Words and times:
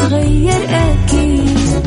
تتغير 0.00 0.64
أكيد. 0.70 1.82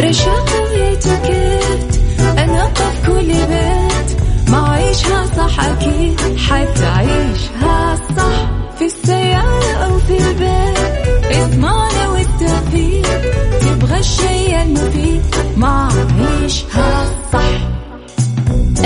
رشاق 0.00 0.48
ويتوكيت 0.62 1.90
أنا 2.38 2.70
في 2.74 3.06
كل 3.06 3.26
بيت. 3.26 4.08
ما 4.50 4.68
عيشها 4.68 5.26
صح 5.36 5.64
أكيد. 5.64 6.20
حتعيشها 6.36 7.96
صح 8.16 8.38
في 8.78 8.84
السيارة 8.84 9.72
أو 9.84 9.98
في 9.98 10.16
البيت. 10.18 11.36
اسمعنا 11.36 12.08
والتوفيق. 12.08 13.06
تبغى 13.60 13.98
الشيء 13.98 14.62
المفيد. 14.62 15.22
ما 15.56 15.88
عيشها 16.20 16.89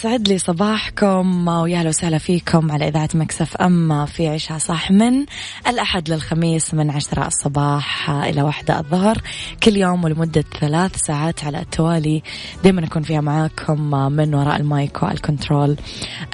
يسعد 0.00 0.28
لي 0.28 0.38
صباحكم 0.38 1.48
ويا 1.48 1.68
هلا 1.68 1.88
وسهلا 1.88 2.18
فيكم 2.18 2.72
على 2.72 2.88
إذاعة 2.88 3.08
Mix 3.14 3.56
FM 3.56 4.06
في 4.06 4.28
عيشها 4.28 4.58
صح 4.58 4.90
من 4.90 5.26
الأحد 5.66 6.10
للخميس 6.10 6.74
من 6.74 6.90
عشرة 6.90 7.26
الصباح 7.26 8.10
إلى 8.10 8.42
واحدة 8.42 8.78
الظهر. 8.78 9.18
كل 9.62 9.76
يوم 9.76 10.04
ولمدة 10.04 10.44
ثلاث 10.60 10.96
ساعات 10.96 11.44
على 11.44 11.60
التوالي. 11.60 12.22
دائما 12.64 12.84
أكون 12.84 13.02
فيها 13.02 13.20
معاكم 13.20 13.90
من 14.12 14.34
وراء 14.34 14.56
ال 14.56 14.68
mic 14.68 15.02
وال 15.02 15.17
control. 15.17 15.76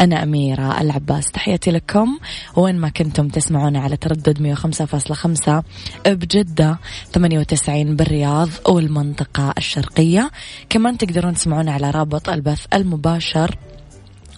أنا 0.00 0.22
أميرة 0.22 0.80
العباس 0.80 1.30
تحياتي 1.30 1.70
لكم. 1.70 2.18
وين 2.56 2.76
ما 2.76 2.88
كنتم 2.88 3.28
تسمعوني 3.28 3.78
على 3.78 3.96
تردد 3.96 4.42
105.5 4.42 5.62
بجدة 6.06 6.78
98 7.12 7.96
بالرياض 7.96 8.48
والمنطقة 8.68 9.54
الشرقية. 9.58 10.30
كمان 10.70 10.98
تقدرون 10.98 11.34
تسمعونا 11.34 11.72
على 11.72 11.90
رابط 11.90 12.28
البث 12.28 12.66
المباشر 12.74 13.56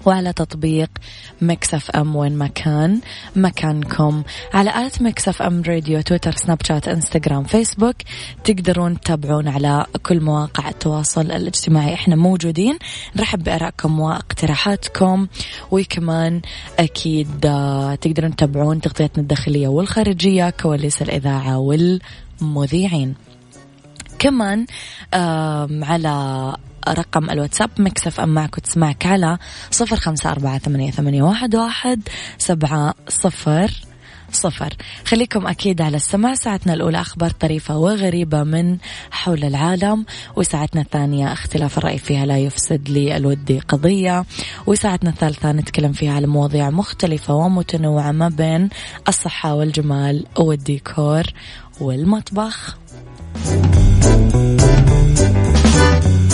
وعلى 0.09 0.33
تطبيق 0.33 0.91
Mix 1.43 1.91
FM 1.91 2.17
وين 2.17 2.33
ما 2.33 2.47
كان 2.47 3.01
مكانكم. 3.37 4.23
على 4.55 4.87
at 4.87 5.03
Mix 5.03 5.43
FM 5.43 5.63
Radio 5.63 6.01
تويتر 6.01 6.33
سناب 6.33 6.59
شات 6.67 6.89
إنستغرام 6.89 7.45
فيسبوك 7.45 7.97
تقدرون 8.45 9.01
تتابعون 9.01 9.49
على 9.49 9.87
كل 10.03 10.21
مواقع 10.21 10.69
التواصل 10.69 11.21
الاجتماعي. 11.21 11.95
إحنا 11.95 12.17
موجودين. 12.17 12.79
نرحب 13.17 13.45
بآرائكم 13.45 14.01
واقتراحاتكم. 14.01 15.27
وكمان 15.71 16.41
أكيد 16.79 17.47
آه، 17.47 17.95
تقدرون 17.95 18.37
تتابعون 18.37 18.81
تغطيتنا 18.81 19.23
الداخلية 19.23 19.69
والخارجية 19.69 20.51
كواليس 20.51 21.03
الإذاعة 21.03 21.59
والمذيعين. 21.59 23.28
كمان 24.19 24.67
على 25.85 26.57
رقم 26.89 27.31
الواتساب 27.31 27.71
مكسف 27.79 28.21
أم 28.21 28.29
معك 28.29 28.59
وتسمعك 28.59 29.07
على 29.07 29.39
صفر 29.71 29.97
خمسة 29.97 30.31
أربعة 30.31 30.59
ثمانية, 30.59 30.91
ثمانية 30.91 31.23
واحد, 31.23 31.57
واحد 31.57 32.09
سبعة 32.39 32.95
صفر 33.09 33.71
صفر. 34.33 34.75
خليكم 35.05 35.47
أكيد 35.47 35.83
على 35.83 35.97
السماع. 35.97 36.35
ساعتنا 36.35 36.75
الأولى 36.75 37.01
أخبار 37.01 37.31
طريفة 37.31 37.77
وغريبة 37.77 38.43
من 38.43 38.79
حول 39.11 39.45
العالم 39.45 40.05
وساعتنا 40.37 40.81
الثانية 40.81 41.33
اختلاف 41.33 41.79
الرأي 41.79 41.99
فيها 41.99 42.27
لا 42.27 42.39
يفسد 42.39 42.89
لي 42.89 43.17
الودي 43.17 43.59
قضية 43.59 44.25
وساعتنا 44.67 45.11
الثالثة 45.11 45.53
نتكلم 45.53 45.93
فيها 45.93 46.13
على 46.13 46.27
مواضيع 46.27 46.71
مختلفة 46.71 47.35
ومتنوعة 47.35 48.13
ما 48.13 48.29
بين 48.29 48.69
الصحة 49.09 49.55
والجمال 49.55 50.27
والديكور 50.39 51.23
والمطبخ. 51.81 52.79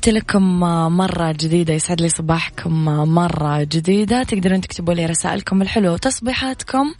تحياتي 0.00 0.18
لكم 0.18 0.60
مرة 0.96 1.32
جديدة 1.32 1.74
يسعد 1.74 2.00
لي 2.00 2.08
صباحكم 2.08 2.84
مرة 3.14 3.62
جديدة. 3.62 4.22
تقدرون 4.22 4.60
تكتبوا 4.60 4.94
لي 4.94 5.06
رسائلكم 5.06 5.62
الحلوة 5.62 5.92
وتصبيحاتكم. 5.92 6.94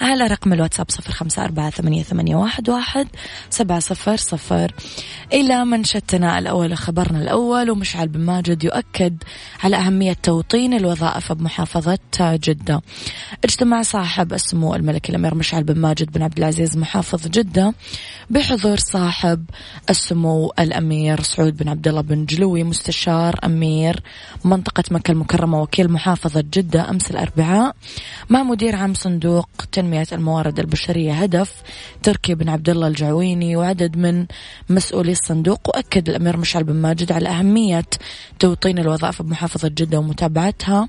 على 0.00 0.26
رقم 0.26 0.52
الواتساب 0.52 0.90
صفر 0.90 1.12
خمسة 1.12 1.44
أربعة 1.44 1.70
ثمانية, 1.70 2.02
ثمانية 2.02 2.36
واحد, 2.36 2.68
واحد 2.68 3.08
سبعة 3.50 3.78
صفر 3.78 4.16
صفر. 4.16 4.72
إلى 5.32 5.64
منشتنا 5.64 6.38
الأول 6.38 6.76
خبرنا 6.76 7.22
الأول 7.22 7.70
ومشعل 7.70 8.08
بن 8.08 8.20
ماجد 8.20 8.64
يؤكد 8.64 9.22
على 9.64 9.76
أهمية 9.76 10.12
توطين 10.22 10.74
الوظائف 10.74 11.32
بمحافظة 11.32 11.98
جدة. 12.20 12.82
اجتمع 13.44 13.82
صاحب 13.82 14.32
السمو 14.32 14.74
الملكي 14.74 15.10
الأمير 15.12 15.34
مشعل 15.34 15.64
بن 15.64 15.78
ماجد 15.78 16.12
بن 16.12 16.22
عبد 16.22 16.38
العزيز 16.38 16.76
محافظ 16.76 17.28
جدة 17.28 17.74
بحضور 18.30 18.76
صاحب 18.76 19.44
السمو 19.90 20.52
الأمير 20.58 21.22
سعود 21.22 21.56
بن 21.56 21.68
عبد 21.68 21.88
الله 21.88 22.00
بن 22.00 22.24
جلوي 22.24 22.64
مستشار 22.64 23.38
أمير 23.44 24.02
منطقة 24.44 24.84
مكة 24.90 25.12
المكرمة 25.12 25.62
وكيل 25.62 25.92
محافظة 25.92 26.44
جدة. 26.52 26.90
أمس 26.90 27.10
الأربعاء 27.10 27.76
مع 28.30 28.42
مدير 28.42 28.76
عام 28.76 28.94
صندوق 28.94 29.48
تنمية 29.84 30.06
الموارد 30.12 30.58
البشرية 30.60 31.12
هدف 31.12 31.62
تركي 32.02 32.34
بن 32.34 32.48
عبد 32.48 32.68
الله 32.70 32.86
الجعويني 32.86 33.56
وعدد 33.56 33.96
من 33.96 34.26
مسؤولي 34.68 35.12
الصندوق. 35.12 35.68
وأكد 35.68 36.08
الأمير 36.08 36.36
مشعل 36.36 36.64
بن 36.64 36.74
ماجد 36.74 37.12
على 37.12 37.28
أهمية 37.28 37.84
توطين 38.38 38.78
الوظائف 38.78 39.22
بمحافظة 39.22 39.68
جدة 39.68 39.98
ومتابعتها. 39.98 40.88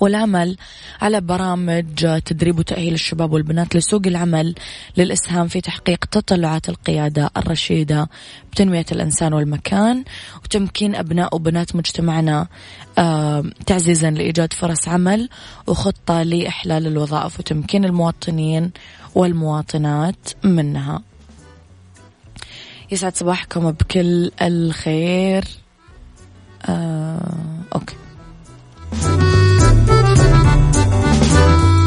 والعمل 0.00 0.56
على 1.00 1.20
برامج 1.20 2.20
تدريب 2.24 2.58
وتأهيل 2.58 2.94
الشباب 2.94 3.32
والبنات 3.32 3.76
لسوق 3.76 4.02
العمل 4.06 4.54
للإسهام 4.96 5.48
في 5.48 5.60
تحقيق 5.60 6.04
تطلعات 6.04 6.68
القيادة 6.68 7.30
الرشيدة 7.36 8.08
بتنمية 8.52 8.86
الإنسان 8.92 9.32
والمكان 9.32 10.04
وتمكين 10.44 10.94
أبناء 10.94 11.34
وبنات 11.34 11.76
مجتمعنا 11.76 12.46
تعزيزا 13.66 14.10
لإيجاد 14.10 14.52
فرص 14.52 14.88
عمل 14.88 15.28
وخطة 15.66 16.22
لإحلال 16.22 16.86
الوظائف 16.86 17.40
وتمكين 17.40 17.84
المواطنين 17.84 18.70
والمواطنات 19.14 20.30
منها. 20.44 21.02
يسعد 22.92 23.16
صباحكم 23.16 23.70
بكل 23.70 24.30
الخير. 24.42 25.44
آه، 26.68 27.32
أوكي. 27.74 27.96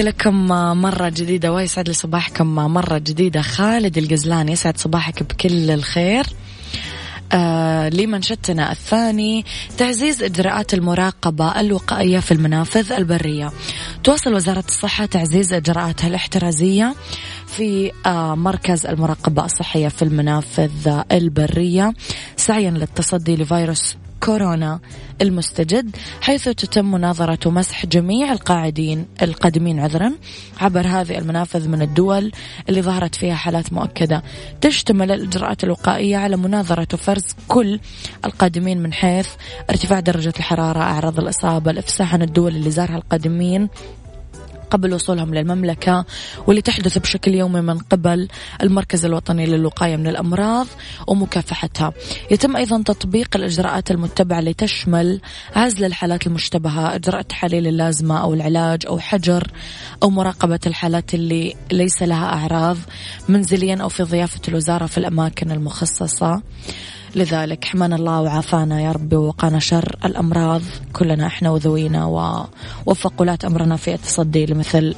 تحياتي 0.00 0.18
لكم 0.18 0.48
مرة 0.82 1.08
جديدة 1.08 1.52
ويسعد 1.52 1.88
لي 1.88 1.94
صباحكم. 1.94 2.54
مرة 2.54 2.98
جديدة. 2.98 3.42
خالد 3.42 3.98
القزلان 3.98 4.48
يسعد 4.48 4.78
صباحك 4.78 5.22
بكل 5.22 5.70
الخير. 5.70 6.26
آه 7.32 7.88
لمنشدتنا 7.88 8.72
الثاني 8.72 9.44
تعزيز 9.78 10.22
إجراءات 10.22 10.74
المراقبة 10.74 11.60
الوقائية 11.60 12.18
في 12.18 12.32
المنافذ 12.32 12.92
البرية. 12.92 13.52
تواصل 14.04 14.34
وزارة 14.34 14.64
الصحة 14.68 15.06
تعزيز 15.06 15.52
إجراءاتها 15.52 16.08
الاحترازية 16.08 16.94
في 17.46 17.92
آه 18.06 18.34
مركز 18.34 18.86
المراقبة 18.86 19.44
الصحية 19.44 19.88
في 19.88 20.02
المنافذ 20.02 21.02
البرية. 21.12 21.94
سعيا 22.36 22.70
للتصدي 22.70 23.36
لفيروس 23.36 23.96
كورونا 24.20 24.80
المستجد 25.22 25.96
حيث 26.20 26.44
تتم 26.44 26.90
مناظرة 26.90 27.38
ومسح 27.46 27.86
جميع 27.86 28.32
القاعدين 28.32 29.06
القادمين 29.22 29.80
عذرا 29.80 30.12
عبر 30.60 30.86
هذه 30.86 31.18
المنافذ 31.18 31.68
من 31.68 31.82
الدول 31.82 32.32
اللي 32.68 32.82
ظهرت 32.82 33.14
فيها 33.14 33.34
حالات 33.34 33.72
مؤكدة. 33.72 34.22
تشتمل 34.60 35.12
الإجراءات 35.12 35.64
الوقائية 35.64 36.16
على 36.16 36.36
مناظرة 36.36 36.88
وفرز 36.94 37.24
كل 37.48 37.80
القادمين 38.24 38.82
من 38.82 38.92
حيث 38.92 39.28
ارتفاع 39.70 40.00
درجة 40.00 40.32
الحرارة 40.38 40.80
أعراض 40.80 41.20
الإصابة 41.20 41.70
الإفساح 41.70 42.14
عن 42.14 42.22
الدول 42.22 42.56
اللي 42.56 42.70
زارها 42.70 42.96
القادمين 42.96 43.68
قبل 44.70 44.94
وصولهم 44.94 45.34
للمملكة 45.34 46.04
واللي 46.46 46.62
تحدث 46.62 46.98
بشكل 46.98 47.34
يومي 47.34 47.60
من 47.60 47.78
قبل 47.78 48.28
المركز 48.62 49.04
الوطني 49.04 49.46
للوقاية 49.46 49.96
من 49.96 50.06
الأمراض 50.06 50.66
ومكافحتها. 51.06 51.92
يتم 52.30 52.56
أيضا 52.56 52.82
تطبيق 52.82 53.36
الإجراءات 53.36 53.90
المتبعة 53.90 54.38
اللي 54.38 54.54
تشمل 54.54 55.20
عزل 55.56 55.84
الحالات 55.84 56.26
المشتبهة 56.26 56.94
إجراء 56.94 57.20
التحاليل 57.20 57.66
اللازمة 57.66 58.20
أو 58.20 58.34
العلاج 58.34 58.86
أو 58.86 58.98
حجر 58.98 59.50
أو 60.02 60.10
مراقبة 60.10 60.60
الحالات 60.66 61.14
اللي 61.14 61.54
ليس 61.72 62.02
لها 62.02 62.24
أعراض 62.24 62.76
منزليا 63.28 63.76
أو 63.82 63.88
في 63.88 64.02
ضيافة 64.02 64.40
الوزارة 64.48 64.86
في 64.86 64.98
الأماكن 64.98 65.50
المخصصة. 65.50 66.42
لذلك 67.14 67.64
حمانا 67.64 67.96
الله 67.96 68.20
وعافانا 68.20 68.80
يا 68.80 68.92
ربي 68.92 69.16
ووقانا 69.16 69.58
شر 69.58 69.96
الأمراض. 70.04 70.62
كلنا 70.92 71.26
إحنا 71.26 71.50
وذوينا 71.50 72.04
ووفق 72.04 73.12
ولاة 73.18 73.38
أمرنا 73.44 73.76
في 73.76 73.94
التصدي 73.94 74.46
لمثل 74.46 74.94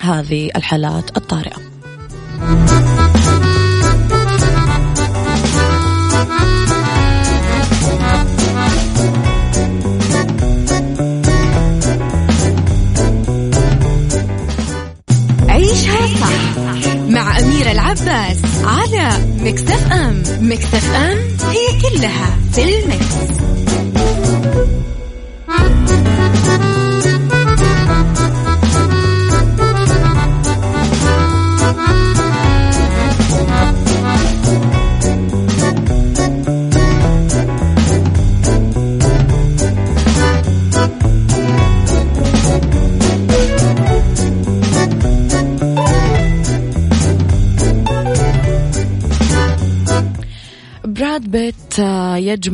هذه 0.00 0.50
الحالات 0.56 1.16
الطارئة. 1.16 1.56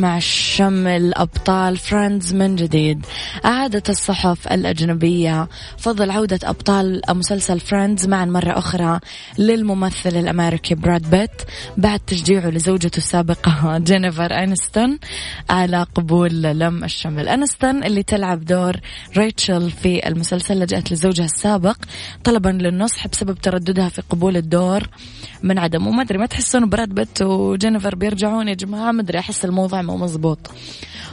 يجمع 0.00 0.18
شمل 0.18 1.14
أبطال 1.14 1.76
Friends 1.76 2.34
من 2.34 2.56
جديد. 2.56 3.06
أعادت 3.44 3.90
الصحف 3.90 4.48
الأجنبية. 4.48 5.48
فضل 5.78 6.10
عودة 6.10 6.38
أبطال 6.44 7.02
مسلسل 7.08 7.60
Friends 7.60 8.06
معا 8.08 8.24
مرة 8.24 8.58
أخرى 8.58 9.00
للممثل 9.38 10.16
الأمريكي 10.16 10.74
براد 10.74 11.10
بيت 11.10 11.30
بعد 11.76 12.00
تشجيعه 12.00 12.50
لزوجته 12.50 12.98
السابقة 12.98 13.78
جينيفر 13.88 14.32
أنستون 14.32 14.98
على 15.50 15.86
قبول 15.94 16.42
لم 16.42 16.84
الشمل. 16.84 17.28
أنستون 17.28 17.84
اللي 17.84 18.02
تلعب 18.02 18.44
دور 18.44 18.76
ريتشل 19.16 19.70
في 19.70 20.08
المسلسل 20.08 20.60
لجأت 20.60 20.92
لزوجها 20.92 21.24
السابق 21.24 21.76
طلبا 22.24 22.48
للنصح 22.48 23.06
بسبب 23.08 23.38
ترددها 23.38 23.88
في 23.88 24.02
قبول 24.10 24.36
الدور 24.36 24.88
من 25.42 25.58
عدمه. 25.58 25.86
وما 25.86 26.02
أدري 26.02 26.18
ما 26.18 26.26
تحسون 26.26 26.68
براد 26.68 26.88
بيت 26.88 27.22
وجينيفر 27.22 27.94
بيرجعون 27.94 28.48
يا 28.48 28.54
جماعة؟ 28.54 28.92
ما 28.92 29.02
أدري 29.02 29.18
أحس 29.18 29.44
الموضوع 29.44 29.82
مو 29.82 29.96
مزبوط 29.96 30.50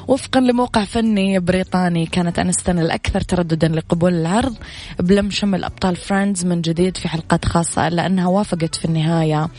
وفقا 0.07 0.39
لموقع 0.39 0.83
فني 0.83 1.39
بريطاني 1.39 2.05
كانت 2.05 2.39
أنستن 2.39 2.79
الأكثر 2.79 3.21
ترددا 3.21 3.67
لقبول 3.67 4.13
العرض 4.13 4.55
بلم 4.99 5.29
شمل 5.29 5.63
أبطال 5.63 5.95
Friends 5.95 6.45
من 6.45 6.61
جديد 6.61 6.97
في 6.97 7.07
حلقات 7.07 7.45
خاصة 7.45 7.87
إلا 7.87 8.05
أنها 8.05 8.27
وافقت 8.27 8.75
في 8.75 8.85
النهاية 8.85 9.49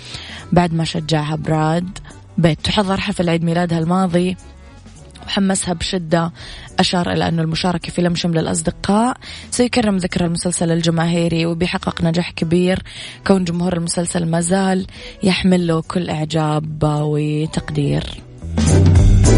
بعد 0.53 0.75
ما 0.75 0.85
شجعها 0.85 1.37
براد 1.37 1.99
بيت. 2.39 2.61
تحضر 2.61 3.01
حفل 3.01 3.29
عيد 3.29 3.45
ميلادها 3.45 3.79
الماضي 3.79 4.37
وحمسها 5.27 5.75
بشدة 5.75 6.33
أشار 6.79 7.13
إلى 7.13 7.29
أن 7.29 7.41
المشاركة 7.41 7.93
في 7.93 8.03
لم 8.03 8.15
شمل 8.15 8.39
الأصدقاء 8.39 9.17
سيكرم 9.51 9.97
ذكرى 9.97 10.27
المسلسل 10.27 10.71
الجماهيري 10.71 11.47
وبيحقق 11.47 12.03
نجاح 12.03 12.31
كبير. 12.31 12.83
كون 13.27 13.45
جمهور 13.45 13.77
المسلسل 13.77 14.27
ما 14.27 14.41
زال 14.41 14.87
يحمل 15.23 15.67
له 15.67 15.83
كل 15.83 16.11
إعجاب 16.11 16.83
وتقدير 16.83 18.05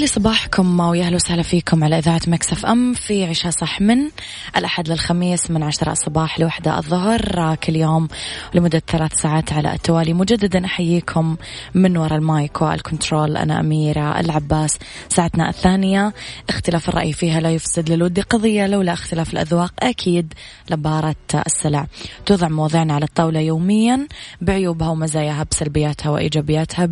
لي 0.00 0.06
صباحكم 0.06 0.80
ويا 0.80 1.04
أهلا 1.04 1.16
وسهلا 1.16 1.42
فيكم 1.42 1.84
على 1.84 1.98
إذاعة 1.98 2.20
ميكس 2.26 2.58
اف 2.58 2.66
ام 2.66 2.94
في 2.94 3.24
عيشها 3.24 3.52
صح 3.52 3.80
من 3.80 4.10
الأحد 4.56 4.88
للخميس 4.88 5.50
من 5.50 5.62
عشرة 5.62 5.92
الصباح 5.92 6.40
لوحدة 6.40 6.78
الظهر. 6.78 7.54
كل 7.54 7.76
يوم 7.76 8.08
لمدة 8.54 8.82
ثلاث 8.88 9.14
ساعات 9.14 9.52
على 9.52 9.74
التوالي. 9.74 10.12
مجددا 10.12 10.64
أحييكم 10.64 11.36
من 11.74 11.96
وراء 11.96 12.18
المايك 12.18 12.62
وال 12.62 12.77
control. 12.77 13.36
أنا 13.36 13.60
أميرة 13.60 14.20
العباس. 14.20 14.78
ساعتنا 15.08 15.48
الثانية 15.48 16.14
اختلاف 16.48 16.88
الرأي 16.88 17.12
فيها 17.12 17.40
لا 17.40 17.50
يفسد 17.50 17.90
للود 17.90 18.20
قضية 18.20 18.66
لولا 18.66 18.92
اختلاف 18.92 19.32
الأذواق 19.32 19.72
أكيد 19.80 20.34
لبارت 20.70 21.16
السلع. 21.46 21.86
توضع 22.26 22.48
مواضيعنا 22.48 22.94
على 22.94 23.04
الطاولة 23.04 23.40
يوميا 23.40 24.08
بعيوبها 24.40 24.88
ومزاياها 24.88 25.46
بسلبياتها 25.50 26.10
وإيجابياتها 26.10 26.88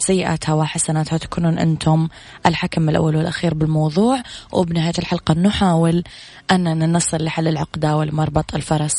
بسيئاتها 0.00 0.54
وحسناتها. 0.54 1.18
تكونون 1.18 1.58
أنتم 1.58 2.08
الحكم 2.46 2.88
الأول 2.88 3.16
والأخير 3.16 3.54
بالموضوع 3.54 4.22
وبنهاية 4.52 4.94
الحلقة 4.98 5.34
نحاول 5.34 6.04
أننا 6.50 6.86
نصل 6.86 7.24
لحل 7.24 7.48
العقدة 7.48 7.96
والمربط 7.96 8.54
الفرس. 8.54 8.94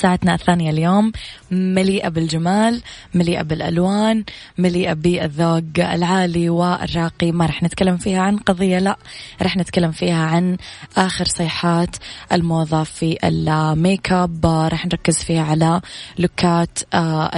ساعتنا 0.00 0.34
الثانية 0.34 0.70
اليوم. 0.70 1.12
مليئة 1.50 2.08
بالجمال 2.08 2.82
مليئة 3.14 3.42
بالألوان 3.42 4.24
مليئة 4.58 4.92
بالذوق 4.92 5.62
العالي 5.78 6.50
والراقي. 6.50 7.32
ما 7.32 7.46
رح 7.46 7.62
نتكلم 7.62 7.96
فيها 7.96 8.22
عن 8.22 8.36
قضية 8.36 8.78
لا. 8.78 8.96
رح 9.42 9.56
نتكلم 9.56 9.90
فيها 9.92 10.24
عن 10.24 10.56
آخر 10.96 11.24
صيحات 11.24 11.96
الموضة 12.32 12.82
في 12.84 13.18
الميك 13.24 14.12
اب 14.12 14.46
رح 14.46 14.86
نركز 14.86 15.16
فيها 15.16 15.42
على 15.42 15.80
look 16.18 16.66
ات 16.66 16.78
آه، 16.94 17.30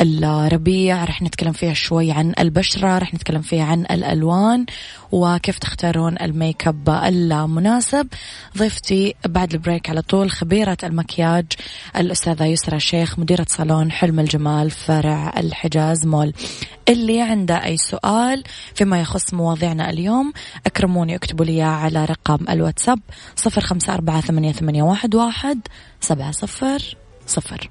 الربيع. 0.00 1.04
رح 1.04 1.22
نتكلم 1.22 1.52
فيها 1.52 1.74
شوي 1.74 2.12
عن 2.12 2.32
البشرة 2.38 2.98
رح 2.98 3.14
نتكلم 3.14 3.42
فيها 3.42 3.64
عن 3.64 3.80
الألوان. 3.80 4.66
وكيف 5.12 5.58
تختارون 5.58 6.16
ال 6.20 6.30
make 6.30 6.68
up 6.68 6.88
المناسب. 6.88 8.08
ضيفتي 8.58 9.14
بعد 9.26 9.52
ال 9.52 9.58
break 9.58 9.90
على 9.90 10.02
طول 10.02 10.30
خبيرة 10.30 10.76
المكياج 10.84 11.46
الأستاذة 11.96 12.44
يسرى 12.44 12.80
شيخ 12.80 13.18
مديرة 13.18 13.46
صالون 13.48 13.92
حلم 13.92 14.20
الجمال 14.20 14.70
فرع 14.70 15.32
الحجاز 15.36 16.06
مول. 16.06 16.32
اللي 16.88 17.22
عنده 17.22 17.64
أي 17.64 17.76
سؤال 17.76 18.42
فيما 18.74 19.00
يخص 19.00 19.34
مواضيعنا 19.34 19.90
اليوم 19.90 20.32
أكرموني 20.66 21.14
اكتبوا 21.16 21.44
لي 21.44 21.62
على 21.62 22.04
رقم 22.04 22.38
الواتساب 22.48 23.00
صفر 23.36 23.60
خمسة 23.60 23.94
أربعة 23.94 24.20
ثمانية, 24.20 24.82
واحد 24.82 25.60
سبعة 26.00 26.30
صفر 26.30 26.96
صفر. 27.26 27.70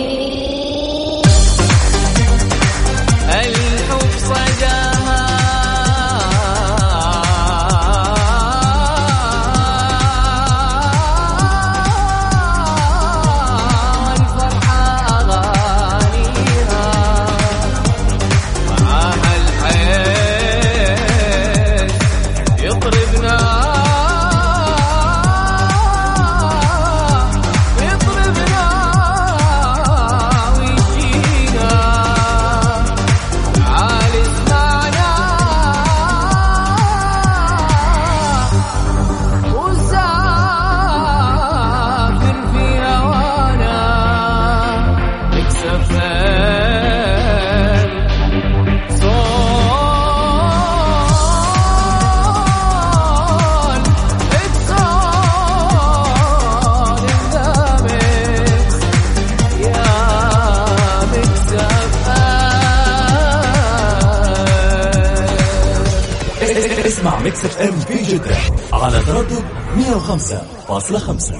ميكس 67.23 67.45
اف 67.45 67.57
ام 67.57 67.79
في 67.79 68.03
جدة 68.03 68.37
على 68.73 68.99
تردد 68.99 69.43
105.5 69.77 71.33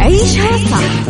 عيشها 0.00 0.58
صح 0.70 1.08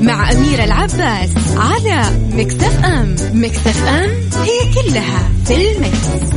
مع 0.00 0.32
أميرة 0.32 0.64
العباس 0.64 1.30
على 1.56 2.10
ميكس 2.32 2.54
اف 2.54 2.84
ام 2.84 3.16
ميكس 3.32 3.66
اف 3.66 3.84
ام 3.84 4.10
هي 4.42 4.74
كلها 4.74 5.28
في 5.46 5.54
الميكس. 5.54 6.34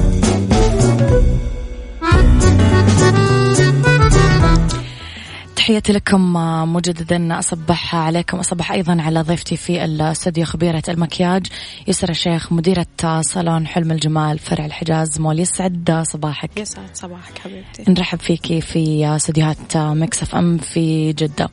تحياتي 5.67 5.93
لكم 5.93 6.33
مجددا 6.73 7.39
أصبح 7.39 7.95
عليكم 7.95 8.39
أصبح 8.39 8.71
أيضا 8.71 9.01
على 9.01 9.21
ضيفتي 9.21 9.57
في 9.57 9.85
الاستوديو 9.85 10.45
خبيرة 10.45 10.83
المكياج 10.89 11.47
يسرى 11.87 12.11
الشيخ 12.11 12.53
مديرة 12.53 12.85
صالون 13.21 13.67
حلم 13.67 13.91
الجمال 13.91 14.39
فرع 14.39 14.65
الحجاز 14.65 15.19
مول 15.19 15.39
يسعد 15.39 16.03
صباحك. 16.11 16.49
يسعد 16.57 16.89
صباحك 16.93 17.37
حبيبتي. 17.37 17.91
نرحب 17.91 18.19
فيكي 18.19 18.61
في 18.61 19.15
استديوهات 19.15 19.77
مكس 19.77 20.23
اف 20.23 20.35
ام 20.35 20.57
في 20.57 21.13
جدة. 21.13 21.49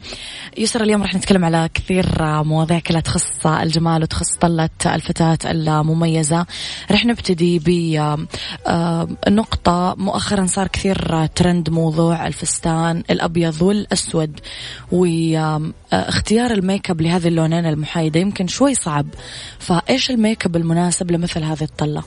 يسرى 0.58 0.84
اليوم 0.84 1.02
راح 1.02 1.14
نتكلم 1.14 1.44
على 1.44 1.68
كثير 1.74 2.06
مواضيع 2.42 2.78
كلها 2.78 3.00
تخص 3.00 3.46
الجمال 3.46 4.02
وتخص 4.02 4.36
طلة 4.40 4.70
الفتاة 4.86 5.38
المميزة. 5.44 6.46
راح 6.90 7.04
نبتدي 7.06 7.58
بنقطة 9.26 9.94
مؤخرا 9.98 10.46
صار 10.46 10.66
كثير 10.66 11.26
ترند 11.26 11.70
موضوع 11.70 12.26
الفستان 12.26 13.02
الأبيض 13.10 13.62
والأسود. 13.62 14.03
الأسود 14.04 14.40
واختيار 14.92 16.50
ال 16.50 16.58
make 16.58 16.90
up 16.90 17.00
لهذه 17.00 17.28
اللونين 17.28 17.66
المحايدة 17.66 18.20
يمكن 18.20 18.46
شوي 18.46 18.74
صعب. 18.74 19.06
فإيش 19.58 20.10
ال 20.10 20.18
make 20.18 20.46
up 20.46 20.56
المناسب 20.56 21.10
لمثل 21.10 21.42
هذه 21.42 21.62
الطلة؟ 21.62 22.02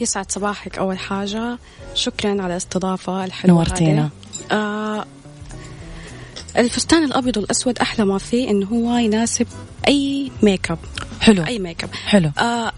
يسعد 0.00 0.32
صباحك. 0.32 0.78
أول 0.78 0.98
حاجة 0.98 1.58
شكرا 1.94 2.30
على 2.30 2.46
الاستضافة 2.46 3.24
الحلوة 3.24 3.56
نورتينا. 3.56 4.10
آه 4.52 5.04
الفستان 6.56 7.04
الأبيض 7.04 7.36
والأسود 7.36 7.78
أحلى 7.78 8.04
ما 8.04 8.18
فيه 8.18 8.50
إنه 8.50 8.66
هو 8.66 8.96
يناسب 8.96 9.46
أي 9.88 10.30
make 10.42 10.70
up. 10.70 10.78
حلو. 11.20 11.44
أي 11.44 11.58
make 11.58 11.84
up. 11.84 11.94
حلو. 11.94 12.30
آه 12.38 12.72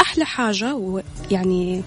أحلى 0.00 0.24
حاجة 0.24 0.74
ويعني 0.74 1.82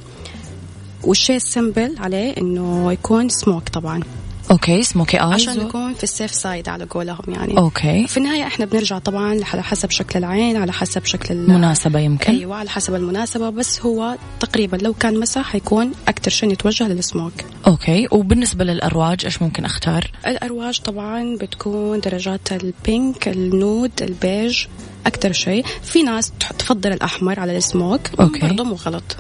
والشيء 1.04 1.36
ال 1.36 1.44
simple 1.44 1.96
عليه 2.00 2.38
إنه 2.38 2.92
يكون 2.92 3.30
سموك 3.30 3.70
طبعا. 3.70 4.04
okay 4.52 4.84
smokey 4.84 5.18
eyes 5.18 5.34
عشان 5.34 5.60
نكون 5.60 5.94
في 5.94 6.04
ال 6.04 6.10
safe 6.10 6.34
side 6.34 6.70
على 6.70 6.84
قولهم 6.84 7.20
يعني. 7.28 7.58
okay. 7.58 8.08
في 8.08 8.18
النهاية 8.18 8.44
إحنا 8.48 8.66
بنرجع 8.66 9.00
طبعا 9.00 9.40
على 9.54 9.64
حسب 9.64 9.92
شكل 9.92 10.20
العين 10.20 10.58
على 10.58 10.74
حسب 10.74 11.06
شكل 11.06 11.34
المناسبه 11.34 12.00
يمكن. 12.00 12.34
أيوه 12.34 12.56
على 12.56 12.70
حسب 12.70 12.96
المناسبة 12.96 13.50
بس 13.50 13.82
هو 13.82 14.18
تقريبا 14.40 14.78
لو 14.78 14.94
كان 14.94 15.20
مساء 15.20 15.52
حيكون 15.52 15.92
أكثر 16.08 16.32
شيء 16.32 16.52
يتوجه 16.52 16.88
للسموك 16.88 17.34
okay. 17.68 18.08
وبالنسبة 18.12 18.64
للأرواج 18.64 19.26
إيش 19.26 19.42
ممكن 19.42 19.66
أختار؟ 19.66 20.12
الأرواج 20.28 20.80
طبعا 20.80 21.36
بتكون 21.42 22.00
درجات 22.00 22.52
ال 22.52 22.67
pink 22.67 23.28
ال 23.28 23.41
nude 23.41 23.92
ال 24.02 24.13
beige 24.13 24.66
أكثر 25.06 25.32
شيء. 25.32 25.66
في 25.84 26.04
ناس 26.04 26.32
تفضل 26.60 26.92
الأحمر 26.92 27.40
على 27.40 27.58
السموك 27.58 28.02
أوكي. 28.20 28.40
برضه 28.40 28.64
مو 28.64 28.76
غلط. 28.76 29.18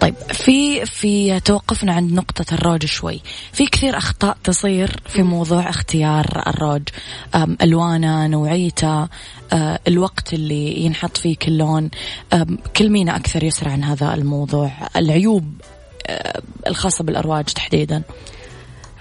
طيب 0.00 0.14
في 0.14 0.86
في 0.86 1.40
توقفنا 1.40 1.92
عند 1.92 2.12
نقطة 2.12 2.54
الروج 2.54 2.84
شوي. 2.84 3.20
في 3.52 3.66
كثير 3.66 3.96
أخطاء 3.96 4.36
تصير 4.44 5.00
في 5.08 5.22
موضوع 5.22 5.70
اختيار 5.70 6.42
الروج. 6.46 6.82
ألوانه 7.62 8.26
نوعيته 8.26 9.08
أه، 9.52 9.80
الوقت 9.88 10.34
اللي 10.34 10.80
ينحط 10.80 11.16
فيه 11.16 11.36
كل 11.36 11.52
لون. 11.58 11.90
كلمينا 12.76 13.16
أكثر 13.16 13.44
يسرع 13.44 13.72
عن 13.72 13.84
هذا 13.84 14.14
الموضوع. 14.14 14.70
العيوب 14.96 15.54
أه، 16.06 16.42
الخاصة 16.66 17.04
بالأرواج 17.04 17.44
تحديدا. 17.44 18.02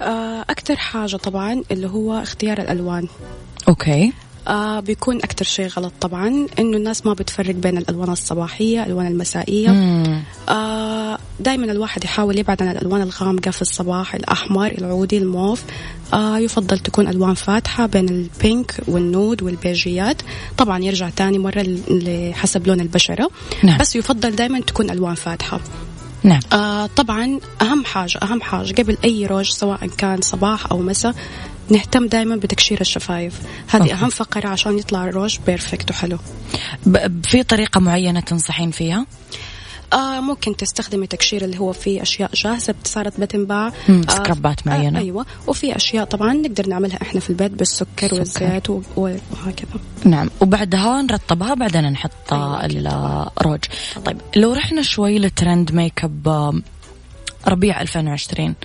أه، 0.01 0.41
أكثر 0.41 0.75
حاجة 0.75 1.15
طبعا 1.15 1.63
اللي 1.71 1.87
هو 1.87 2.13
اختيار 2.13 2.57
الألوان. 2.57 3.07
أوكي. 3.67 4.13
آه 4.47 4.79
بيكون 4.79 5.17
أكتر 5.17 5.45
شيء 5.45 5.67
غلط 5.67 5.93
طبعا 6.01 6.47
إنه 6.59 6.77
الناس 6.77 7.05
ما 7.05 7.13
بتفرق 7.13 7.55
بين 7.55 7.77
الألوان 7.77 8.09
الصباحية 8.09 8.83
الألوان 8.83 9.07
المسائية. 9.07 9.69
آه 10.49 11.17
دائما 11.39 11.71
الواحد 11.71 12.03
يحاول 12.03 12.39
يبعد 12.39 12.61
عن 12.61 12.71
الألوان 12.71 13.01
الغامقة 13.01 13.51
في 13.51 13.61
الصباح 13.61 14.15
الأحمر 14.15 14.67
العودي 14.67 15.17
الموف. 15.17 15.63
آه 16.13 16.37
يفضل 16.37 16.79
تكون 16.79 17.07
ألوان 17.07 17.33
فاتحة 17.33 17.85
بين 17.85 18.09
ال 18.09 18.22
pink 18.22 18.75
وال 18.87 19.06
nude 19.06 19.43
والبيجيات. 19.43 20.21
طبعا 20.57 20.83
يرجع 20.83 21.09
تاني 21.09 21.39
مرة 21.39 21.77
حسب 22.33 22.67
لون 22.67 22.79
البشرة. 22.79 23.29
نعم. 23.63 23.77
بس 23.77 23.95
يفضل 23.95 24.31
دائما 24.31 24.59
تكون 24.59 24.89
ألوان 24.89 25.15
فاتحة. 25.15 25.59
نعم. 26.23 26.39
آه 26.53 26.85
طبعا 26.85 27.39
أهم 27.61 27.85
حاجة 27.85 28.19
أهم 28.23 28.41
حاجة 28.41 28.81
قبل 28.81 28.97
أي 29.03 29.25
روج 29.25 29.49
سواء 29.49 29.87
كان 29.97 30.21
صباح 30.21 30.71
أو 30.71 30.77
مساء 30.77 31.15
نهتم 31.69 32.07
دائما 32.07 32.35
بتقشير 32.35 32.81
الشفايف. 32.81 33.39
هذه 33.67 33.81
okay. 33.81 33.93
أهم 33.93 34.09
فقرة 34.09 34.47
عشان 34.47 34.79
يطلع 34.79 35.05
الروج 35.05 35.37
perfect 35.45 35.91
وحلو. 35.91 36.17
في 37.23 37.43
طريقة 37.43 37.79
معينة 37.79 38.19
تنصحين 38.19 38.71
فيها؟ 38.71 39.05
آه 39.93 40.19
ممكن 40.19 40.55
تستخدمي 40.55 41.07
تقشير 41.07 41.43
اللي 41.43 41.59
هو 41.59 41.73
فيه 41.73 42.01
أشياء 42.01 42.31
جاهزة 42.33 42.75
صارت 42.83 43.19
بتنباع. 43.19 43.67
آه 43.67 44.01
scrub 44.09 44.58
ات 44.58 44.67
معينة. 44.67 44.99
آه 44.99 45.01
أيوه. 45.01 45.25
وفي 45.47 45.75
أشياء 45.75 46.05
طبعا 46.05 46.33
نقدر 46.33 46.67
نعملها 46.67 47.01
إحنا 47.01 47.19
في 47.19 47.29
البيت 47.29 47.51
بالسكر 47.51 48.07
سكر. 48.07 48.15
والزيت 48.15 48.69
وهكذا. 48.69 49.79
نعم. 50.05 50.29
وبعدها 50.41 51.01
نرطبها 51.01 51.53
بعدين 51.53 51.91
نحط 51.91 52.33
أيوة 52.33 53.31
الروج. 53.41 53.59
طيب 54.05 54.17
لو 54.35 54.53
رحنا 54.53 54.81
شوي 54.81 55.19
ل 55.19 55.28
trend 55.28 55.71
make 55.71 56.03
up 56.03 56.61
ربيع 57.47 57.81
2020 57.81 58.55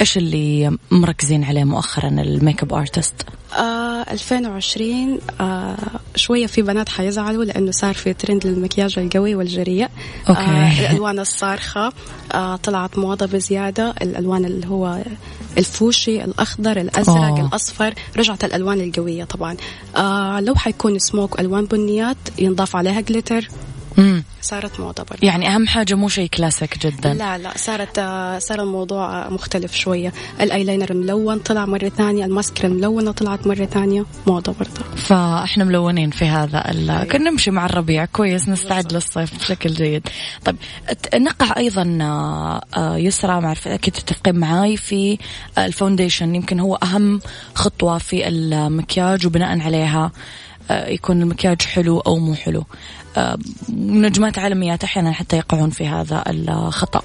إيش 0.00 0.16
اللي 0.16 0.78
مركزين 0.90 1.44
عليه 1.44 1.64
مؤخرا 1.64 2.08
ال 2.08 2.19
make 2.19 2.62
up 2.62 2.72
artist؟ 2.74 3.14
آه 3.58 4.02
2020 4.10 5.18
آه 5.40 5.76
شوية 6.16 6.46
في 6.46 6.62
بنات 6.62 6.88
حيزعلوا 6.88 7.44
لأنه 7.44 7.70
صار 7.70 7.94
في 7.94 8.12
ترند 8.12 8.46
للمكياج 8.46 8.98
القوي 8.98 9.34
والجريء 9.34 9.88
okay. 10.28 10.40
آه 10.40 10.80
الألوان 10.80 11.18
الصارخة 11.18 11.92
آه 12.32 12.56
طلعت 12.56 12.98
موضة 12.98 13.26
بزيادة 13.26 13.94
الألوان 14.02 14.44
اللي 14.44 14.66
هو 14.66 14.98
الفوشي 15.58 16.24
الأخضر 16.24 16.80
الأزرق 16.80 17.16
أوه. 17.16 17.40
الأصفر 17.40 17.94
رجعت 18.16 18.44
الألوان 18.44 18.80
القوية 18.80 19.24
طبعا 19.24 19.56
آه 19.96 20.40
لو 20.40 20.54
حيكون 20.54 20.98
سموك 20.98 21.40
ألوان 21.40 21.64
بنيات 21.64 22.16
ينضاف 22.38 22.76
عليها 22.76 23.00
glitter 23.00 23.48
مم. 23.96 24.24
صارت 24.42 24.80
موضة 24.80 25.02
برضه 25.02 25.26
يعني 25.26 25.48
أهم 25.48 25.66
حاجة 25.66 25.94
مو 25.94 26.08
شيء 26.08 26.28
كلاسيك 26.28 26.86
جدا. 26.86 27.14
لا 27.14 27.38
لا 27.38 27.52
صارت 27.56 27.96
صار 28.42 28.62
الموضوع 28.62 29.28
مختلف 29.28 29.74
شوية. 29.74 30.12
الأيلاينر 30.40 30.90
الملون 30.90 31.38
طلع 31.38 31.66
مرة 31.66 31.88
ثانية. 31.88 32.24
الماسكرا 32.24 32.68
الملونة 32.68 33.12
طلعت 33.12 33.46
مرة 33.46 33.64
ثانية. 33.64 34.04
موضة 34.26 34.54
برضه 34.58 34.96
فإحنا 34.96 35.64
ملونين 35.64 36.10
في 36.10 36.24
هذا 36.24 36.58
أيوة. 36.58 37.04
كنا 37.04 37.30
نمشي 37.30 37.50
مع 37.50 37.66
الربيع. 37.66 38.04
كويس 38.04 38.48
نستعد 38.48 38.92
للصيف 38.92 39.38
بشكل 39.38 39.70
جيد. 39.70 40.08
طيب 40.44 40.56
نقع 41.14 41.56
أيضا 41.56 41.98
آه، 42.76 42.96
يسرى 42.96 43.40
مع 43.40 43.54
أكيد 43.66 43.94
تتفقين 43.94 44.34
معاي 44.34 44.76
في 44.76 45.18
ال 45.58 45.64
foundation. 45.64 46.34
يمكن 46.34 46.60
هو 46.60 46.74
أهم 46.74 47.20
خطوة 47.54 47.98
في 47.98 48.28
المكياج 48.28 49.26
وبناء 49.26 49.60
عليها 49.60 50.12
آه، 50.70 50.88
يكون 50.88 51.22
المكياج 51.22 51.62
حلو 51.62 52.00
أو 52.00 52.18
مو 52.18 52.34
حلو. 52.34 52.60
آه، 52.60 52.64
نجمات 53.78 54.38
عالميات 54.38 54.84
أحيانا 54.84 55.12
حتى 55.12 55.36
يقعون 55.36 55.70
في 55.70 55.86
هذا 55.86 56.24
الخطأ. 56.26 57.02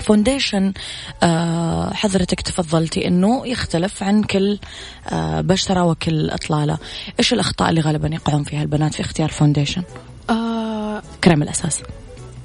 foundation 0.00 0.72
آه، 1.22 1.94
حضرتك 1.94 2.40
تفضلتي 2.40 3.08
إنه 3.08 3.46
يختلف 3.46 4.02
عن 4.02 4.22
كل 4.22 4.58
بشرة 5.22 5.84
وكل 5.84 6.30
إطلالة. 6.30 6.78
إيش 7.18 7.32
الأخطاء 7.32 7.70
اللي 7.70 7.80
غالبا 7.80 8.08
يقعون 8.08 8.44
فيها 8.44 8.62
البنات 8.62 8.94
في 8.94 9.00
اختيار 9.00 9.28
foundation 9.28 9.82
آه 10.30 11.02
كريم 11.24 11.42
الأساس. 11.42 11.82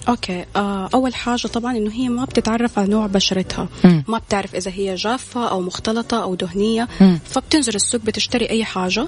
okay 0.07 0.45
آه 0.55 0.89
أول 0.93 1.15
حاجة 1.15 1.47
طبعا 1.47 1.77
إنه 1.77 1.91
هي 1.91 2.09
ما 2.09 2.25
بتتعرف 2.25 2.79
على 2.79 2.87
نوع 2.87 3.07
بشرتها. 3.07 3.67
ما 4.07 4.17
بتعرف 4.17 4.55
إذا 4.55 4.71
هي 4.71 4.95
جافة 4.95 5.47
أو 5.49 5.61
مختلطة 5.61 6.23
أو 6.23 6.35
دهنية. 6.35 6.87
فبتنزل 7.25 7.75
السوق 7.75 8.01
بتشتري 8.01 8.49
أي 8.49 8.65
حاجة. 8.65 9.07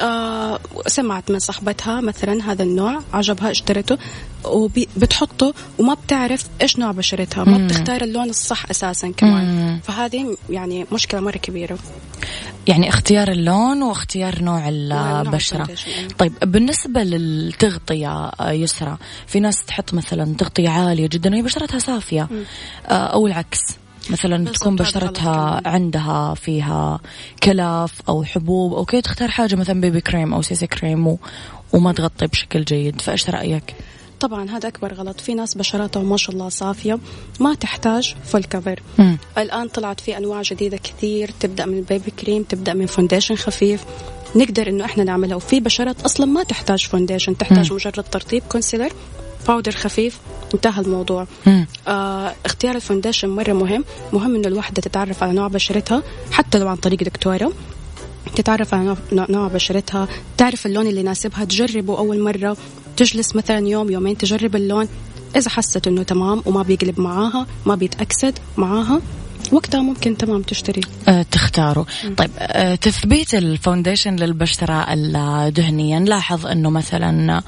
آه 0.00 0.60
سمعت 0.86 1.30
من 1.30 1.38
صاحبتها 1.38 2.00
مثلا 2.00 2.52
هذا 2.52 2.62
النوع 2.62 3.00
عجبها 3.12 3.50
اشترته 3.50 3.98
وبتحطه 4.44 5.54
وما 5.78 5.94
بتعرف 5.94 6.46
إيش 6.62 6.78
نوع 6.78 6.92
بشرتها 6.92 7.44
ما. 7.44 7.66
بتختار 7.66 8.02
اللون 8.02 8.30
الصح 8.30 8.70
أساسا 8.70 9.10
كمان 9.10 9.44
مم. 9.44 9.80
فهذه 9.82 10.36
يعني 10.50 10.86
مشكلة 10.92 11.20
مرة 11.20 11.36
كبيرة 11.36 11.78
يعني 12.68 12.88
اختيار 12.88 13.28
اللون 13.28 13.82
واختيار 13.82 14.42
نوع 14.42 14.68
أيوة. 14.68 16.08
طيب 16.18 16.32
بالنسبة 16.42 17.02
للتغطية 17.02 18.28
آه، 18.40 18.50
يسرى 18.50 18.96
في 19.26 19.40
ناس 19.40 19.64
تحط 19.64 19.94
مثلا 19.94 20.34
تغطية 20.38 20.68
عالية 20.68 21.06
جدا 21.06 21.30
وهي 21.30 21.42
بشرتها 21.42 21.78
صافية 21.78 22.28
آه، 22.86 22.92
أو 22.92 23.26
العكس 23.26 23.60
مثلا 24.10 24.44
تكون 24.50 24.76
بشرتها. 24.76 25.62
عندها 25.64 26.34
فيها 26.34 27.00
كلف 27.42 27.92
أو 28.08 28.24
حبوب 28.24 28.74
أو 28.74 28.84
كذا 28.84 29.00
تختار 29.00 29.30
حاجة 29.30 29.56
مثلا 29.56 29.80
BB 29.80 30.00
cream 30.00 30.34
أو 30.34 30.42
CC 30.42 30.66
cream. 30.66 31.16
وما 31.72 31.92
تغطي 31.92 32.26
بشكل 32.26 32.64
جيد 32.64 33.00
فإيش 33.00 33.30
رأيك؟ 33.30 33.74
طبعا 34.20 34.50
هذا 34.50 34.68
أكبر 34.68 34.94
غلط. 34.94 35.20
في 35.20 35.34
ناس 35.34 35.54
بشراتها 35.54 36.02
ما 36.02 36.16
شاء 36.16 36.34
الله 36.34 36.48
صافية 36.48 36.98
ما 37.40 37.54
تحتاج 37.54 38.14
full 38.24 38.44
cover. 38.44 38.80
الآن 39.38 39.68
طلعت 39.68 40.00
في 40.00 40.16
أنواع 40.16 40.42
جديدة 40.42 40.76
كثير 40.76 41.30
تبدأ 41.40 41.66
من 41.66 41.78
ال 41.78 41.89
BB 41.89 42.10
cream 42.10 42.42
تبدأ 42.42 42.74
من 42.74 42.86
foundation 42.86 43.34
خفيف. 43.34 43.84
نقدر 44.36 44.68
إنه 44.68 44.84
إحنا 44.84 45.04
نعملها. 45.04 45.36
وفي 45.36 45.60
بشرات 45.60 46.02
أصلا 46.02 46.26
ما 46.26 46.42
تحتاج 46.42 46.86
foundation 46.86 47.36
تحتاج 47.36 47.70
مم. 47.70 47.74
مجرد 47.76 48.04
ترطيب 48.10 48.42
concealer 48.48 48.92
powder 49.48 49.72
خفيف. 49.72 50.18
انتهى 50.54 50.80
الموضوع. 50.82 51.26
مم. 51.46 51.66
آه 51.88 52.34
اختيار 52.44 52.74
ال 52.74 52.79
foundation 52.79 53.28
مرة 53.28 53.52
مهم. 53.52 53.84
مهم 54.12 54.34
إنه 54.34 54.48
الوحدة 54.48 54.82
تتعرف 54.82 55.22
على 55.22 55.32
نوع 55.32 55.48
بشرتها 55.48 56.02
حتى 56.32 56.58
لو 56.58 56.68
عن 56.68 56.76
طريق 56.76 57.02
دكتورة 57.02 57.52
تتعرف 58.36 58.74
على 58.74 58.96
نوع- 59.12 59.26
نوع 59.30 59.48
بشرتها. 59.48 60.08
تعرف 60.36 60.66
اللون 60.66 60.86
اللي 60.86 61.00
يناسبها 61.00 61.44
تجربه 61.44 61.98
أول 61.98 62.20
مرة. 62.20 62.56
تجلس 63.00 63.36
مثلا 63.36 63.68
يوم 63.68 63.90
يومين 63.90 64.18
تجرب 64.18 64.56
اللون. 64.56 64.88
إذا 65.36 65.50
حست 65.50 65.86
إنه 65.86 66.02
تمام 66.02 66.42
وما 66.46 66.62
بيقلب 66.62 67.00
معاها 67.00 67.46
ما 67.66 67.74
بيتأكسد 67.74 68.38
معاها 68.56 69.00
وقتها 69.52 69.82
ممكن 69.82 70.16
تمام 70.16 70.42
تشتري. 70.42 70.80
آه، 71.08 71.22
تختاروا. 71.22 71.84
طيب 72.16 72.30
آه، 72.38 72.74
تثبيت 72.74 73.34
ال 73.34 73.42
foundation 73.42 74.16
للبشرة 74.16 74.86
الدهنية 74.92 75.98
نلاحظ 75.98 76.46
أنه 76.46 76.70
مثلا 76.70 77.42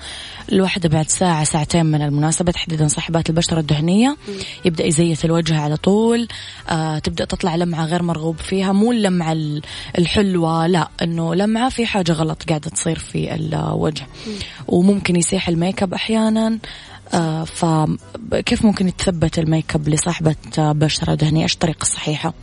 الواحدة 0.52 0.88
بعد 0.88 1.08
ساعة 1.08 1.44
ساعتين 1.44 1.86
من 1.86 2.02
المناسبة 2.02 2.52
تحديدا 2.52 2.88
صاحبات 2.88 3.30
البشرة 3.30 3.60
الدهنية 3.60 4.16
يبدأ 4.64 4.84
يزيت 4.84 5.24
الوجه 5.24 5.60
على 5.60 5.76
طول. 5.76 6.28
آه، 6.68 6.98
تبدأ 6.98 7.24
تطلع 7.24 7.56
لمعة 7.56 7.86
غير 7.86 8.02
مرغوب 8.02 8.36
فيها. 8.38 8.72
مو 8.72 8.92
اللمعة 8.92 9.32
ال- 9.32 9.62
الحلوة 9.98 10.66
لا 10.66 10.88
أنه 11.02 11.34
لمعة 11.34 11.68
في 11.68 11.86
حاجة 11.86 12.12
غلط 12.12 12.42
قاعدة 12.48 12.70
تصير 12.70 12.98
في 12.98 13.34
الوجه. 13.34 14.06
وممكن 14.68 15.16
يسيح 15.16 15.48
ال 15.48 15.55
make 15.55 15.82
up 15.82 15.94
أحيانا. 15.94 16.58
فكيف 17.44 18.64
ممكن 18.64 18.88
يتثبت 18.88 19.38
ال 19.38 19.45
make 19.45 19.74
up 19.74 19.88
لصاحبة 19.88 20.36
آه، 20.58 20.72
بشرة 20.72 21.14
دهنية 21.14 21.42
إيش 21.42 21.54
الطريقة 21.54 21.82
الصحيحة؟ 21.82 22.34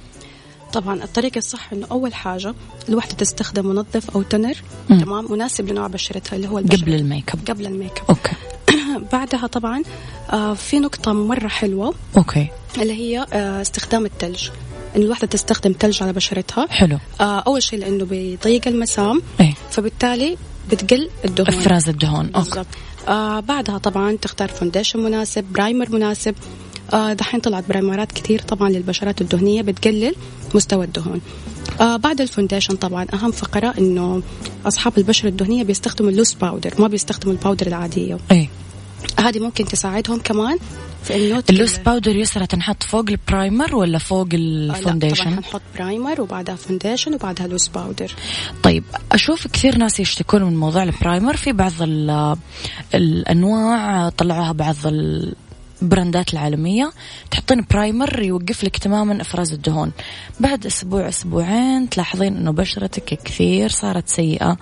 طبعا 0.74 1.04
الطريقة 1.04 1.38
الصح 1.38 1.74
إنه 1.74 1.88
أول 1.92 2.14
حاجة 2.14 2.54
الوحدة 2.90 3.14
تستخدم 3.14 3.68
منظف 3.68 4.10
أو 4.10 4.22
toner 4.22 4.56
مم. 4.90 5.00
تمام؟ 5.00 5.32
مناسب 5.32 5.68
لنوع 5.70 5.88
بشرتها 5.88 6.36
اللي 6.36 6.48
هو 6.48 6.60
البشرة. 6.60 6.82
قبل 6.82 6.94
ال 6.94 7.01
make 7.01 7.32
up. 7.34 7.40
قبل 7.50 7.66
ال 7.66 7.72
make 7.72 8.00
up. 8.00 8.06
okay. 8.10 8.32
بعدها 9.14 9.48
طبعا 9.48 9.84
آه 10.32 10.54
في 10.54 10.80
نقطة 10.80 11.14
مرة 11.14 11.48
حلوة. 11.48 11.94
okay. 12.18 12.48
اللي 12.78 12.94
هي 12.94 13.26
آه 13.34 13.62
استخدام 13.62 14.06
الثلج 14.06 14.50
إن 14.96 15.02
الوحدة 15.02 15.28
تستخدم 15.28 15.76
ثلج 15.80 16.04
على 16.04 16.14
بشرتها. 16.14 16.68
حلو. 16.70 16.98
آه 17.22 17.40
أول 17.40 17.64
شيء 17.64 17.80
لأنه 17.80 18.06
بيضيق 18.06 18.68
المسام. 18.68 19.22
إيه. 19.40 19.54
فبالتالي 19.72 20.38
بتقل 20.72 21.10
الدهون. 21.26 21.48
إفراز 21.48 21.90
الدهون. 21.90 22.26
okay. 22.26 22.50
بالضبط. 22.50 22.68
آه 23.10 23.40
بعدها 23.40 23.78
طبعا 23.78 24.18
تختار 24.22 24.50
foundation 24.50 25.00
مناسب 25.00 25.44
primer 25.44 25.92
مناسب. 25.92 26.36
آه 26.94 27.14
دحين 27.14 27.40
طلعت 27.40 27.70
برايمرات 27.70 28.12
كثير 28.12 28.42
طبعا 28.42 28.70
للبشرات 28.70 29.22
الدهنية 29.22 29.62
بتقلل 29.62 30.16
مستوى 30.56 30.86
الدهون. 30.86 31.22
آه 31.82 31.98
بعد 31.98 32.22
ال 32.22 32.26
foundation 32.26 32.76
طبعا 32.76 33.06
أهم 33.14 33.32
فقرة 33.32 33.74
إنه 33.78 34.22
أصحاب 34.66 34.98
البشرة 34.98 35.30
الدهنية 35.30 35.64
بيستخدموا 35.64 36.12
ال 36.12 36.15
loose 36.15 36.34
powder 36.34 36.74
ما 36.80 36.88
بيستخدموا 36.88 37.34
ال 37.34 37.38
powder 37.38 37.68
العادية. 37.68 38.18
إيه. 38.32 38.50
هذه 39.20 39.40
ممكن 39.40 39.66
تساعدهم 39.66 40.20
كمان 40.20 40.58
في 41.04 41.16
إنه 41.32 41.44
ال 41.50 41.54
loose 41.54 41.78
powder 41.78 42.16
يسرى 42.16 42.48
تنحط 42.48 42.84
فوق 42.84 43.06
ال 43.10 43.19
primer 43.19 43.76
ولا 43.76 43.98
فوق 43.98 44.28
لا، 44.36 44.68
طبعا 44.68 44.78
ال 44.80 44.85
foundation 44.85 45.36
حنحط 45.36 45.62
primer 45.76 46.22
وبعدها 46.22 46.56
foundation 46.56 47.14
وبعدها 47.14 47.48
loose 47.48 47.68
powder 47.68 48.12
طيب 48.64 48.84
أشوف 49.12 49.48
كثير 49.48 49.78
ناس 49.78 50.00
يشتكون 50.00 50.44
من 50.44 50.56
موضوع 50.56 50.84
ال 50.84 50.91
primer 50.91 51.38
في 51.38 51.52
بعض 51.52 51.72
ال- 51.82 52.36
الأنواع 52.96 54.10
طلعوها 54.10 54.52
بعض 54.52 54.76
البراندات 55.82 56.34
العالمية 56.34 56.92
تحطين 57.32 57.66
primer 57.72 58.24
يوقف 58.24 58.64
لك 58.64 58.78
تماما 58.78 59.22
إفراز 59.22 59.54
الدهون. 59.54 59.92
بعد 60.40 60.66
أسبوع 60.66 61.10
أسبوعين 61.10 61.90
تلاحظين 61.90 62.38
إنه 62.38 62.52
بشرتك 62.52 63.20
كثير 63.24 63.70
صارت 63.70 64.08
سيئة 64.10 64.58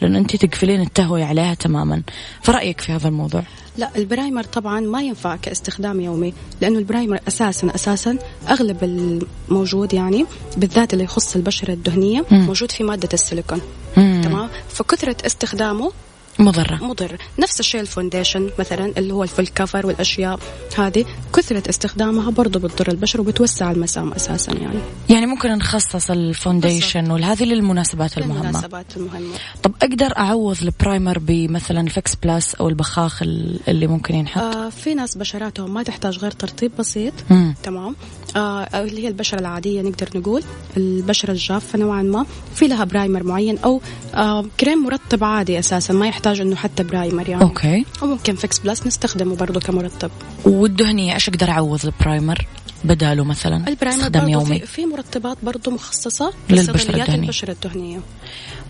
لأن 0.00 0.16
انت 0.16 0.36
تقفلين 0.36 0.80
التهوية 0.80 1.24
عليها 1.24 1.54
تماما. 1.54 2.02
فرأيك 2.42 2.80
في 2.80 2.92
هذا 2.92 3.08
الموضوع؟ 3.08 3.42
لا 3.78 3.90
ال 3.96 4.03
primer 4.03 4.42
طبعا 4.42 4.80
ما 4.80 5.02
ينفع 5.02 5.36
كاستخدام 5.36 6.00
يومي 6.00 6.34
لأنه 6.60 6.78
ال 6.78 6.84
primer 6.84 7.20
أساسا 7.28 7.74
أساسا 7.74 8.18
أغلب 8.48 8.84
الموجود 8.84 9.94
يعني 9.94 10.26
بالذات 10.56 10.92
اللي 10.92 11.04
يخص 11.04 11.36
البشرة 11.36 11.72
الدهنية 11.72 12.24
مم. 12.30 12.46
موجود 12.46 12.70
في 12.70 12.84
مادة 12.84 13.08
السيليكون. 13.12 13.60
تمام؟ 13.94 14.48
فكثرة 14.68 15.16
استخدامه 15.26 15.92
مضرة. 16.38 16.74
مضر. 16.84 17.16
نفس 17.38 17.60
الشيء 17.60 17.80
ال 17.80 17.86
foundation 17.86 18.50
مثلا 18.58 18.92
اللي 18.98 19.14
هو 19.14 19.22
ال 19.22 19.27
full 19.27 19.46
cover 19.46 19.86
والأشياء 19.86 20.38
هذه 20.78 21.04
كثره 21.36 21.62
استخدامها 21.70 22.30
برضه 22.30 22.60
بتضر 22.60 22.90
البشره 22.92 23.20
وبتوسع 23.20 23.70
المسام 23.70 24.12
أساسا 24.12 24.52
يعني. 24.52 24.78
يعني 25.10 25.26
ممكن 25.26 25.48
نخصص 25.52 26.10
ال 26.10 26.19
foundation 26.19 27.10
والهذه 27.10 27.44
للمناسبات 27.44 28.18
المهمة. 28.18 28.40
المناسبات 28.48 28.96
المهمة. 28.96 29.34
طب 29.62 29.72
أقدر 29.82 30.16
أعوض 30.18 30.56
ال 30.62 30.70
primer 30.70 31.18
بمثلا 31.18 31.80
ال 31.80 31.89
Fix 31.89 32.14
Plus 32.14 32.54
أو 32.54 32.68
البخاخ 32.68 33.22
ال- 33.22 33.60
اللي 33.68 33.86
ممكن 33.86 34.14
ينحط؟ 34.14 34.42
آه 34.42 34.68
في 34.68 34.94
ناس 34.94 35.16
بشراتهم 35.16 35.74
ما 35.74 35.82
تحتاج 35.82 36.18
غير 36.18 36.30
ترطيب 36.30 36.72
بسيط. 36.78 37.12
مم. 37.30 37.54
تمام. 37.62 37.96
آه 38.36 38.62
أو 38.64 38.84
اللي 38.84 39.04
هي 39.04 39.08
البشرة 39.08 39.38
العادية 39.38 39.82
نقدر 39.82 40.08
نقول 40.14 40.42
البشرة 40.76 41.30
الجافة 41.30 41.78
نوعا 41.78 42.02
ما. 42.02 42.26
في 42.54 42.68
لها 42.68 42.84
primer 42.84 43.22
معين 43.22 43.58
أو 43.58 43.80
آه 44.14 44.44
كريم 44.60 44.84
مرطب 44.84 45.24
عادي 45.24 45.58
أساسا 45.58 45.94
ما 45.94 46.08
يحتاج 46.08 46.40
إنه 46.40 46.56
حتى 46.56 46.82
primer 46.82 47.28
يعني. 47.28 47.42
okay. 47.42 47.84
وممكن 48.02 48.34
Fix 48.34 48.58
Plus 48.58 48.86
نستخدمه 48.86 49.36
برضه 49.36 49.60
كمرطب. 49.60 50.10
والدهنيه 50.44 51.14
إيش 51.14 51.28
أقدر 51.28 51.50
أعوض 51.50 51.80
ال 51.84 51.93
primer 51.93 52.46
بداله 52.84 53.24
مثلا؟ 53.24 53.64
استخدام 53.82 54.28
يومي. 54.28 54.58
في, 54.58 54.86
مرطبات 54.86 55.36
برضه 55.42 55.70
مخصصة 55.70 56.32
للبشرة 56.50 56.90
الدهنية. 56.90 57.22
البشرة 57.22 57.50
الدهنية. 57.50 58.00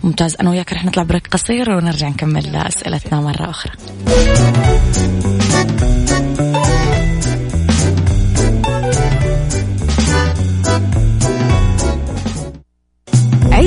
ممتاز. 0.03 0.35
أنا 0.41 0.49
وياك 0.49 0.73
رح 0.73 0.85
نطلع 0.85 1.03
break 1.03 1.27
قصير 1.27 1.69
ونرجع 1.69 2.09
نكمل 2.09 2.55
أسئلتنا 2.55 3.21
مرة 3.21 3.49
أخرى. 3.49 3.73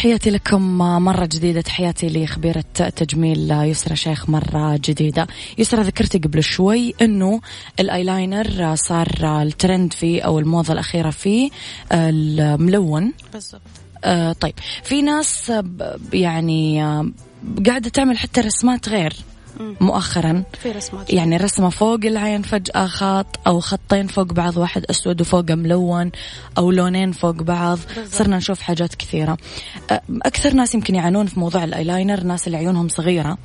تحياتي 0.00 0.30
لكم. 0.30 0.78
مرة 0.78 1.26
جديدة 1.32 1.60
تحياتي 1.60 2.08
لخبيرة 2.08 2.64
تجميل 2.96 3.50
يسرى 3.50 3.96
شيخ. 3.96 4.30
مرة 4.30 4.80
جديدة. 4.84 5.26
يسرى 5.58 5.82
ذكرتي 5.82 6.18
قبل 6.18 6.42
شوي 6.42 6.94
أنه 7.02 7.40
الآيلاينر 7.80 8.74
صار 8.74 9.42
الترند 9.42 9.92
فيه 9.92 10.22
أو 10.22 10.38
الموضة 10.38 10.72
الأخيرة 10.72 11.10
فيه 11.10 11.50
الملون. 11.92 13.12
بالضبط. 13.32 13.60
آه 14.04 14.32
طيب. 14.32 14.54
في 14.82 15.02
ناس 15.02 15.52
يعني 16.12 16.84
آه، 16.84 17.10
قاعدة 17.66 17.88
تعمل 17.88 18.18
حتى 18.18 18.40
رسمات 18.40 18.88
غير. 18.88 19.12
مؤخرا. 19.80 20.42
في 20.62 20.72
رسمات 20.72 21.12
يعني 21.12 21.36
رسمة 21.36 21.70
فوق 21.70 22.00
العين 22.04 22.42
فجأة 22.42 22.86
خط 22.86 23.26
أو 23.46 23.60
خطين 23.60 24.06
فوق 24.06 24.32
بعض 24.32 24.56
واحد 24.56 24.84
أسود 24.84 25.20
وفوقه 25.20 25.54
ملون 25.54 26.10
أو 26.58 26.70
لونين 26.70 27.12
فوق 27.12 27.42
بعض. 27.42 27.78
صرنا 28.10 28.36
نشوف 28.36 28.60
حاجات 28.60 28.94
كثيرة. 28.94 29.38
أكثر 30.22 30.54
ناس 30.54 30.74
يمكن 30.74 30.94
يعانون 30.94 31.26
في 31.26 31.40
موضوع 31.40 31.64
الأيلاينر 31.64 32.22
ناس 32.22 32.46
اللي 32.46 32.58
عيونهم 32.58 32.88
صغيرة. 32.88 33.38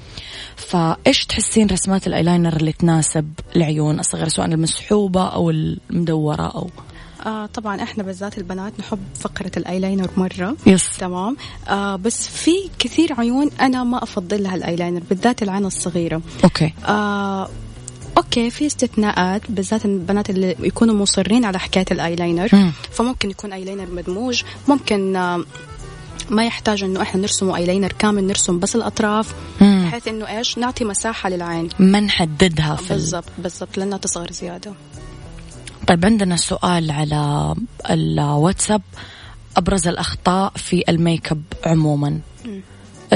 فإيش 0.56 1.26
تحسين 1.26 1.68
رسمات 1.68 2.08
الأيلاينر 2.08 2.56
اللي 2.56 2.72
تناسب 2.72 3.34
العيون؟ 3.56 4.00
الصغيرة 4.00 4.28
سواء 4.28 4.48
المسحوبة 4.48 5.28
أو 5.28 5.50
المدورة 5.50 6.48
أو 6.48 6.70
آه 7.26 7.46
طبعا 7.46 7.84
إحنا 7.84 8.04
بالذات 8.04 8.38
البنات 8.38 8.74
نحب 8.80 9.00
فقرة 9.20 9.52
الأيلاينر 9.58 10.10
مرة. 10.18 10.56
yes. 10.66 10.98
تمام. 11.00 11.38
آه 11.68 11.96
بس 11.96 12.28
في 12.28 12.52
كثير 12.80 13.14
عيون 13.20 13.50
أنا 13.62 13.84
ما 13.84 14.04
افضل 14.04 14.44
لها 14.44 14.56
الأيلاينر 14.56 15.02
بالذات 15.10 15.44
العين 15.44 15.66
الصغيرة. 15.66 16.22
okay. 16.44 16.74
آه 16.88 17.50
okay 18.18 18.50
في 18.50 18.66
استثناءات 18.66 19.42
بالذات 19.52 19.86
البنات 19.86 20.30
اللي 20.30 20.56
يكونوا 20.60 20.96
مصرين 20.96 21.46
على 21.46 21.60
حكاية 21.60 21.86
الأيلاينر. 21.92 22.50
مم. 22.54 22.72
فممكن 22.92 23.30
يكون 23.30 23.54
أيلاينر 23.54 23.92
مدموج. 23.92 24.44
ممكن 24.68 25.16
آه 25.16 25.44
ما 26.30 26.46
يحتاج 26.46 26.84
إنه 26.84 27.02
إحنا 27.02 27.22
نرسمه 27.22 27.56
أيلاينر 27.56 27.92
كامل 28.00 28.24
نرسم 28.28 28.60
بس 28.60 28.76
الأطراف 28.76 29.34
مم. 29.62 29.86
بحيث 29.88 30.08
إنه 30.08 30.38
إيش؟ 30.38 30.58
نعطي 30.58 30.86
مساحة 30.86 31.30
للعين. 31.30 31.70
ما 31.80 32.00
نحددها 32.00 32.76
في 32.76 32.92
ال- 32.92 32.96
بالضبط 32.98 33.26
بالضبط 33.38 33.78
لأنها 33.78 33.98
تصغر 33.98 34.32
زيادة. 34.32 34.74
طيب 35.88 36.06
عندنا 36.06 36.36
سؤال 36.36 36.92
على 36.92 37.56
الواتساب 37.90 38.82
أبرز 39.58 39.88
الأخطاء 39.88 40.52
في 40.56 40.84
ال 40.90 40.98
make 40.98 41.32
up 41.32 41.44
عموما. 41.66 42.20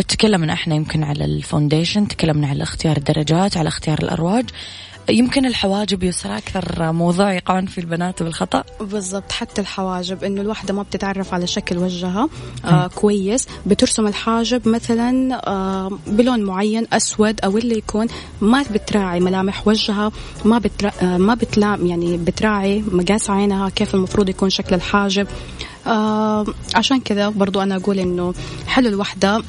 تكلمنا 0.08 0.53
إحنا 0.53 0.75
يمكن 0.75 1.03
على 1.03 1.25
ال 1.25 1.33
foundation 1.33 2.07
تكلمنا 2.08 2.47
على 2.47 2.63
اختيار 2.63 2.97
الدرجات 2.97 3.58
على 3.58 3.67
اختيار 3.67 3.99
الأرواج. 4.03 4.45
يمكن 5.09 5.45
الحواجب 5.45 6.03
يسرى 6.03 6.38
أكثر 6.38 6.91
موضوع 6.91 7.33
يقعون 7.33 7.65
فيه 7.65 7.81
البنات 7.81 8.23
بالخطأ؟ 8.23 8.63
بالضبط 8.81 9.31
حتى 9.31 9.62
الحواجب 9.62 10.23
إنه 10.23 10.41
الواحدة 10.41 10.73
ما 10.73 10.83
بتتعرف 10.83 11.33
على 11.33 11.47
شكل 11.47 11.77
وجهها 11.77 12.29
آه 12.65 12.88
كويس. 12.88 13.47
بترسم 13.65 14.07
الحاجب 14.07 14.67
مثلا 14.67 15.41
آه 15.47 15.91
بلون 16.07 16.43
معين 16.43 16.88
أسود 16.93 17.39
أو 17.43 17.57
اللي 17.57 17.77
يكون 17.77 18.07
ما 18.41 18.65
بتراعي 18.71 19.19
ملامح 19.19 19.67
وجهها 19.67 20.12
ما 20.45 20.57
بترا 20.59 20.91
آه 21.01 21.17
ما 21.17 21.33
بتلام 21.33 21.85
يعني 21.85 22.17
بتراعي 22.17 22.83
مقاس 22.91 23.29
عينها 23.29 23.69
كيف 23.69 23.95
المفروض 23.95 24.29
يكون 24.29 24.49
شكل 24.49 24.75
الحاجب. 24.75 25.27
آه 25.88 26.45
عشان 26.75 26.99
كذا 26.99 27.29
برضو 27.29 27.62
أنا 27.62 27.75
أقول 27.75 27.99
إنه 27.99 28.33
حلو 28.67 28.89
الوحدة. 28.89 29.41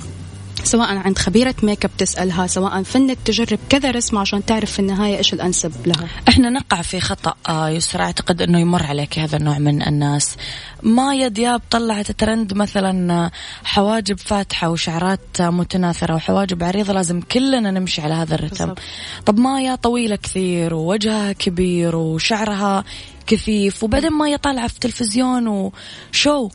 سواء 0.65 0.97
عند 0.97 1.19
خبيرة 1.19 1.55
make 1.63 1.85
up 1.85 1.91
تسألها 1.99 2.47
سواء 2.47 2.83
فنك 2.83 3.19
تجرب 3.25 3.59
كذا 3.69 3.91
رسمة 3.91 4.21
عشان 4.21 4.45
تعرف 4.45 4.73
في 4.73 4.79
النهاية 4.79 5.19
إيش 5.19 5.35
الأنسب 5.35 5.73
لها. 5.87 6.09
إحنا 6.29 6.51
نقع 6.51 6.83
في 6.83 7.01
خطأ 7.01 7.35
آه، 7.49 7.69
يسرى 7.69 8.03
أعتقد 8.03 8.43
إنه 8.43 8.61
يمر 8.61 8.83
عليك 8.83 9.19
هذا 9.19 9.37
النوع 9.37 9.59
من 9.59 9.83
الناس. 9.83 10.37
مايا 10.83 11.29
دياب 11.29 11.63
طلعت 11.71 12.11
ترند 12.11 12.55
مثلا 12.55 13.13
آه، 13.13 13.31
حواجب 13.65 14.19
فاتحة 14.19 14.71
وشعرات 14.71 15.41
آه، 15.41 15.51
متناثرة 15.51 16.15
وحواجب 16.15 16.63
عريضة 16.63 16.93
لازم 16.93 17.21
كلنا 17.21 17.71
نمشي 17.71 18.03
على 18.03 18.15
هذا 18.15 18.35
الرتم. 18.35 18.67
بالضبط. 18.67 18.79
طب 19.27 19.39
مايا 19.39 19.75
طويلة 19.75 20.17
كثير 20.17 20.75
ووجهها 20.75 21.33
كبير 21.33 21.97
وشعرها 21.97 22.85
كثيف 23.27 23.85
وبعدين 23.85 24.13
مايا 24.13 24.37
طالعة 24.37 24.69
في 24.69 24.81
تلفزيون 24.81 25.47
وشو؟ 25.49 26.49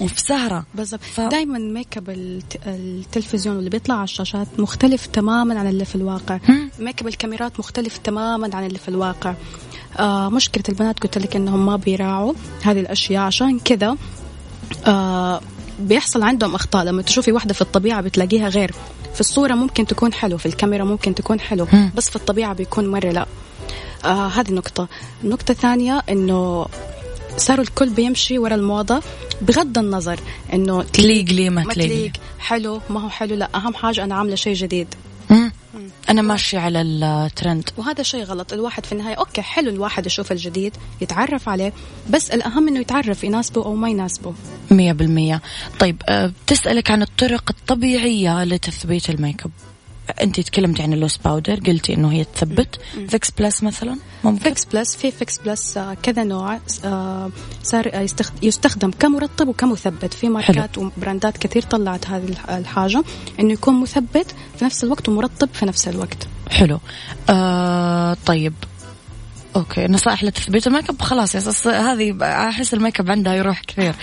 وفي 0.00 0.20
سهرة. 0.20 0.64
بالضبط. 0.74 1.00
ف- 1.02 1.20
دائما 1.20 1.58
ميك 1.58 1.96
اب 1.96 2.10
الت- 2.10 2.60
التلفزيون 2.66 3.58
اللي 3.58 3.70
بيطلع 3.70 3.94
على 3.94 4.04
الشاشات 4.04 4.46
مختلف 4.58 5.06
تماما 5.06 5.58
عن 5.58 5.66
اللي 5.66 5.84
في 5.84 5.94
الواقع. 5.94 6.38
ميك 6.78 7.00
اب 7.00 7.08
الكاميرات 7.08 7.58
مختلف 7.60 7.98
تماما 7.98 8.50
عن 8.56 8.66
اللي 8.66 8.78
في 8.78 8.88
الواقع. 8.88 9.34
آه 9.98 10.28
مشكلة 10.28 10.64
البنات 10.68 10.98
قلت 11.02 11.18
لك 11.18 11.36
إنهم 11.36 11.66
ما 11.66 11.76
بيراعوا 11.76 12.32
هذه 12.62 12.80
الأشياء. 12.80 13.22
عشان 13.22 13.58
كذا 13.58 13.96
آه 14.86 15.40
بيحصل 15.80 16.22
عندهم 16.22 16.54
أخطاء. 16.54 16.84
لما 16.84 17.02
تشوفي 17.02 17.32
واحدة 17.32 17.54
في 17.54 17.60
الطبيعة 17.62 18.00
بتلاقيها 18.00 18.48
غير. 18.48 18.74
في 19.14 19.20
الصورة 19.20 19.54
ممكن 19.54 19.86
تكون 19.86 20.12
حلو 20.12 20.38
في 20.38 20.46
الكاميرا 20.46 20.84
ممكن 20.84 21.14
تكون 21.14 21.40
حلو. 21.40 21.66
بس 21.94 22.10
في 22.10 22.16
الطبيعة 22.16 22.52
بيكون 22.54 22.88
مرة 22.88 23.10
لا. 23.10 23.26
آه 24.04 24.26
هذه 24.28 24.52
نقطة. 24.52 24.88
النقطة 25.24 25.52
الثانية 25.52 26.02
إنه 26.08 26.66
صاروا 27.40 27.64
الكل 27.64 27.90
بيمشي 27.90 28.38
ورا 28.38 28.54
الموضة 28.54 29.02
بغض 29.42 29.78
النظر 29.78 30.20
إنه 30.52 30.82
تليق 30.82 31.24
لي 31.24 31.50
ما 31.50 31.62
تليق 31.64 31.76
لي. 31.76 31.88
تليق. 31.88 32.12
حلو 32.38 32.80
ما 32.90 33.00
هو 33.00 33.08
حلو 33.08 33.34
لا 33.34 33.48
أهم 33.54 33.74
حاجة 33.74 34.04
أنا 34.04 34.14
عاملة 34.14 34.34
شيء 34.34 34.54
جديد. 34.54 34.94
مم. 35.30 35.52
أنا 36.10 36.22
ماشية 36.22 36.58
على 36.58 36.80
الترند. 36.82 37.70
وهذا 37.76 38.02
شيء 38.02 38.24
غلط. 38.24 38.52
الواحد 38.52 38.86
في 38.86 38.92
النهاية 38.92 39.14
okay 39.14 39.42
حلو 39.42 39.70
الواحد 39.70 40.06
يشوف 40.06 40.32
الجديد 40.32 40.76
يتعرف 41.00 41.48
عليه 41.48 41.72
بس 42.10 42.30
الأهم 42.30 42.68
إنه 42.68 42.80
يتعرف 42.80 43.24
يناسبه 43.24 43.64
أو 43.64 43.74
ما 43.74 43.88
يناسبه. 43.88 44.34
مية 44.70 44.92
بالمية. 44.92 45.42
طيب 45.78 46.02
أه، 46.08 46.32
بتسألك 46.46 46.90
عن 46.90 47.02
الطرق 47.02 47.50
الطبيعية 47.50 48.44
لتثبيت 48.44 49.10
الميك 49.10 49.44
أب. 49.44 49.50
أنت 50.22 50.40
تكلمتي 50.40 50.82
عن 50.82 50.92
ال 50.92 50.96
loose 50.96 51.16
powder 51.16 51.54
قلتي 51.54 51.94
إنه 51.94 52.12
هي 52.12 52.24
تثبت. 52.24 52.80
Fix 53.08 53.30
Plus 53.30 53.62
مثلا؟ 53.62 53.96
ممكن؟ 54.24 54.44
Fix 54.44 54.64
Plus 54.64 54.96
في 54.96 55.10
Fix 55.10 55.38
Plus 55.38 55.76
آه، 55.76 55.94
كذا 55.94 56.24
نوع 56.24 56.58
آه، 56.84 57.30
صار 57.62 57.90
آه، 57.94 58.00
يستخد- 58.00 58.44
يستخدم 58.44 58.90
كمرطب 58.90 59.48
وكمثبت. 59.48 60.14
في 60.14 60.28
ماركات 60.28 60.78
وبراندات 60.78 61.38
كثير 61.38 61.62
طلعت 61.62 62.06
هذه 62.06 62.24
الح- 62.28 62.50
الحاجة 62.50 63.04
إنه 63.40 63.52
يكون 63.52 63.80
مثبت 63.80 64.34
في 64.58 64.64
نفس 64.64 64.84
الوقت 64.84 65.08
ومرطب 65.08 65.48
في 65.52 65.66
نفس 65.66 65.88
الوقت. 65.88 66.26
حلو. 66.50 66.80
آه 67.30 68.16
طيب. 68.26 68.54
okay 69.56 69.86
نصائح 69.86 70.24
لتثبيت 70.24 70.66
الميك 70.66 70.88
اب 70.90 71.02
خلاص 71.02 71.66
هذه 71.66 72.16
أحس 72.22 72.74
الميك 72.74 73.00
اب 73.00 73.10
عندها 73.10 73.34
يروح 73.34 73.60
كثير. 73.60 73.94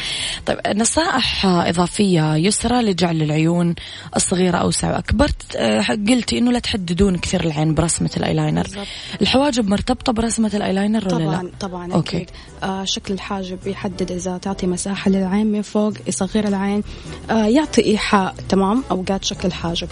طيب 0.45 0.59
نصائح 0.75 1.45
إضافية 1.45 2.35
يسرى 2.35 2.81
لجعل 2.81 3.21
العيون 3.21 3.75
الصغيرة 4.15 4.57
أوسع. 4.57 4.95
واكبر 4.95 5.31
آه، 5.55 5.81
قلتي 5.81 6.37
إنه 6.37 6.51
لا 6.51 6.59
تحددون 6.59 7.17
كثير 7.17 7.45
العين 7.45 7.73
برسمة 7.73 8.09
الأيلاينر. 8.17 8.63
بالضبط. 8.63 8.87
الحواجب 9.21 9.67
مرتبطة 9.67 10.13
برسمة 10.13 10.51
الأيلاينر 10.53 11.07
ولا 11.07 11.25
طبعا 11.25 11.43
لا 11.43 11.51
طبعا 11.59 11.93
okay. 11.93 12.17
أكيد. 12.17 12.29
آه 12.63 12.83
شكل 12.83 13.13
الحاجب 13.13 13.67
يحدد 13.67 14.11
إذا 14.11 14.37
تعطي 14.37 14.67
مساحة 14.67 15.11
للعين 15.11 15.47
من 15.47 15.61
فوق 15.61 15.93
يصغر 16.07 16.47
العين 16.47 16.83
آه 17.29 17.45
يعطي 17.45 17.85
إيحاء 17.85 18.35
تمام؟ 18.49 18.83
أوقات 18.91 19.23
شكل 19.25 19.47
الحاجب. 19.47 19.87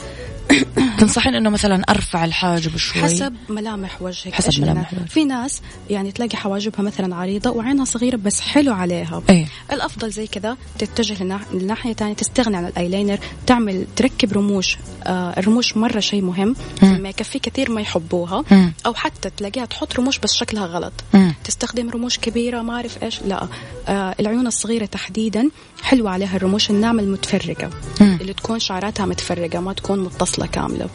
تنصحين 0.99 1.36
إنه 1.36 1.49
مثلا 1.49 1.84
أرفع 1.89 2.25
الحاجب 2.25 2.77
شوي؟ 2.77 3.01
حسب 3.01 3.34
ملامح 3.49 4.01
وجهك 4.01 4.34
حسب 4.34 4.62
ملامح 4.62 4.93
وجهك. 4.93 5.08
في 5.10 5.25
ناس 5.25 5.62
يعني 5.89 6.12
تلاقي 6.12 6.38
حواجبها 6.38 6.81
مثلا 6.81 7.15
عريضة 7.15 7.49
وعينها 7.49 7.86
صغيرة 7.86 8.15
بس 8.15 8.39
حلو 8.41 8.73
عليها. 8.73 9.21
إيه. 9.29 9.45
الأفضل 9.71 10.12
زي 10.12 10.27
كذا 10.27 10.58
تتجه 10.79 11.23
لناح- 11.23 11.53
لناحية 11.53 11.93
ثانية 11.93 12.13
تستغني 12.13 12.58
عن 12.58 12.65
الأيلاينر 12.65 13.17
تعمل 13.47 13.86
تركب 13.95 14.34
رموش 14.34 14.77
آه 15.03 15.39
الرموش 15.39 15.77
مرة 15.77 15.99
شيء 15.99 16.21
مهم. 16.21 16.53
في 16.79 16.84
الميك 16.86 17.19
اب 17.19 17.25
في 17.25 17.39
كثير 17.39 17.71
ما 17.71 17.81
يحبوها. 17.81 18.43
مم. 18.51 18.73
أو 18.86 18.93
حتى 18.93 19.29
تلاقيها 19.38 19.65
تحط 19.65 19.99
رموش 19.99 20.19
بس 20.19 20.34
شكلها 20.34 20.65
غلط. 20.65 20.93
مم. 21.13 21.34
تستخدم 21.43 21.89
رموش 21.89 22.17
كبيرة 22.19 22.62
ما 22.62 22.73
أعرف 22.75 23.03
إيش 23.03 23.21
لا. 23.21 23.47
آه 23.88 24.15
العيون 24.19 24.47
الصغيرة 24.47 24.86
تحديدا 24.86 25.49
حلوة 25.84 26.10
عليها 26.12 26.36
الرموش 26.36 26.69
الناعمه 26.69 27.01
المتفرقة. 27.03 27.69
مم. 28.01 28.14
اللي 28.26 28.34
تكون 28.34 28.60
شعراتها 28.60 29.06
متفرقة 29.06 29.60
ما 29.60 29.74
تكون 29.74 30.00
متصلة 30.00 30.46
كاملة. 30.46 30.90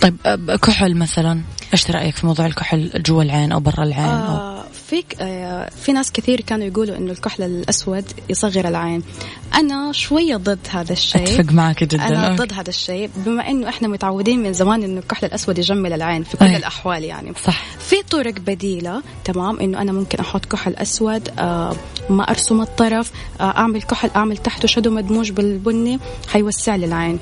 طيب 0.00 0.16
آه، 0.26 0.56
كحل 0.56 0.94
مثلا؟ 0.94 1.42
إيش 1.72 1.90
رأيك 1.90 2.16
في 2.16 2.26
موضوع 2.26 2.46
الكحل 2.46 3.02
جوا 3.06 3.22
العين 3.22 3.52
أو 3.52 3.60
برا 3.60 3.84
العين 3.84 4.04
أو... 4.04 4.62
فيك 4.92 5.16
آه 5.20 5.70
في 5.82 5.92
ناس 5.92 6.12
كثير 6.12 6.40
كانوا 6.40 6.66
يقولوا 6.66 6.96
إنه 6.96 7.12
الكحل 7.12 7.42
الأسود 7.42 8.04
يصغر 8.28 8.68
العين. 8.68 9.02
أنا 9.54 9.92
شوية 9.92 10.36
ضد 10.36 10.58
هذا 10.70 10.92
الشيء. 10.92 11.22
أتفق 11.22 11.52
معك 11.52 11.84
جدا. 11.84 12.08
أنا 12.08 12.26
أوكي. 12.26 12.42
ضد 12.42 12.52
هذا 12.52 12.68
الشيء 12.68 13.10
بما 13.16 13.50
إنه 13.50 13.68
إحنا 13.68 13.88
متعودين 13.88 14.42
من 14.42 14.52
زمان 14.52 14.82
إنه 14.82 15.00
الكحل 15.00 15.26
الأسود 15.26 15.58
يجمل 15.58 15.92
العين 15.92 16.22
في 16.22 16.36
كل 16.36 16.44
أي. 16.44 16.56
الأحوال 16.56 17.04
يعني. 17.04 17.32
صح. 17.44 17.64
في 17.78 18.02
طرق 18.02 18.34
بديلة 18.34 19.02
تمام 19.24 19.60
إنه 19.60 19.82
أنا 19.82 19.92
ممكن 19.92 20.18
أحط 20.18 20.44
كحل 20.44 20.74
أسود 20.74 21.28
آه 21.38 21.76
ما 22.10 22.30
أرسم 22.30 22.60
الطرف 22.60 23.12
آه 23.40 23.42
أعمل 23.42 23.82
كحل 23.82 24.10
أعمل 24.16 24.36
تحته 24.36 24.68
shadow 24.68 24.90
مدموج 24.90 25.30
بالبني 25.30 25.98
حيوسع 26.28 26.76
لي 26.76 26.86
العين. 26.86 27.18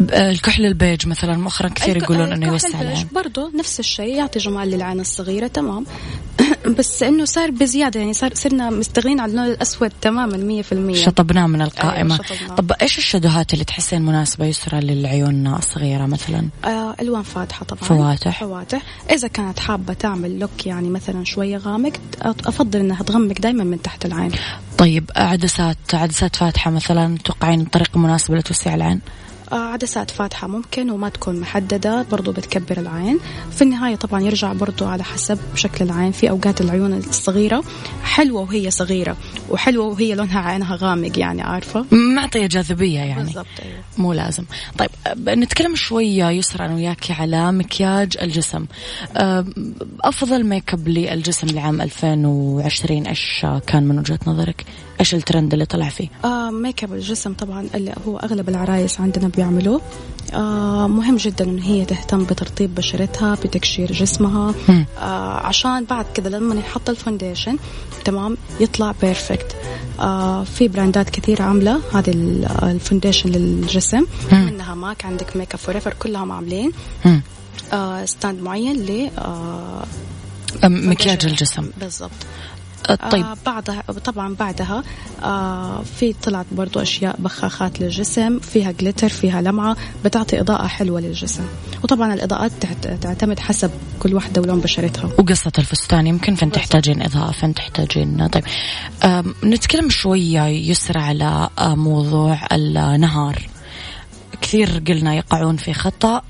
الكحل 0.00 0.66
البيج 0.66 1.06
مثلا 1.06 1.36
مؤخرا 1.36 1.68
كثير 1.68 1.96
يقولون 1.96 2.32
إنه 2.32 2.34
الكحل 2.34 2.52
يوسع 2.52 2.80
العين. 2.80 3.08
برضه 3.14 3.52
نفس 3.58 3.80
الشيء 3.80 4.16
يعطي 4.16 4.38
جمال 4.38 4.70
للعين 4.70 5.00
الصغيرة 5.00 5.46
تمام. 5.46 5.86
بس 6.78 7.02
إنه 7.02 7.24
صار 7.24 7.50
بزيادة 7.50 8.00
يعني 8.00 8.14
صار 8.14 8.34
صرنا 8.34 8.70
مستغنين 8.70 9.20
عن 9.20 9.30
اللون 9.30 9.46
الأسود 9.46 9.92
تماما 10.00 10.62
100% 10.62 10.96
شطبناه 10.96 11.46
من 11.46 11.62
القائمة. 11.62 12.14
أيوة، 12.14 12.26
شطبناه. 12.26 12.54
طب 12.54 12.72
إيش 12.82 12.98
الشدوهات 12.98 13.52
اللي 13.52 13.64
تحسين 13.64 14.02
مناسبة 14.02 14.46
يسرى 14.46 14.80
للعيون 14.80 15.46
الصغيرة 15.46 16.06
مثلا؟ 16.06 16.48
آه 16.64 16.96
ألوان 17.00 17.22
فاتحة 17.22 17.64
طبعا. 17.64 17.82
فواتح. 17.82 18.40
فواتح. 18.40 18.82
إذا 19.10 19.28
كانت 19.28 19.58
حابة 19.58 19.92
تعمل 19.92 20.38
look 20.38 20.66
يعني 20.66 20.88
مثلا 20.88 21.24
شوية 21.24 21.56
غامق 21.56 21.92
أفضل 22.22 22.80
إنها 22.80 23.02
تغمق 23.02 23.40
دائما 23.40 23.64
من 23.64 23.82
تحت 23.82 24.06
العين. 24.06 24.30
طيب 24.78 25.10
عدسات 25.16 25.76
عدسات 25.94 26.36
فاتحة 26.36 26.70
مثلا 26.70 27.18
توقعين 27.24 27.64
طريقة 27.64 27.98
مناسبة 27.98 28.36
لتوسيع 28.36 28.74
العين؟ 28.74 29.00
آه 29.00 29.25
عدسات 29.52 30.10
فاتحة 30.10 30.46
ممكن 30.48 30.90
وما 30.90 31.08
تكون 31.08 31.40
محددة 31.40 32.06
برضو 32.10 32.32
بتكبر 32.32 32.78
العين. 32.78 33.18
في 33.50 33.62
النهاية 33.62 33.96
طبعا 33.96 34.20
يرجع 34.20 34.52
برضو 34.52 34.86
على 34.86 35.04
حسب 35.04 35.38
شكل 35.54 35.84
العين. 35.84 36.12
في 36.12 36.30
أوقات 36.30 36.60
العيون 36.60 36.92
الصغيرة 36.94 37.64
حلوة 38.04 38.40
وهي 38.40 38.70
صغيرة 38.70 39.16
وحلوة 39.50 39.86
وهي 39.86 40.14
لونها 40.14 40.40
عينها 40.40 40.76
غامق 40.76 41.18
يعني 41.18 41.42
عارفة؟ 41.42 41.84
معطية 41.92 42.46
جاذبية 42.46 42.98
يعني. 42.98 43.24
بالضبط 43.24 43.46
أيوة. 43.64 43.78
مو 43.98 44.12
لازم. 44.12 44.44
طيب 44.78 44.90
أه، 45.06 45.34
نتكلم 45.34 45.74
شوية 45.74 46.30
يسرى 46.30 46.66
أنا 46.66 46.74
وياكي 46.74 47.12
على 47.12 47.52
مكياج 47.52 48.16
الجسم. 48.22 48.66
أه، 49.16 49.44
أفضل 50.00 50.44
ميك 50.44 50.72
اب 50.74 50.88
للجسم 50.88 51.46
لعام 51.46 51.80
2020 51.80 53.06
إيش 53.06 53.46
كان 53.66 53.82
من 53.88 53.98
وجهة 53.98 54.18
نظرك؟ 54.26 54.64
إيش 55.00 55.14
الترند 55.14 55.52
اللي 55.52 55.64
طلع 55.64 55.88
فيه؟ 55.88 56.08
آه 56.24 56.50
ميك 56.50 56.84
اب 56.84 56.92
الجسم 56.92 57.32
طبعا 57.32 57.68
اللي 57.74 57.94
هو 58.06 58.16
أغلب 58.16 58.48
العرايس 58.48 59.00
عندنا 59.00 59.28
بيعملوه. 59.28 59.80
آه 60.34 60.86
مهم 60.86 61.16
جدا 61.16 61.44
إن 61.44 61.58
هي 61.58 61.84
تهتم 61.84 62.24
بترطيب 62.24 62.74
بشرتها 62.74 63.34
بتكشير 63.34 63.92
جسمها. 63.92 64.54
آه 64.98 65.46
عشان 65.46 65.84
بعد 65.84 66.04
كذا 66.14 66.28
لما 66.28 66.54
يحط 66.54 66.90
ال 66.90 66.96
foundation 66.96 67.58
تمام 68.04 68.36
يطلع 68.60 68.94
perfect 69.02 69.56
آه 70.00 70.44
في 70.44 70.68
براندات 70.68 71.10
كثير 71.10 71.42
عاملة 71.42 71.80
هذه 71.92 72.10
ال 72.62 72.68
foundation 72.68 73.30
للجسم. 73.30 74.06
منها 74.32 74.74
MAC 74.74 75.04
عندك 75.04 75.36
Make 75.36 75.54
Up 75.54 75.58
For 75.58 75.78
كلهم 75.78 76.32
عاملين. 76.32 76.72
آه 77.72 78.04
stand 78.04 78.42
معين 78.42 78.76
ل 78.76 79.10
آه 79.18 79.84
مكياج 80.64 81.26
الجسم. 81.26 81.70
بالضبط. 81.80 82.10
طيب 83.10 83.24
آه 83.24 83.36
بعدها 83.46 83.82
طبعا 83.82 84.34
بعدها 84.34 84.82
آه 85.22 85.82
في 85.82 86.12
طلعت 86.12 86.46
برضو 86.52 86.80
أشياء 86.80 87.16
بخاخات 87.18 87.80
للجسم 87.80 88.38
فيها 88.38 88.70
glitter 88.72 89.08
فيها 89.08 89.42
لمعة 89.42 89.76
بتعطي 90.04 90.40
إضاءة 90.40 90.66
حلوة 90.66 91.00
للجسم. 91.00 91.44
وطبعا 91.84 92.14
الإضاءات 92.14 92.52
تعتمد 93.00 93.38
حسب 93.38 93.70
كل 94.00 94.14
واحدة 94.14 94.40
ولون 94.42 94.60
بشرتها. 94.60 95.10
وقصة 95.18 95.52
الفستان 95.58 96.06
يمكن 96.06 96.34
فين 96.34 96.52
تحتاجين 96.52 97.02
إضاءة 97.02 97.32
فين 97.32 97.54
تحتاجين 97.54 98.26
طيب. 98.26 98.44
نتكلم 99.44 99.90
شوية 99.90 100.42
يسرى 100.42 101.00
على 101.00 101.48
آه، 101.58 101.74
موضوع 101.74 102.38
النهار. 102.52 103.42
كثير 104.42 104.82
قلنا 104.88 105.14
يقعون 105.14 105.56
في 105.56 105.72
خطأ 105.72 106.22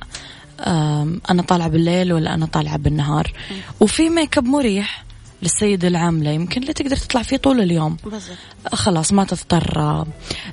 أنا 1.30 1.42
طالعة 1.48 1.68
بالليل 1.68 2.12
ولا 2.12 2.34
أنا 2.34 2.46
طالعة 2.46 2.76
بالنهار. 2.76 3.32
وفي 3.80 4.10
ميك 4.10 4.38
اب 4.38 4.44
مريح 4.44 5.05
للسيدة 5.42 5.88
العاملة 5.88 6.30
يمكن 6.30 6.62
اللي 6.62 6.72
تقدر 6.72 6.96
تطلع 6.96 7.22
فيه 7.22 7.36
طول 7.36 7.60
اليوم. 7.60 7.96
بالضبط. 8.04 8.36
خلاص 8.72 9.12
ما 9.12 9.24
تضطر 9.24 10.06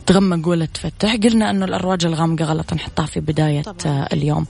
تغمق 0.06 0.48
ولا 0.48 0.66
تفتح. 0.66 1.16
قلنا 1.16 1.50
أنه 1.50 1.66
الأرواج 1.66 2.06
الغامقة 2.06 2.46
غلط 2.46 2.74
نحطها 2.74 3.06
في 3.06 3.20
بداية 3.20 3.62
طبعا. 3.62 4.08
اليوم. 4.14 4.46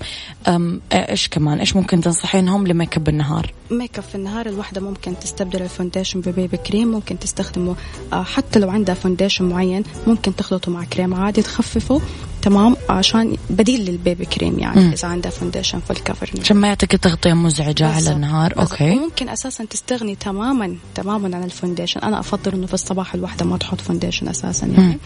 إيش 0.94 1.28
كمان؟ 1.28 1.60
إيش 1.60 1.76
ممكن 1.76 2.02
تنصحينهم 2.02 2.68
لميك 2.68 2.98
أب 2.98 3.10
النهار؟ 3.10 3.54
ميك 3.72 3.98
أب 3.98 4.04
في 4.04 4.16
النهار 4.16 4.46
الواحدة 4.46 4.82
ممكن 4.82 5.20
تستبدل 5.20 5.62
ال 5.62 5.67
foundation 5.67 6.22
ب 6.22 6.29
baby 6.29 6.58
cream 6.58 6.88
ممكن 6.88 7.20
تستخدمه 7.20 7.76
آه، 8.14 8.24
حتى 8.24 8.60
لو 8.60 8.70
عندها 8.70 8.96
foundation 8.96 9.46
معين 9.46 9.84
ممكن 10.08 10.36
تخلطه 10.36 10.72
مع 10.72 10.84
كريم 10.84 11.14
عادي 11.14 11.42
تخففه 11.42 12.02
تمام 12.42 12.76
عشان 12.90 13.38
بديل 13.50 13.86
لل 13.86 13.99
baby 13.99 14.26
cream 14.26 14.60
يعني 14.60 14.82
مم. 14.82 14.92
إذا 14.92 15.08
عندها 15.08 15.32
foundation 15.32 15.80
full 15.80 15.98
cover 15.98 16.32
عشان 16.40 16.58
ما 16.58 16.68
يعطيك 16.68 16.92
تغطية 16.92 17.34
مزعجة 17.34 17.88
على 17.88 18.12
النهار. 18.12 18.54
okay. 18.60 18.92
وممكن 18.92 19.30
أساسا 19.30 19.66
تستغني 19.66 20.16
تماما 20.26 20.76
تماما 20.96 21.38
عن 21.38 21.44
ال 21.44 21.49
foundation. 21.49 22.00
أنا 22.00 22.20
أفضل 22.20 22.54
إنه 22.54 22.68
في 22.68 22.74
الصباح 22.74 23.14
الواحدة 23.14 23.46
ما 23.46 23.58
تحط 23.58 23.82
foundation 23.82 24.28
أساسا 24.28 24.68
يعني. 24.68 24.98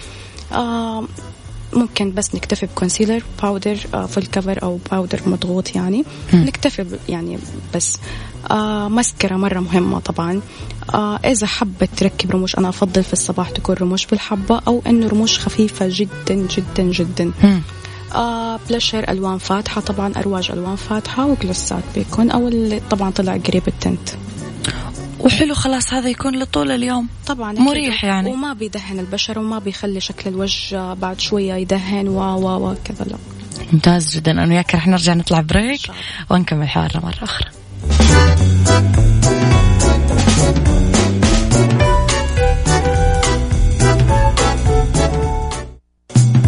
آه 0.54 1.04
ممكن 1.74 2.14
بس 2.14 2.36
نكتفي 2.36 2.66
ب 2.66 2.72
concealer 2.72 3.24
powder 3.44 3.76
full 4.08 4.26
cover 4.26 4.64
أو 4.64 4.80
powder 4.92 5.22
مضغوط 5.26 5.76
يعني. 5.76 6.04
مم. 6.34 6.44
نكتفي 6.44 6.86
يعني 7.10 7.40
بس. 7.76 7.98
آه 8.52 8.88
مسكرة 8.88 9.36
مرة 9.36 9.60
مهمة 9.60 10.00
طبعا. 10.00 10.42
آه 10.94 11.20
إذا 11.26 11.48
حبت 11.48 11.90
تركب 11.98 12.32
رموش 12.32 12.58
أنا 12.58 12.70
أفضل 12.70 13.04
في 13.04 13.14
الصباح 13.14 13.50
تكون 13.50 13.76
رموش 13.76 14.06
بالحبة 14.06 14.62
أو 14.68 14.82
إنه 14.88 15.08
رموش 15.08 15.40
خفيفة 15.40 15.86
جدا 15.90 16.36
جدا 16.36 16.84
جدا. 16.84 17.32
آه 18.16 18.60
بلشر 18.70 19.10
ألوان 19.10 19.38
فاتحة 19.38 19.82
طبعا 19.82 20.14
أرواج 20.18 20.52
ألوان 20.52 20.76
فاتحة 20.76 21.26
وجلوسات 21.26 21.84
بيكون 21.96 22.32
أو 22.32 22.48
اللي 22.48 22.82
طبعا 22.90 23.12
طلع 23.12 23.38
قريب 23.38 23.68
ال 23.68 23.75
tint. 23.75 24.10
وحلو 25.20 25.54
خلاص 25.54 25.94
هذا 25.94 26.10
يكون 26.10 26.40
لطول 26.40 26.72
اليوم. 26.72 27.08
طبعا 27.28 27.54
مريح 27.54 28.04
يعني. 28.04 28.30
وما 28.32 28.54
بيدهن 28.54 29.00
البشرة 29.00 29.40
وما 29.40 29.60
بيخلي 29.60 30.00
شكل 30.00 30.30
الوجه 30.30 30.94
بعد 30.94 31.20
شوية 31.20 31.54
يدهن 31.54 32.08
و 32.08 32.20
و 32.20 32.70
و 32.70 32.76
كذا 32.86 33.06
لا. 33.06 33.18
ممتاز 33.74 34.16
جدا. 34.16 34.32
أنا 34.32 34.46
وياك 34.46 34.76
رح 34.76 34.88
نرجع 34.88 35.14
نطلع 35.14 35.42
break 35.42 35.82
ونكمل 36.30 36.70
حوارنا 36.70 37.02
مرة 37.04 37.24
أخرى. 37.24 37.50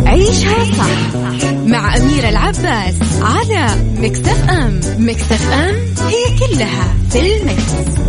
عيشها 0.05 0.65
صح 0.77 1.15
مع 1.65 1.97
أميرة 1.97 2.29
العباس 2.29 2.95
على 3.21 3.75
Mix 3.97 4.49
FM. 4.49 4.79
Mix 4.99 5.51
FM 5.51 5.75
هي 6.07 6.39
كلها 6.39 6.93
في 7.11 7.37
ال 7.37 7.49
mix. 7.49 7.99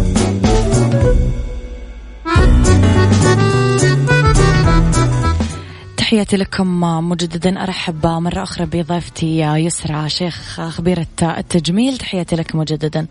تحياتي 5.96 6.36
لكم 6.36 6.80
مجددا. 7.08 7.62
أرحب 7.62 8.06
مرة 8.06 8.42
أخرى 8.42 8.66
بضيفتي 8.66 9.38
يسرى 9.38 10.08
شيخ 10.08 10.60
خبيره 10.60 11.06
التجميل. 11.22 11.98
تحياتي 11.98 12.36
لك 12.36 12.54
مجددا. 12.56 13.06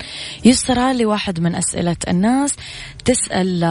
يسرى 0.45 0.93
لواحد 0.93 1.39
من 1.39 1.55
أسئلة 1.55 1.95
الناس. 2.07 2.55
تسأل 3.05 3.63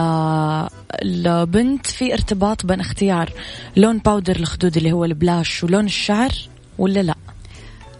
البنت 1.03 1.87
في 1.87 2.13
ارتباط 2.13 2.65
بين 2.65 2.79
اختيار 2.79 3.33
لون 3.75 3.97
powder 3.97 4.35
الخدود 4.35 4.77
اللي 4.77 4.91
هو 4.91 5.05
ال 5.05 5.15
blush 5.15 5.63
ولون 5.63 5.85
الشعر 5.85 6.31
ولا 6.77 6.99
لا؟ 6.99 7.15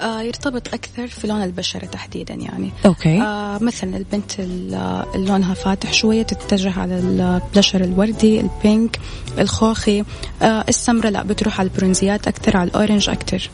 آه 0.02 0.22
يرتبط 0.22 0.74
أكثر 0.74 1.08
في 1.08 1.28
لون 1.28 1.44
البشرة 1.44 1.86
تحديدا 1.86 2.34
يعني. 2.34 2.72
okay. 2.86 3.22
آه 3.22 3.60
مثلا 3.64 3.98
البنت 3.98 4.40
اللي 4.40 5.06
لونها 5.16 5.54
فاتح 5.54 5.94
شوية 5.94 6.24
تتجه 6.24 6.80
على 6.80 7.00
البلشر 7.00 7.84
الوردي 7.84 8.42
ال 8.42 8.53
pink 8.53 9.00
الخوخي. 9.40 10.04
آه 10.42 10.66
السمرة 10.70 11.10
لا 11.10 11.24
بتروح 11.24 11.60
على 11.60 11.70
البرونزيات 11.70 12.28
أكثر 12.28 12.58
على 12.58 12.70
ال 12.70 12.75
orange 12.75 13.10
أكثر. 13.10 13.50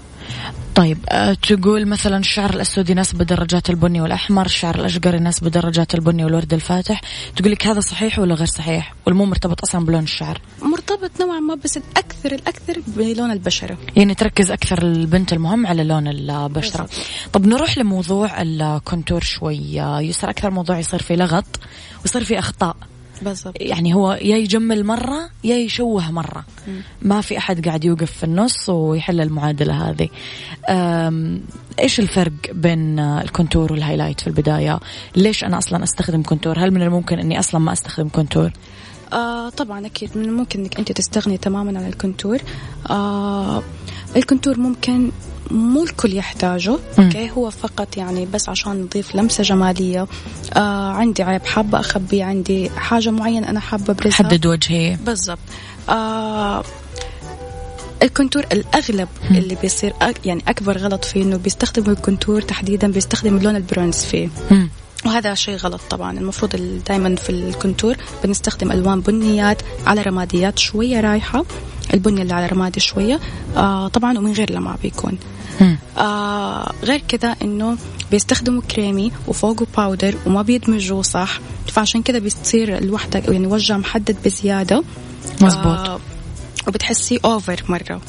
طيب 0.76 0.98
أه 1.10 1.34
تقول 1.34 1.86
مثلا 1.88 2.18
الشعر 2.18 2.50
الأسود 2.54 2.90
يناسب 2.90 3.22
درجات 3.22 3.70
البني 3.70 4.02
والأحمر، 4.02 4.46
الشعر 4.46 4.76
الأشقر 4.76 5.16
يناسب 5.16 5.48
درجات 5.48 5.96
البني 5.96 6.26
والورد 6.26 6.54
الفاتح، 6.54 7.02
تقول 7.36 7.52
لك 7.52 7.68
هذا 7.68 7.80
صحيح 7.80 8.20
ولا 8.20 8.36
غير 8.36 8.48
صحيح؟ 8.48 8.94
ولا 9.08 9.16
مو 9.16 9.26
مرتبط 9.26 9.62
أصلا 9.64 9.86
بلون 9.86 10.04
الشعر؟ 10.04 10.42
مرتبط 10.62 11.12
نوعا 11.22 11.40
ما 11.40 11.56
بس 11.56 11.78
الاكثر 11.78 12.32
الأكثر 12.32 12.82
بلون 12.88 13.32
البشرة. 13.32 13.78
يعني 13.96 14.16
تركز 14.16 14.52
أكثر 14.52 14.82
البنت 14.82 15.34
المهم 15.34 15.68
على 15.68 15.84
لون 15.84 16.08
البشرة. 16.08 16.82
بالضبط. 16.82 16.90
طب 17.34 17.48
نروح 17.48 17.78
لموضوع 17.78 18.42
ال 18.42 18.52
contour 18.52 19.24
شوي، 19.24 19.76
يصير 19.78 20.30
أكثر 20.30 20.52
موضوع 20.52 20.80
يصير 20.80 21.02
فيه 21.02 21.16
لغط 21.16 21.60
ويصير 22.02 22.24
فيه 22.24 22.40
أخطاء. 22.40 22.76
بالضبط. 23.22 23.56
يعني 23.60 23.94
هو 23.94 24.14
يا 24.14 24.38
يجمل 24.38 24.84
مرة 24.84 25.30
يا 25.44 25.56
يشوه 25.56 26.12
مرة. 26.12 26.46
م. 26.68 26.72
ما 27.02 27.22
في 27.22 27.38
أحد 27.38 27.68
قاعد 27.68 27.86
يوقف 27.86 28.12
في 28.12 28.24
النص 28.24 28.70
ويحل 28.70 29.22
المعادلة 29.22 29.90
هذه. 29.90 30.10
إيش 31.80 32.00
الفرق 32.00 32.32
بين 32.52 33.00
ال 33.00 33.09
contour 33.09 33.72
وال 33.72 33.81
highlight 33.81 34.22
في 34.22 34.28
البداية؟ 34.28 34.80
ليش 35.16 35.44
أنا 35.44 35.58
أصلا 35.58 35.84
أستخدم 35.84 36.24
contour؟ 36.24 36.60
هل 36.60 36.72
من 36.72 36.82
الممكن 36.82 37.20
أني 37.20 37.40
أصلا 37.40 37.62
ما 37.62 37.74
أستخدم 37.74 38.10
contour؟ 38.10 38.52
آه 39.14 39.50
طبعا 39.50 39.86
أكيد 39.86 40.18
من 40.18 40.26
الممكن 40.26 40.60
أنك 40.60 40.80
أنت 40.80 40.92
تستغني 40.92 41.38
تماما 41.38 41.80
عن 41.80 41.88
ال 41.88 41.93
contour. 41.93 42.38
آه 42.90 43.64
ال 44.16 44.21
contour 44.21 44.60
ممكن 44.60 45.12
مو 45.52 45.84
الكل 45.84 46.14
يحتاجه. 46.14 46.78
okay؟ 47.00 47.32
هو 47.32 47.50
فقط 47.50 47.98
يعني 47.98 48.26
بس 48.26 48.50
عشان 48.50 48.82
نضيف 48.82 49.16
لمسة 49.16 49.44
جمالية. 49.44 50.08
آه 50.54 50.92
عندي 50.92 51.24
عيب. 51.24 51.46
حابة 51.46 51.80
اخبيه 51.80 52.24
عندي 52.24 52.70
حاجة 52.70 53.10
معينة 53.10 53.50
أنا 53.50 53.60
حابة 53.60 53.92
أبرزها؟ 53.94 54.16
حدد 54.18 54.46
وجهي. 54.46 54.98
بالضبط. 55.06 55.40
آه 55.90 56.64
ال 58.04 58.09
contour 58.09 58.46
الأغلب 58.52 59.08
مم. 59.30 59.38
اللي 59.38 59.56
بيصير 59.62 59.94
يعني 60.26 60.44
أكبر 60.48 60.78
غلط 60.78 61.06
فيه 61.06 61.24
إنه 61.24 61.38
بيستخدموا 61.38 61.96
ال 61.96 62.01
contour 62.02 62.42
تحديدا 62.42 62.88
بيستخدم 62.92 63.38
لون 63.40 63.56
البرونز 63.56 63.96
فيه. 63.96 64.30
مم. 64.52 64.70
وهذا 65.06 65.34
شيء 65.34 65.56
غلط 65.56 65.82
طبعا. 65.90 66.12
المفروض 66.12 66.82
دائما 66.88 67.16
في 67.16 67.30
ال 67.30 67.38
contour 67.38 67.96
بنستخدم 68.24 68.72
ألوان 68.72 69.02
بنيات 69.02 69.62
على 69.86 70.02
رماديات 70.02 70.60
شوية 70.60 71.00
رايحة 71.00 71.46
البني 71.94 72.22
اللي 72.22 72.34
على 72.34 72.48
رمادي 72.48 72.80
شوية. 72.80 73.20
آه 73.58 73.88
طبعا 73.88 74.18
ومن 74.18 74.34
غير 74.34 74.52
لمع 74.52 74.76
بيكون. 74.84 75.18
آه 75.98 76.74
غير 76.84 77.04
كذا 77.08 77.36
إنه 77.42 77.78
بيستخدموا 78.12 78.62
كريمي 78.62 79.12
وفوقه 79.28 79.68
powder 79.78 80.16
وما 80.26 80.42
بيدمجوه 80.42 81.02
صح؟ 81.02 81.40
فعشان 81.68 82.04
كذا 82.04 82.20
بتصير 82.20 82.78
الوحدة 82.78 83.20
يعني 83.28 83.48
وجه 83.48 83.78
محدد 83.78 84.18
بزيادة. 84.26 84.84
مزبوط 85.42 85.66
آه 85.66 86.00
وبتحسيه 86.68 87.20
over 87.26 87.64
مرة. 87.70 88.02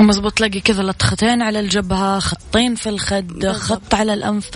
مزبوط 0.00 0.32
تلاقي 0.32 0.60
كذا 0.60 0.82
لطختين 0.82 1.42
على 1.42 1.60
الجبهة 1.60 2.18
خطين 2.18 2.74
في 2.74 2.88
الخد 2.88 3.26
بالضبط. 3.26 3.56
خط 3.56 3.94
على 3.94 4.14
الأنف. 4.14 4.50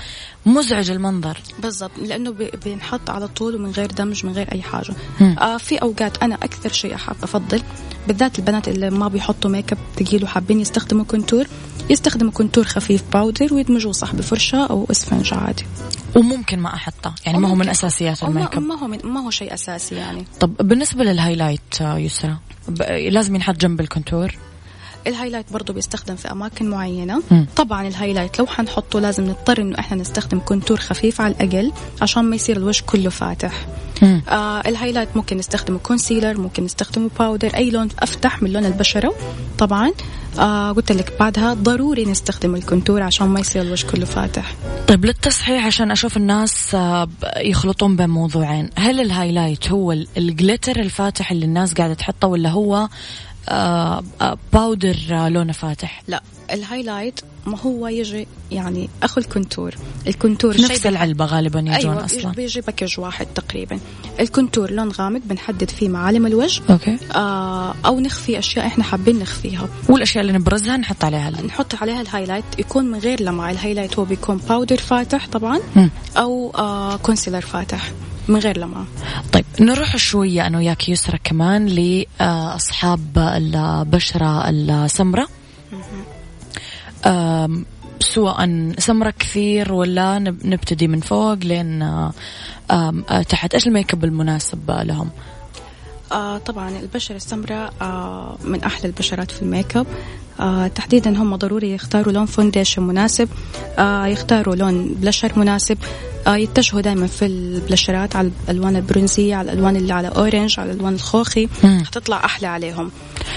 مزعج 0.47 0.90
المنظر. 0.90 1.38
بالضبط 1.59 1.90
لأنه 1.99 2.34
بينحط 2.64 3.11
على 3.11 3.28
طول 3.28 3.55
ومن 3.55 3.70
غير 3.70 3.86
دمج 3.86 4.26
من 4.26 4.32
غير 4.32 4.53
أي 4.53 4.62
حاجة. 4.62 4.94
آه 5.20 5.57
في 5.57 5.76
أوقات 5.76 6.22
أنا 6.22 6.34
أكثر 6.34 6.72
شيء 6.72 6.94
أحب 6.94 7.16
أفضل 7.22 7.62
بالذات 8.09 8.38
البنات 8.38 8.68
اللي 8.68 8.90
ما 8.90 9.09
بيحطوا 9.09 9.51
make 9.51 9.72
up 9.72 9.79
ثقيل 9.99 10.24
وحابين 10.24 10.61
يستخدموا 10.61 11.05
contour 11.05 11.47
يستخدموا 11.90 12.32
contour 12.33 12.64
خفيف 12.64 13.03
powder 13.12 13.55
ويدمجوه 13.55 13.92
صح 13.92 14.14
بفرشه 14.14 14.66
أو 14.66 14.86
اسفنج 14.90 15.34
عادي. 15.34 15.64
وممكن 16.16 16.59
ما 16.59 16.74
أحطه 16.74 17.14
يعني 17.26 17.38
ما 17.38 17.49
هو 17.49 17.55
من 17.55 17.68
أساسيات 17.68 18.22
ال 18.22 18.29
make 18.29 18.57
up 18.57 18.62
ما 18.62 18.74
هو 18.74 18.86
ما 18.86 19.20
هو 19.20 19.30
شيء 19.30 19.55
أساسي 19.55 19.94
يعني. 19.94 20.24
طب 20.40 20.57
بالنسبة 20.57 21.05
لل 21.05 21.18
highlight 21.18 21.81
آه، 21.80 21.99
يسرا 21.99 22.38
لازم 22.88 23.34
ينحط 23.34 23.57
جنب 23.57 23.80
ال 23.81 23.87
contour؟ 23.87 24.35
ال 25.07 25.11
highlight 25.11 25.53
برضه 25.53 25.75
بيستخدم 25.75 26.17
في 26.17 26.33
أماكن 26.33 26.71
معينة. 26.71 27.23
م. 27.31 27.45
طبعا 27.57 27.89
ال 27.89 27.93
highlight 27.93 28.39
لو 28.39 28.47
حنحطه 28.47 29.01
لازم 29.01 29.25
نضطر 29.25 29.61
إنه 29.61 29.79
إحنا 29.79 29.97
نستخدم 29.97 30.39
contour 30.39 30.81
خفيف 30.81 31.21
على 31.21 31.35
الأقل 31.35 31.73
عشان 32.03 32.25
ما 32.25 32.37
يصير 32.37 32.57
الوجه 32.57 32.83
كله 32.87 33.11
فاتح. 33.11 33.67
آه 34.03 34.61
ال 34.61 34.65
highlight 34.65 35.09
ممكن 35.17 35.37
نستخدمه 35.37 35.79
concealer 35.79 36.41
ممكن 36.41 36.65
نستخدمه 36.65 37.11
powder 37.18 37.57
أي 37.57 37.71
لون 37.71 37.89
أفتح 37.99 38.43
من 38.43 38.53
لون 38.53 38.65
البشرة. 38.65 39.15
طبعا 39.59 39.93
آه 40.39 40.73
قلت 40.73 40.93
لك 40.93 41.13
بعدها 41.21 41.55
ضروري 41.55 42.05
نستخدم 42.05 42.55
ال 42.55 42.61
contour 42.61 43.03
عشان 43.03 43.27
ما 43.29 43.41
يصير 43.41 43.63
الوجه 43.63 43.87
كله 43.87 44.05
فاتح. 44.05 44.55
طيب 44.89 45.05
للتصحيح 45.05 45.67
عشان 45.67 45.91
أشوف 45.91 46.17
الناس 46.17 46.75
آه، 46.75 47.09
يخلطون 47.37 47.97
بين 47.97 48.11
موضوعين. 48.11 48.71
هل 48.77 49.01
ال 49.01 49.07
highlight 49.07 49.68
هو 49.69 49.93
ال 49.93 50.04
glitter 50.04 50.81
الفاتح 50.81 51.31
اللي 51.31 51.45
الناس 51.45 51.75
قاعدة 51.75 51.95
تحطه 51.95 52.29
ولا 52.29 52.49
هو 52.49 52.89
powder 54.53 54.97
آه 55.11 55.28
لونه 55.28 55.53
فاتح. 55.53 56.03
لا 56.09 56.22
ال 56.53 56.59
highlight 56.59 57.20
ما 57.47 57.61
هو 57.61 57.88
يجي 57.88 58.26
يعني 58.51 58.88
اخو 59.03 59.20
ال 59.20 59.27
contour 59.27 59.74
ال 60.07 60.13
contour 60.13 60.61
نفس 60.61 60.86
العلبة 60.86 61.24
غالبا 61.24 61.59
يجون 61.61 61.74
أيوة 61.74 62.05
أصلا. 62.05 62.30
بيجي 62.30 62.61
package 62.61 63.01
واحد 63.01 63.26
تقريبا. 63.26 63.78
ال 64.20 64.27
contour 64.27 64.70
لون 64.70 64.88
غامق 64.88 65.20
بنحدد 65.24 65.70
فيه 65.70 65.88
معالم 65.88 66.26
الوجه. 66.26 66.62
okay. 66.70 66.99
آه 67.14 67.74
أو 67.86 68.01
نخفي 68.01 68.38
أشياء 68.38 68.66
إحنا 68.66 68.84
حابين 68.84 69.18
نخفيها. 69.18 69.68
والأشياء 69.88 70.24
اللي 70.24 70.38
نبرزها 70.38 70.76
نحط 70.76 71.05
عليها 71.05 71.30
نحط 71.30 71.74
عليها 71.74 72.01
ال 72.01 72.05
highlight 72.05 72.45
يكون 72.59 72.84
من 72.84 72.99
غير 72.99 73.22
لمعة. 73.22 73.51
ال 73.51 73.55
highlight 73.55 73.99
هو 73.99 74.05
بيكون 74.05 74.36
powder 74.37 74.77
فاتح 74.76 75.28
طبعا. 75.28 75.59
م. 75.76 75.88
أو 76.16 76.53
آه 76.55 76.97
concealer 76.97 77.41
فاتح. 77.40 77.92
من 78.29 78.39
غير 78.39 78.59
لمعة. 78.59 78.87
طيب 79.33 79.45
نروح 79.61 79.97
شوية 79.97 80.47
أنا 80.47 80.59
وياك 80.59 80.89
يسرى 80.89 81.18
كمان 81.24 81.66
لأصحاب 81.66 83.18
البشرة 83.18 84.51
السمراء 84.51 85.29
سواء 88.01 88.72
سمرة 88.79 89.14
كثير 89.18 89.72
ولا 89.72 90.18
نبتدي 90.18 90.89
من 90.89 91.01
فوق 91.01 91.35
لين 91.35 91.91
تحت. 93.29 93.55
إيش 93.55 93.66
ال 93.66 93.72
make 93.72 93.93
up 93.93 94.05
المناسب 94.05 94.70
لهم؟ 94.70 95.11
آه 96.12 96.39
طبعا 96.39 96.68
البشرة 96.68 97.16
السمراء 97.16 97.72
آه 97.83 98.39
من 98.45 98.64
أحلى 98.64 98.87
البشرات 98.87 99.31
في 99.31 99.43
ال 99.43 99.49
make 99.49 99.77
up. 99.77 99.87
آه 100.41 100.66
تحديدا 100.66 101.11
هم 101.11 101.37
ضروري 101.37 101.72
يختاروا 101.72 102.12
لون 102.12 102.26
foundation 102.27 102.83
مناسب 102.82 103.28
آه 103.78 104.07
يختاروا 104.07 104.55
لون 104.57 104.95
بلشر 104.95 105.39
مناسب 105.39 105.78
آه 106.26 106.37
يتجهوا 106.37 106.80
دائما 106.80 107.07
في 107.07 107.26
البلشرات 107.26 108.16
على 108.16 108.30
الألوان 108.49 108.76
البرونزية 108.76 109.37
على 109.37 109.53
الألوان 109.53 109.76
اللي 109.76 109.93
على 109.93 110.09
orange 110.09 110.61
على 110.61 110.72
الألوان 110.72 110.95
الخوخي 110.95 111.49
حتطلع 111.84 112.24
أحلى 112.24 112.47
عليهم. 112.47 112.91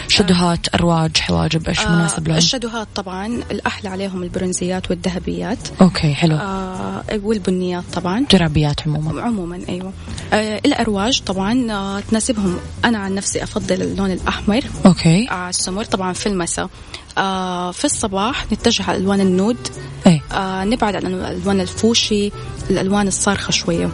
شدوهات 0.08 0.76
أرواج 0.76 1.18
حواجب 1.18 1.68
إيش 1.68 1.80
آه 1.80 1.96
مناسب 1.96 2.28
لهم؟ 2.28 2.38
الشدوهات 2.38 2.88
طبعا 2.96 3.26
الأحلى 3.52 3.90
عليهم 3.90 4.24
البرونزيات 4.24 4.90
والذهبيات. 4.90 5.58
okay 5.82 6.14
حلو. 6.14 6.36
آه 6.36 7.04
والبنيات 7.24 7.84
طبعا. 7.94 8.26
ترابيات 8.32 8.88
عموما. 8.88 9.22
عموما 9.22 9.60
أيوه. 9.70 9.94
آه 10.34 10.62
الأرواج 10.66 11.22
طبعا 11.22 11.72
آه 11.72 12.00
تناسبهم. 12.00 12.58
أنا 12.86 12.98
عن 12.98 13.16
نفسي 13.16 13.44
أفضل 13.44 13.82
اللون 13.82 14.12
الأحمر. 14.12 14.62
okay. 14.86 15.28
على 15.30 15.46
آه 15.46 15.50
السمر 15.50 15.84
طبعا 15.84 16.14
في 16.14 16.30
المساء. 16.30 16.70
آه 17.18 17.72
في 17.72 17.86
الصباح 17.86 18.52
نتجه 18.52 18.84
على 18.84 18.98
ألوان 18.98 19.22
ال 19.22 19.29
nude. 19.29 19.68
أي. 20.08 20.22
آه 20.32 20.64
نبعد 20.64 20.96
عن 20.96 21.06
الألوان 21.06 21.62
الفوشي 21.62 22.32
الألوان 22.70 23.08
الصارخه 23.08 23.52
شوية. 23.52 23.90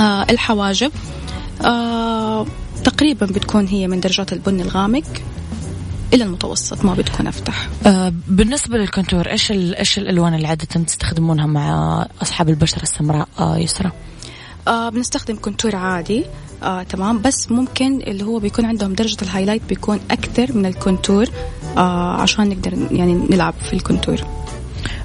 آه 0.00 0.22
الحواجب 0.30 0.92
آه 1.64 2.46
تقريبا 2.84 3.26
بتكون 3.26 3.66
هي 3.66 3.88
من 3.88 4.00
درجات 4.00 4.32
البني 4.32 4.62
الغامق 4.62 5.04
إلى 6.14 6.24
المتوسط 6.24 6.84
ما 6.84 6.94
بتكون 6.94 7.26
أفتح. 7.26 7.68
آه 7.86 8.12
بالنسبة 8.28 8.78
لل 8.78 8.90
contour 8.90 9.30
إيش 9.30 9.52
إيش 9.52 9.98
الألوان 9.98 10.34
اللي 10.34 10.48
عادة 10.48 10.64
تستخدمونها 10.84 11.46
مع 11.46 12.06
أصحاب 12.22 12.48
البشرة 12.48 12.82
السمراء 12.82 13.28
آه 13.38 13.58
يسرى 13.58 13.90
آه 14.68 14.88
بنستخدم 14.88 15.36
contour 15.36 15.76
عادي. 15.76 16.24
آه 16.62 16.82
تمام. 16.82 17.22
بس 17.22 17.50
ممكن 17.52 18.00
اللي 18.02 18.24
هو 18.24 18.38
بيكون 18.38 18.64
عندهم 18.64 18.92
درجة 18.92 19.16
ال 19.22 19.26
highlight 19.26 19.62
بيكون 19.68 20.00
أكثر 20.10 20.52
من 20.56 20.66
ال 20.66 20.74
contour 20.74 21.26
آه 21.76 22.20
عشان 22.20 22.48
نقدر 22.48 22.74
يعني 22.90 23.14
نلعب 23.30 23.54
في 23.68 23.72
ال 23.72 23.77
contour. 23.77 24.16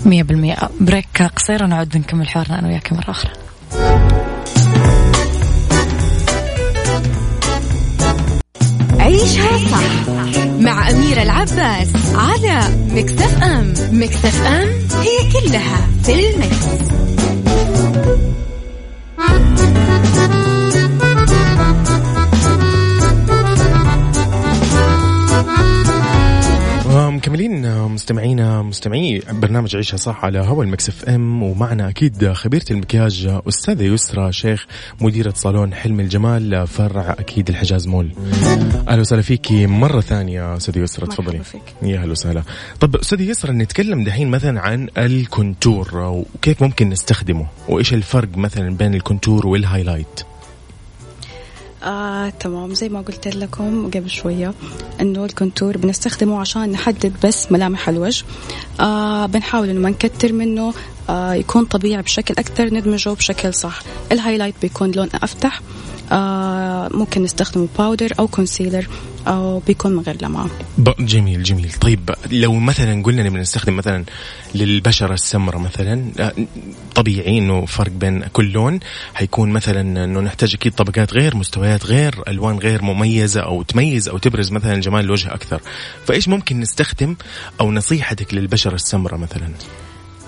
مية 0.05 0.23
بالمية. 0.23 0.57
break 0.79 1.21
قصير 1.35 1.63
ونعود 1.63 1.97
نكمل 1.97 2.27
حوارنا 2.27 2.59
أنا 2.59 2.67
وياك 2.67 2.93
مرة 2.93 3.09
أخرى. 3.11 3.31
عيشها 8.99 9.57
صح 9.71 10.09
مع 10.59 10.89
أميرة 10.89 11.21
العباس 11.21 11.87
على 12.15 12.61
مكتف 12.91 13.43
أم 13.43 13.73
مكتف 13.91 14.41
أم 14.41 14.67
هي 15.01 15.31
كلها 15.31 15.87
في 16.03 16.29
المكس. 16.29 16.67
مكملين 27.27 27.81
مستمعينا 27.85 28.61
مستمعي 28.61 29.21
برنامج 29.29 29.75
عيشها 29.75 29.97
صح 29.97 30.25
على 30.25 30.39
هوا 30.39 30.63
المكس 30.63 30.89
اف 30.89 31.05
ام 31.05 31.43
ومعنا 31.43 31.89
أكيد 31.89 32.31
خبيرة 32.31 32.65
المكياج 32.71 33.39
أستاذة 33.47 33.83
يسرى 33.83 34.31
شيخ 34.31 34.65
مديره 35.01 35.33
صالون 35.35 35.73
حلم 35.73 35.99
الجمال 35.99 36.67
فرع 36.67 37.15
أكيد 37.19 37.49
الحجاز 37.49 37.88
مول. 37.88 38.11
أهلا 38.88 39.01
وسهلا 39.01 39.21
فيكي 39.21 39.67
مرة 39.67 40.01
ثانية 40.01 40.57
أستاذة 40.57 40.79
يسرى 40.79 41.07
تفضلي. 41.07 41.41
يا 41.81 41.99
أهلا 41.99 42.11
وسهلا. 42.11 42.43
طب 42.79 42.95
أستاذة 42.95 43.23
يسرى 43.23 43.53
نتكلم 43.53 44.03
دحين 44.03 44.27
مثلا 44.27 44.61
عن 44.61 44.89
ال 44.97 45.10
contour 45.10 45.97
وكيف 46.35 46.63
ممكن 46.63 46.89
نستخدمه؟ 46.89 47.47
وإيش 47.69 47.93
الفرق 47.93 48.38
مثلا 48.38 48.77
بين 48.77 48.93
ال 48.93 49.00
contour 49.00 49.47
وال 49.47 49.60
highlight؟ 49.60 50.23
آه، 51.84 52.30
تمام 52.30 52.73
زي 52.73 52.89
ما 52.89 53.01
قلت 53.01 53.28
لكم 53.28 53.91
قبل 53.93 54.09
شوية 54.09 54.53
إنه 55.01 55.25
ال 55.25 55.32
contour 55.32 55.77
بنستخدمه 55.78 56.39
عشان 56.39 56.69
نحدد 56.71 57.13
بس 57.23 57.51
ملامح 57.51 57.89
الوجه. 57.89 58.25
آه 58.80 59.25
بنحاول 59.25 59.69
إنه 59.69 59.80
ما 59.80 59.89
نكتر 59.89 60.34
منه 60.34 60.73
آه 61.09 61.34
يكون 61.34 61.65
طبيعي 61.65 62.01
بشكل 62.01 62.34
أكثر 62.38 62.73
ندمجه 62.73 63.09
بشكل 63.09 63.53
صح. 63.53 63.82
ال 64.11 64.16
highlight 64.16 64.55
بيكون 64.61 64.91
لون 64.91 65.09
أفتح. 65.13 65.61
آه 66.11 66.89
ممكن 66.93 67.23
نستخدم 67.23 67.67
powder 67.77 68.13
أو 68.19 68.27
concealer 68.27 68.88
أو 69.27 69.59
بيكون 69.59 69.99
غير 69.99 70.17
لمعة. 70.21 70.49
جميل 70.99 71.43
جميل. 71.43 71.71
طيب 71.71 72.09
لو 72.31 72.53
مثلا 72.53 73.03
قلنا 73.03 73.23
نبغى 73.23 73.41
نستخدم 73.41 73.77
مثلا 73.77 74.03
للبشرة 74.55 75.13
السمراء 75.13 75.59
مثلا 75.59 76.11
آه، 76.19 76.33
طبيعي 76.95 77.37
إنه 77.37 77.65
فرق 77.65 77.91
بين 77.91 78.23
كل 78.23 78.51
لون. 78.51 78.79
حيكون 79.13 79.49
مثلا 79.49 79.81
إنه 79.81 80.19
نحتاج 80.19 80.53
أكيد 80.53 80.73
طبقات 80.73 81.13
غير 81.13 81.35
مستويات 81.35 81.85
غير 81.85 82.23
ألوان 82.27 82.57
غير 82.57 82.81
مميزة 82.81 83.41
أو 83.41 83.63
تميز 83.63 84.09
أو 84.09 84.17
تبرز 84.17 84.51
مثلا 84.51 84.81
جمال 84.81 85.05
الوجه 85.05 85.33
أكثر. 85.33 85.61
فإيش 86.05 86.27
ممكن 86.27 86.59
نستخدم 86.59 87.15
أو 87.61 87.71
نصيحتك 87.71 88.33
للبشرة 88.33 88.75
السمراء 88.75 89.17
مثلا؟ 89.17 89.49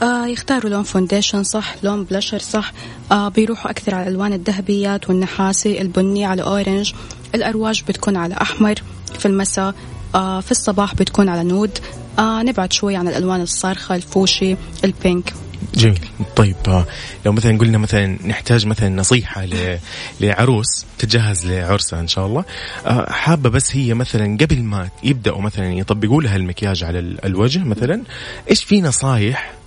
آه 0.02 0.28
يختاروا 0.28 0.70
لون 0.72 0.84
foundation 0.84 1.44
صح 1.44 1.76
لون 1.84 2.04
بلشر 2.04 2.40
صح. 2.40 2.74
آه 3.12 3.30
بيروحوا 3.30 3.72
أكثر 3.72 3.96
على 3.96 4.08
الألوان 4.08 4.34
الذهبيات 4.34 5.10
والنحاسي 5.10 5.82
البني 5.82 6.26
على 6.26 6.42
orange. 6.42 6.94
الأرواج 7.36 7.84
بتكون 7.88 8.16
على 8.18 8.36
أحمر 8.42 8.76
في 9.20 9.26
المساء. 9.26 9.76
آه 10.16 10.42
في 10.42 10.52
الصباح 10.52 10.96
بتكون 10.96 11.30
على 11.30 11.44
nude. 11.44 11.80
آه 12.20 12.44
نبعد 12.44 12.74
شوي 12.74 12.96
عن 12.96 13.08
الألوان 13.08 13.42
الصارخة 13.42 13.96
الفوشي 13.96 14.56
ال 14.84 14.92
pink. 14.92 15.34
جميل. 15.76 16.00
طيب 16.36 16.56
آه، 16.68 16.86
لو 17.26 17.32
مثلا 17.32 17.58
قلنا 17.58 17.78
مثلا 17.78 18.28
نحتاج 18.28 18.66
مثلا 18.66 18.90
نصيحة 18.90 19.46
لعروس 20.22 20.86
تجهز 20.98 21.46
لعرسها 21.46 22.00
إن 22.00 22.08
شاء 22.08 22.26
الله. 22.26 22.46
آه، 22.86 23.12
حابة 23.12 23.50
بس 23.50 23.76
هي 23.76 23.94
مثلا 23.94 24.38
قبل 24.42 24.64
ما 24.64 24.90
يبدأوا 25.04 25.42
مثلا 25.42 25.74
يطبقوا 25.74 26.22
لها 26.22 26.36
المكياج 26.36 26.84
على 26.84 27.00
الوجه 27.00 27.60
مثلا 27.60 28.02
إيش 28.50 28.64
في 28.64 28.82
نصايح 28.82 29.59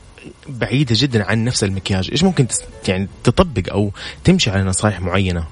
بعيدة 0.48 0.94
جدا 0.98 1.24
عن 1.24 1.44
نفس 1.44 1.64
المكياج. 1.64 2.08
إيش 2.12 2.24
ممكن 2.24 2.46
يعني 2.88 3.08
تطبق 3.24 3.72
أو 3.72 3.90
تمشي 4.24 4.50
على 4.50 4.62
نصائح 4.62 5.00
معينة؟ 5.00 5.44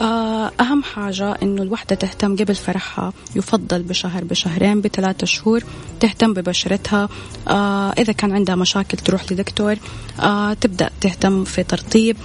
آه، 0.00 0.52
أهم 0.60 0.82
حاجة 0.82 1.32
إنه 1.42 1.62
الوحدة 1.62 1.96
تهتم 1.96 2.36
قبل 2.36 2.54
فرحها. 2.54 3.12
يفضل 3.36 3.82
بشهر 3.82 4.24
بشهرين 4.24 4.80
بثلاثة 4.80 5.26
شهور 5.26 5.62
تهتم 6.00 6.32
ببشرتها. 6.34 7.08
آه، 7.48 7.90
إذا 7.98 8.12
كان 8.12 8.32
عندها 8.32 8.54
مشاكل 8.54 8.98
تروح 8.98 9.32
لدكتور. 9.32 9.76
آه، 10.20 10.54
تبدأ 10.54 10.90
تهتم 11.00 11.44
في 11.44 11.62
ترطيب. 11.62 12.16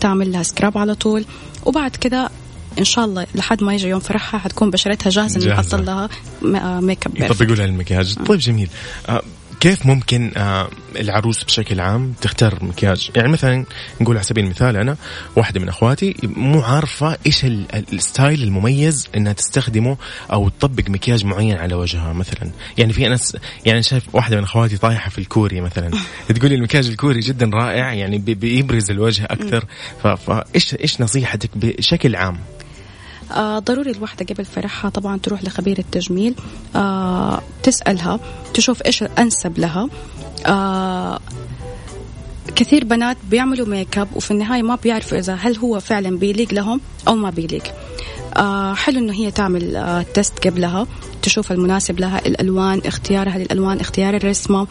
تعمل 0.00 0.32
لها 0.32 0.42
scrub 0.42 0.78
على 0.78 0.94
طول. 0.94 1.24
وبعد 1.66 1.96
كده 1.96 2.30
إن 2.78 2.84
شاء 2.84 3.04
الله 3.04 3.26
لحد 3.34 3.62
ما 3.62 3.74
يجي 3.74 3.88
يوم 3.88 4.00
فرحها 4.00 4.40
حتكون 4.40 4.70
بشرتها 4.70 5.10
جاهزة 5.10 5.40
انه 5.40 5.54
نحط 5.54 5.74
لها 5.74 6.08
ميك 6.80 7.06
اب 7.06 7.16
يطبقوا 7.16 7.54
لها 7.54 7.64
المكياج. 7.64 8.14
طيب 8.14 8.38
جميل. 8.38 8.68
كيف 9.60 9.86
ممكن 9.86 10.32
آه، 10.36 10.70
العروس 10.96 11.44
بشكل 11.44 11.80
عام 11.80 12.14
تختار 12.20 12.64
مكياج؟ 12.64 13.10
يعني 13.16 13.28
مثلا 13.28 13.64
نقول 14.00 14.16
على 14.16 14.24
سبيل 14.24 14.44
المثال 14.44 14.76
أنا 14.76 14.96
واحدة 15.36 15.60
من 15.60 15.68
أخواتي 15.68 16.14
مو 16.22 16.60
عارفة 16.60 17.18
إيش 17.26 17.44
ال 17.92 18.00
style 18.00 18.42
المميز 18.42 19.08
إنها 19.16 19.32
تستخدمه 19.32 19.96
أو 20.32 20.48
تطبق 20.48 20.90
مكياج 20.90 21.24
معين 21.24 21.56
على 21.56 21.74
وجهها 21.74 22.12
مثلا. 22.12 22.50
يعني 22.78 22.92
في 22.92 23.08
ناس 23.08 23.36
يعني 23.66 23.82
شايف 23.82 24.14
واحدة 24.14 24.36
من 24.36 24.42
أخواتي 24.42 24.76
طايحة 24.76 25.10
في 25.10 25.18
الكوري 25.18 25.60
مثلا. 25.60 25.90
تقولي 26.36 26.54
المكياج 26.54 26.86
الكوري 26.88 27.20
جدا 27.20 27.50
رائع 27.54 27.92
يعني 27.92 28.18
بيبرز 28.18 28.90
الوجه 28.90 29.24
أكثر. 29.24 29.64
فايش 30.02 30.74
إيش 30.74 31.00
نصيحتك 31.00 31.50
بشكل 31.54 32.16
عام؟ 32.16 32.38
آه 33.32 33.58
ضروري 33.58 33.90
الوحدة 33.90 34.34
قبل 34.34 34.44
فرحها 34.44 34.90
طبعا 34.90 35.18
تروح 35.18 35.44
لخبير 35.44 35.78
التجميل 35.78 36.34
آه 36.76 37.42
تسألها 37.62 38.20
تشوف 38.54 38.82
إيش 38.82 39.02
الأنسب 39.02 39.58
لها. 39.58 39.88
آه 40.46 41.20
كثير 42.56 42.84
بنات 42.84 43.16
بيعملوا 43.30 43.66
ميك 43.66 43.98
اب 43.98 44.08
وفي 44.14 44.30
النهاية 44.30 44.62
ما 44.62 44.74
بيعرفوا 44.74 45.18
إذا 45.18 45.34
هل 45.34 45.56
هو 45.56 45.80
فعلا 45.80 46.18
بيليق 46.18 46.52
لهم 46.52 46.80
أو 47.08 47.14
ما 47.14 47.30
بيليق. 47.30 47.62
آه 48.36 48.74
حلو 48.74 48.98
إنه 48.98 49.12
هي 49.12 49.30
تعمل 49.30 49.76
آه 49.76 50.02
test 50.02 50.46
قبلها 50.46 50.86
تشوف 51.22 51.52
المناسب 51.52 52.00
لها 52.00 52.26
الألوان 52.26 52.82
اختيارها 52.86 53.38
للألوان 53.38 53.80
اختيار 53.80 54.16
الرسمة. 54.16 54.66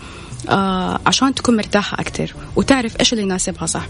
آه 0.49 0.99
عشان 1.05 1.35
تكون 1.35 1.57
مرتاحة 1.57 1.99
أكثر 2.01 2.33
وتعرف 2.55 2.99
إيش 2.99 3.13
اللي 3.13 3.23
يناسبها 3.23 3.65
صح؟ 3.65 3.87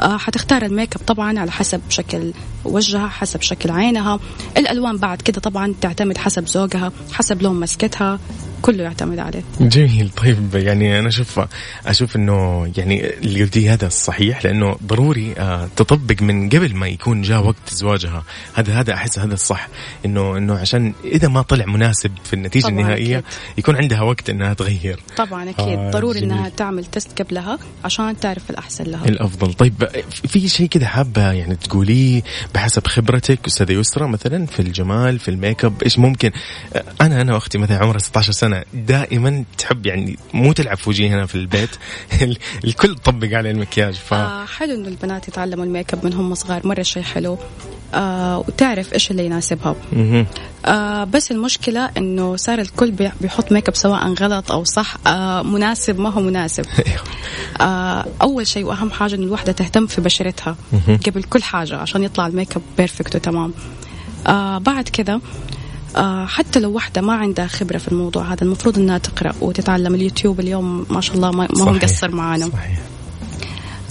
آه 0.00 0.16
حتختار 0.16 0.62
الميك 0.62 0.96
اب 0.96 1.02
طبعا 1.06 1.38
على 1.38 1.50
حسب 1.50 1.80
شكل 1.88 2.32
وجهها 2.64 3.08
حسب 3.08 3.42
شكل 3.42 3.70
عينها. 3.70 4.18
الألوان 4.56 4.96
بعد 4.96 5.22
كده 5.22 5.40
طبعا 5.40 5.74
تعتمد 5.80 6.18
حسب 6.18 6.44
ذوقها 6.44 6.92
حسب 7.12 7.42
لون 7.42 7.60
مسكتها 7.60 8.18
كله 8.62 8.82
يعتمد 8.82 9.18
عليه. 9.18 9.42
جميل. 9.60 10.10
طيب 10.16 10.54
يعني 10.54 10.98
أنا 10.98 11.08
أشوف 11.08 11.40
أشوف 11.86 12.16
إنه 12.16 12.70
يعني 12.76 13.06
اللي 13.06 13.42
قلتيه 13.42 13.72
هذا 13.72 13.88
صحيح 13.88 14.44
لأنه 14.44 14.76
ضروري 14.86 15.34
آه 15.38 15.68
تطبق 15.76 16.22
من 16.22 16.48
قبل 16.48 16.74
ما 16.74 16.88
يكون 16.88 17.22
جاء 17.22 17.46
وقت 17.46 17.70
زواجها. 17.70 18.24
هذا 18.54 18.80
هذا 18.80 18.94
أحس 18.94 19.18
هذا 19.18 19.34
الصح. 19.34 19.68
إنه 20.04 20.36
إنه 20.36 20.54
عشان 20.54 20.92
إذا 21.04 21.28
ما 21.28 21.42
طلع 21.42 21.64
مناسب 21.66 22.12
في 22.24 22.32
النتيجة 22.34 22.68
النهائية 22.68 23.18
أكيد. 23.18 23.30
يكون 23.58 23.76
عندها 23.76 24.02
وقت 24.02 24.30
إنها 24.30 24.54
تغير. 24.54 25.00
طبعا 25.16 25.50
أكيد. 25.50 25.78
آه 25.78 25.90
ضروري 25.90 26.20
جميل. 26.20 26.32
انها 26.32 26.48
تعمل 26.48 26.84
test 26.84 27.22
قبلها 27.22 27.58
عشان 27.84 28.20
تعرف 28.20 28.50
الأحسن 28.50 28.84
لها. 28.84 29.04
الأفضل. 29.04 29.52
طيب 29.54 29.88
في 30.28 30.48
شيء 30.48 30.68
كذا 30.68 30.86
حابة 30.86 31.32
يعني 31.32 31.56
تقوليه 31.56 32.22
بحسب 32.54 32.86
خبرتك 32.86 33.46
أستاذة 33.46 33.72
يسرى 33.72 34.08
مثلا 34.08 34.46
في 34.46 34.60
الجمال 34.60 35.18
في 35.18 35.28
الميك 35.30 35.64
أب 35.64 35.82
إيش 35.82 35.98
ممكن؟ 35.98 36.30
آه، 36.74 36.84
أنا 37.00 37.20
أنا 37.20 37.34
وأختي 37.34 37.58
مثلا 37.58 37.78
عمرها 37.78 37.98
16 37.98 38.32
سنة. 38.32 38.47
سنه 38.48 38.64
دائما 38.74 39.44
تحب 39.58 39.86
يعني 39.86 40.18
مو 40.34 40.52
تلعب 40.52 40.76
في 40.76 40.90
وجهي 40.90 41.26
في 41.26 41.34
البيت. 41.34 41.70
الكل 42.64 42.94
طبق 42.94 43.28
على 43.32 43.50
المكياج 43.50 43.94
ف 43.94 44.14
آه 44.14 44.44
حلو 44.44 44.74
إنه 44.74 44.88
البنات 44.88 45.28
يتعلموا 45.28 45.64
الميك 45.64 45.94
أب 45.94 46.04
من 46.04 46.12
هم 46.12 46.34
صغار 46.34 46.66
مرة 46.66 46.82
شيء 46.82 47.02
حلو. 47.02 47.38
آه 47.94 48.38
وتعرف 48.38 48.92
إيش 48.92 49.10
اللي 49.10 49.26
يناسبها 49.26 49.76
آه 50.66 51.04
بس 51.04 51.30
المشكلة 51.30 51.90
إنه 51.96 52.36
صار 52.36 52.58
الكل 52.58 52.90
بيحط 53.20 53.52
ميك 53.52 53.68
أب 53.68 53.74
سواء 53.74 54.12
غلط 54.12 54.52
أو 54.52 54.64
صح. 54.64 54.96
آه 55.06 55.42
مناسب 55.42 56.00
ما 56.00 56.10
هو 56.10 56.20
مناسب. 56.20 56.64
أيوه. 56.86 57.00
آه 57.60 58.06
أول 58.22 58.46
شيء 58.46 58.64
وأهم 58.64 58.90
حاجة 58.90 59.14
إنه 59.14 59.24
الوحدة 59.24 59.52
تهتم 59.52 59.86
في 59.86 60.00
بشرتها 60.00 60.56
قبل 61.06 61.22
كل 61.22 61.42
حاجة 61.42 61.76
عشان 61.76 62.04
يطلع 62.04 62.26
ال 62.26 62.56
makeup 62.56 62.62
perfect 62.78 63.16
وتمام. 63.16 63.54
آه 64.26 64.58
بعد 64.58 64.88
آه 65.08 65.20
حتى 66.26 66.60
لو 66.60 66.72
واحدة 66.72 67.00
ما 67.00 67.12
عندها 67.12 67.46
خبرة 67.46 67.78
في 67.78 67.88
الموضوع 67.88 68.32
هذا 68.32 68.42
المفروض 68.42 68.78
إنها 68.78 68.98
تقرأ 68.98 69.32
وتتعلم 69.40 69.94
اليوتيوب 69.94 70.40
اليوم 70.40 70.86
ما 70.90 71.00
شاء 71.00 71.16
الله 71.16 71.30
ما 71.30 71.48
هو 71.60 71.72
مقصر 71.72 72.10
معانا. 72.10 72.50
صحيح. 72.52 72.78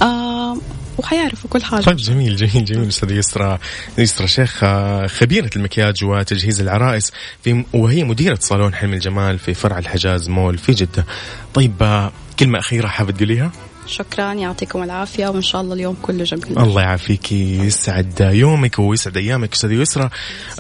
آه 0.02 0.58
وحيعرفوا 0.98 1.50
كل 1.50 1.64
حاجة 1.64 1.84
طيب 1.84 1.96
جميل 1.98 2.36
جميل 2.36 2.66
جميل 2.66 2.88
أستاذ 2.88 3.12
يسرى. 3.12 3.58
يسرى 3.98 4.28
شيخ 4.28 4.64
آه، 4.64 5.08
خبيرة 5.08 5.50
المكياج 5.56 6.04
وتجهيز 6.04 6.62
العرائس 6.62 7.12
في 7.44 7.64
وهي 7.74 8.04
مديرة 8.04 8.38
صالون 8.42 8.74
حلم 8.74 8.94
الجمال 8.94 9.40
في 9.40 9.54
فرع 9.54 9.78
الحجاز 9.78 10.30
مول 10.30 10.58
في 10.58 10.72
جدة. 10.72 11.06
طيب 11.54 11.74
آه، 11.82 12.12
كلمة 12.40 12.60
أخيرة 12.60 12.88
حابة 12.88 13.12
تقوليها؟ 13.12 13.52
شكرا 13.88 14.34
يعطيكم 14.34 14.84
العافية 14.84 15.28
وإن 15.28 15.42
شاء 15.42 15.62
الله 15.62 15.74
اليوم 15.74 15.98
كله 16.02 16.24
جميل. 16.24 16.60
الله 16.60 16.82
يعافيك 16.82 17.32
يسعد 17.32 18.20
يومك 18.20 18.80
ويسعد 18.80 19.18
أيامك 19.18 19.54
أستاذ 19.54 19.72
يسرى. 19.72 20.10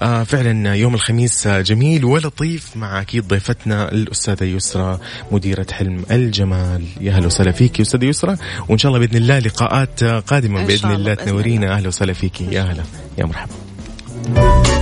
آه 0.01 0.23
فعلا 0.23 0.75
يوم 0.75 0.93
الخميس 0.93 1.47
جميل 1.47 2.05
ولطيف 2.05 2.78
مع 2.78 3.01
أكيد 3.01 3.28
ضيفتنا 3.28 3.91
الأستاذة 3.91 4.43
يسرى 4.43 4.99
مديرة 5.32 5.67
حلم 5.71 6.05
الجمال. 6.11 6.84
يا 7.01 7.11
أهلا 7.11 7.25
وسهلا 7.25 7.51
فيك 7.51 7.82
أستاذة 7.82 8.05
يسرى 8.05 8.38
وإن 8.69 8.78
شاء 8.78 8.91
الله 8.91 9.05
بإذن 9.05 9.17
الله 9.17 9.39
لقاءات 9.39 10.03
قادمة 10.03 10.65
بإذن 10.65 10.91
الله 10.91 11.13
تنورينا. 11.13 11.73
أهلا 11.73 11.88
وسهلا 11.88 12.13
فيك 12.13 12.41
يا 12.41 12.61
أهلا 12.61 12.84
يا 13.17 13.25
مرحبا. 13.25 14.76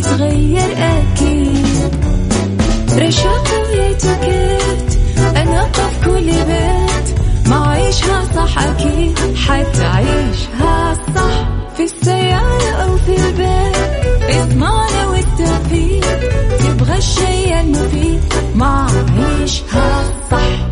تتغير 0.00 0.72
أكيد. 0.76 1.94
رشاق 2.98 3.48
ويتوكيت 3.68 4.98
أنا 5.36 5.62
قف 5.62 6.04
كل 6.04 6.24
بيت. 6.24 7.18
ما 7.48 7.68
عيشها 7.70 8.24
صح 8.36 8.58
أكيد 8.58 9.18
حتعيشها 9.36 10.94
صح. 11.16 11.48
في 11.76 11.82
السيارة 11.82 12.70
أو 12.70 12.96
في 12.96 13.16
البيت 13.16 13.76
إضمعنا 14.36 15.06
والتوفيق. 15.08 16.04
تبغى 16.58 16.98
الشيء 16.98 17.60
المفيد 17.60 18.20
ما 18.54 18.86
عيشها 19.18 20.04
صح. 20.30 20.71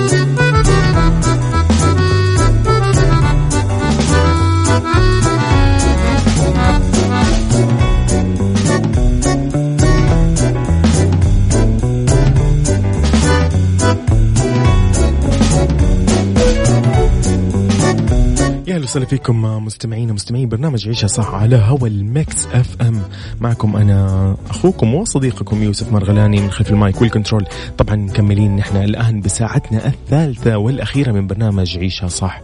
وسهلا 18.91 19.05
فيكم 19.05 19.65
مستمعين 19.65 20.11
ومستمعين 20.11 20.49
برنامج 20.49 20.87
عيشها 20.87 21.07
صح 21.07 21.33
على 21.33 21.55
هوا 21.55 21.87
ال 21.87 22.45
Mix 22.45 22.81
FM 22.81 23.01
معكم 23.41 23.75
أنا 23.75 24.37
أخوكم 24.49 24.95
وصديقكم 24.95 25.63
يوسف 25.63 25.91
مرغلاني 25.91 26.41
من 26.41 26.51
خلف 26.51 26.69
ال 26.69 26.77
mic 26.77 27.01
وال 27.01 27.10
control. 27.10 27.45
طبعا 27.77 27.95
مكملين 27.95 28.55
نحن 28.55 28.77
الآن 28.77 29.21
بساعتنا 29.21 29.87
الثالثة 29.87 30.57
والأخيرة 30.57 31.11
من 31.11 31.27
برنامج 31.27 31.77
عيشها 31.77 32.07
صح. 32.07 32.41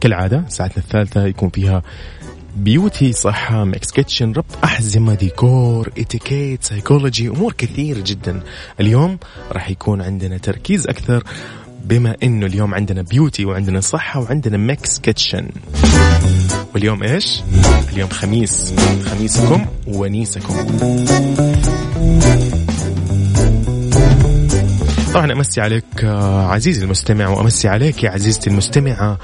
كالعادة 0.00 0.44
ساعتنا 0.48 0.78
الثالثة 0.78 1.26
يكون 1.26 1.48
فيها 1.48 1.82
beauty 2.56 3.12
صحة 3.12 3.64
Mix 3.64 3.90
Kitchen 3.90 4.32
ربط 4.32 4.64
أحزمة 4.64 5.14
ديكور 5.14 5.90
اتيكيت 5.98 6.64
سايكولوجي 6.64 7.28
أمور 7.28 7.52
كثير 7.52 8.00
جدا. 8.00 8.40
اليوم 8.80 9.18
راح 9.52 9.70
يكون 9.70 10.02
عندنا 10.02 10.38
تركيز 10.38 10.86
أكثر 10.86 11.24
بما 11.84 12.16
إنه 12.22 12.46
اليوم 12.46 12.74
عندنا 12.74 13.02
beauty 13.02 13.44
وعندنا 13.44 13.80
صحة 13.80 14.20
وعندنا 14.20 14.56
Mix 14.56 14.98
Kitchen 14.98 15.48
واليوم 16.74 17.02
إيش؟ 17.02 17.42
اليوم 17.92 18.08
خميس. 18.08 18.74
خميسكم 19.06 19.66
ونيسكم. 19.86 20.54
طبعا 25.14 25.32
أمسي 25.32 25.60
عليك 25.60 25.84
آه، 26.04 26.46
عزيزي 26.46 26.84
المستمع 26.84 27.28
وأمسي 27.28 27.68
عليك 27.68 28.04
يا 28.04 28.10
عزيزتي 28.10 28.50
المستمعة. 28.50 29.18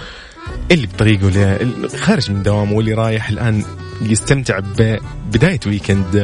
اللي 0.71 0.87
بطريقه 0.87 1.59
خارج 1.97 2.31
من 2.31 2.43
دوامه 2.43 2.73
واللي 2.73 2.95
رايح 2.95 3.29
الآن 3.29 3.65
يستمتع 4.03 4.59
ببداية 4.79 5.61
weekend 5.67 6.17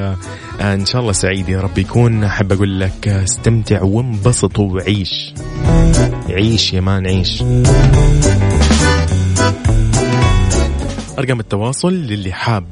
آه، 0.61 0.75
إن 0.75 0.87
شاء 0.87 1.01
الله 1.01 1.13
سعيد 1.13 1.49
يا 1.49 1.61
رب 1.61 1.79
يكون. 1.79 2.25
أحب 2.25 2.53
أقول 2.53 2.81
لك 2.81 3.09
آه، 3.09 3.25
استمتع 3.25 3.83
وانبسط 3.83 4.59
وعيش. 4.59 5.35
عيش 6.29 6.73
يا 6.73 6.81
مان 6.81 7.07
عيش. 7.07 7.43
أرقام 11.19 11.41
التواصل 11.41 11.93
للي 11.95 12.33
حاب 12.33 12.65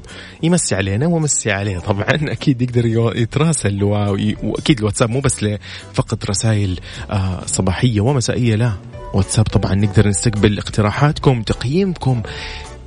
يمسي 0.43 0.75
علينا 0.75 1.07
ومسي 1.07 1.51
عليه. 1.51 1.79
طبعا 1.79 2.07
أكيد 2.13 2.63
يقدر 2.63 2.87
يتراسل 3.17 3.83
واكيد 3.85 4.79
الواتساب 4.79 5.11
مو 5.11 5.21
بس 5.21 5.47
فقط 5.93 6.31
رسائل 6.31 6.81
آه، 7.11 7.43
صباحية 7.47 8.01
ومسائية 8.01 8.55
لا. 8.55 8.73
واتساب 9.15 9.45
طبعا 9.45 9.75
نقدر 9.75 10.09
نستقبل 10.09 10.59
اقتراحاتكم 10.59 11.43
تقييمكم 11.43 12.23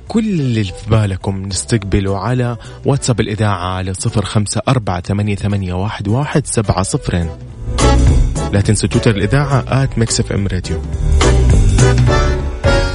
كل 0.08 0.28
اللي 0.40 0.64
في 0.64 0.90
بالكم 0.90 1.46
نستقبله 1.46 2.18
على 2.18 2.56
واتساب 2.84 3.20
الإذاعة 3.20 3.76
على 3.76 3.94
صفر 3.94 4.24
خمسة 4.24 4.62
أربعة 4.68 5.00
ثمانية, 5.00 5.36
ثمانية 5.36 5.74
واحد, 5.74 6.08
واحد 6.08 6.46
سبعة 6.46 6.82
صفرين. 6.82 7.28
لا 8.52 8.60
تنسوا 8.60 8.88
تويتر 8.88 9.10
الإذاعة 9.10 9.64
at 9.68 9.98
Mix 9.98 10.20
FM 10.20 10.46
Radio 10.46 10.82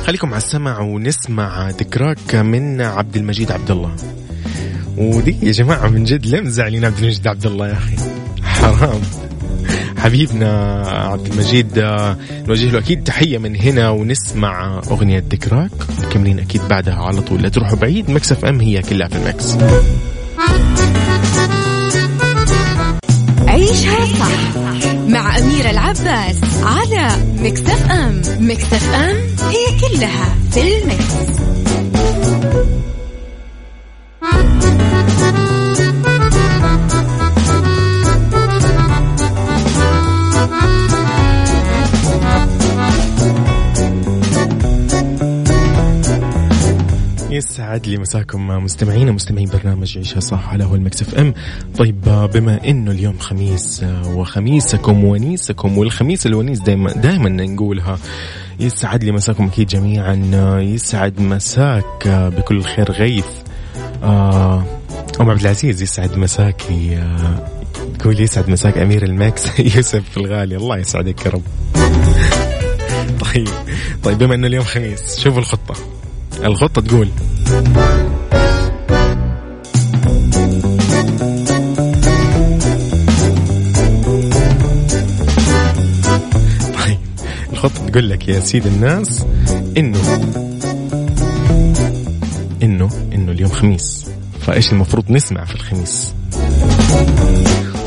خليكم 0.05 0.27
على 0.27 0.37
السمع 0.37 0.79
ونسمع 0.79 1.69
ذكراك 1.69 2.35
من 2.35 2.81
عبد 2.81 3.17
المجيد 3.17 3.51
عبد 3.51 3.71
الله. 3.71 3.95
ودي 4.97 5.37
يا 5.43 5.51
جماعة 5.51 5.87
من 5.87 6.03
جد 6.03 6.25
ليه 6.25 6.41
مزعلين 6.41 6.85
عبد 6.85 6.97
المجيد 6.97 7.27
عبد 7.27 7.45
الله 7.45 7.67
يا 7.67 7.73
أخي. 7.73 7.95
حرام. 8.43 9.01
حبيبنا 10.03 10.81
عبد 10.87 11.27
المجيد 11.27 11.79
نوجه 12.47 12.71
له 12.71 12.79
أكيد 12.79 13.03
تحية 13.03 13.37
من 13.37 13.55
هنا 13.55 13.89
ونسمع 13.89 14.81
أغنية 14.91 15.23
ذكراك. 15.29 15.71
مكملين 16.03 16.39
أكيد 16.39 16.61
بعدها 16.69 16.93
على 16.95 17.21
طول. 17.21 17.41
لا 17.41 17.49
تروحوا 17.49 17.77
بعيد 17.77 18.09
Mix 18.11 18.31
FM 18.31 18.59
هي 18.59 18.81
كلها 18.81 19.07
في 19.07 19.15
ال 19.15 19.25
mix 19.25 19.55
عيشها 23.47 24.05
صح 24.05 24.57
مع 25.07 25.37
أميرة 25.37 25.69
العباس 25.69 26.35
على 26.63 27.09
Mix 27.39 27.91
FM. 27.91 28.21
Mix 28.39 28.93
FM 28.93 29.15
هي 29.49 29.79
كلها 29.81 30.35
في 30.51 30.61
ال 30.61 30.72
mix. 30.72 31.13
يسعد 47.33 47.87
لي 47.87 47.97
مساكم 47.97 48.47
مستمعين 48.47 49.09
ومستمعين 49.09 49.49
برنامج 49.49 49.97
عيشها 49.97 50.19
صح 50.19 50.49
على 50.49 50.63
هوا 50.63 50.75
ال 50.75 50.85
Mix 50.85 51.15
FM. 51.15 51.33
طيب 51.77 52.01
بما 52.33 52.69
إنه 52.69 52.91
اليوم 52.91 53.17
خميس 53.17 53.85
وخميسكم 54.05 55.03
ونيسكم 55.03 55.77
والخميس 55.77 56.25
الونيس 56.25 56.59
دائما 56.59 56.91
دائما 56.91 57.29
نقولها 57.29 57.99
يسعد 58.59 59.03
لي 59.03 59.11
مساكم 59.11 59.45
أكيد 59.45 59.67
جميعا 59.67 60.15
يسعد 60.61 61.19
مساك 61.19 62.07
بكل 62.07 62.63
خير 62.63 62.91
غيث. 62.91 63.25
آه، 64.03 64.63
أم 65.21 65.29
عبد 65.29 65.41
العزيز 65.41 65.81
يسعد 65.81 66.17
مساكي 66.17 66.97
آه، 66.97 67.47
تقول 67.99 68.19
يسعد 68.19 68.49
مساك 68.49 68.77
أمير 68.77 69.03
الماكس 69.03 69.59
يوسف 69.75 70.17
الغالي 70.17 70.55
الله 70.55 70.77
يسعدك 70.77 71.25
يا 71.25 71.31
رب. 71.31 71.43
طيب 73.33 73.47
طيب 74.03 74.17
بما 74.17 74.35
إنه 74.35 74.47
اليوم 74.47 74.65
خميس 74.65 75.19
شوفوا 75.19 75.39
الخطة. 75.39 75.75
الخطة 76.45 76.81
تقول. 76.81 77.07
طيب 86.77 86.97
الخطة 87.51 87.85
تقول 87.87 88.09
لك 88.09 88.27
يا 88.27 88.39
سيد 88.39 88.65
الناس 88.65 89.25
إنه 89.77 89.99
إنه 92.63 92.89
إنه 93.13 93.31
اليوم 93.31 93.51
خميس. 93.51 94.09
فإيش 94.41 94.71
المفروض 94.73 95.11
نسمع 95.11 95.45
في 95.45 95.55
الخميس؟ 95.55 96.13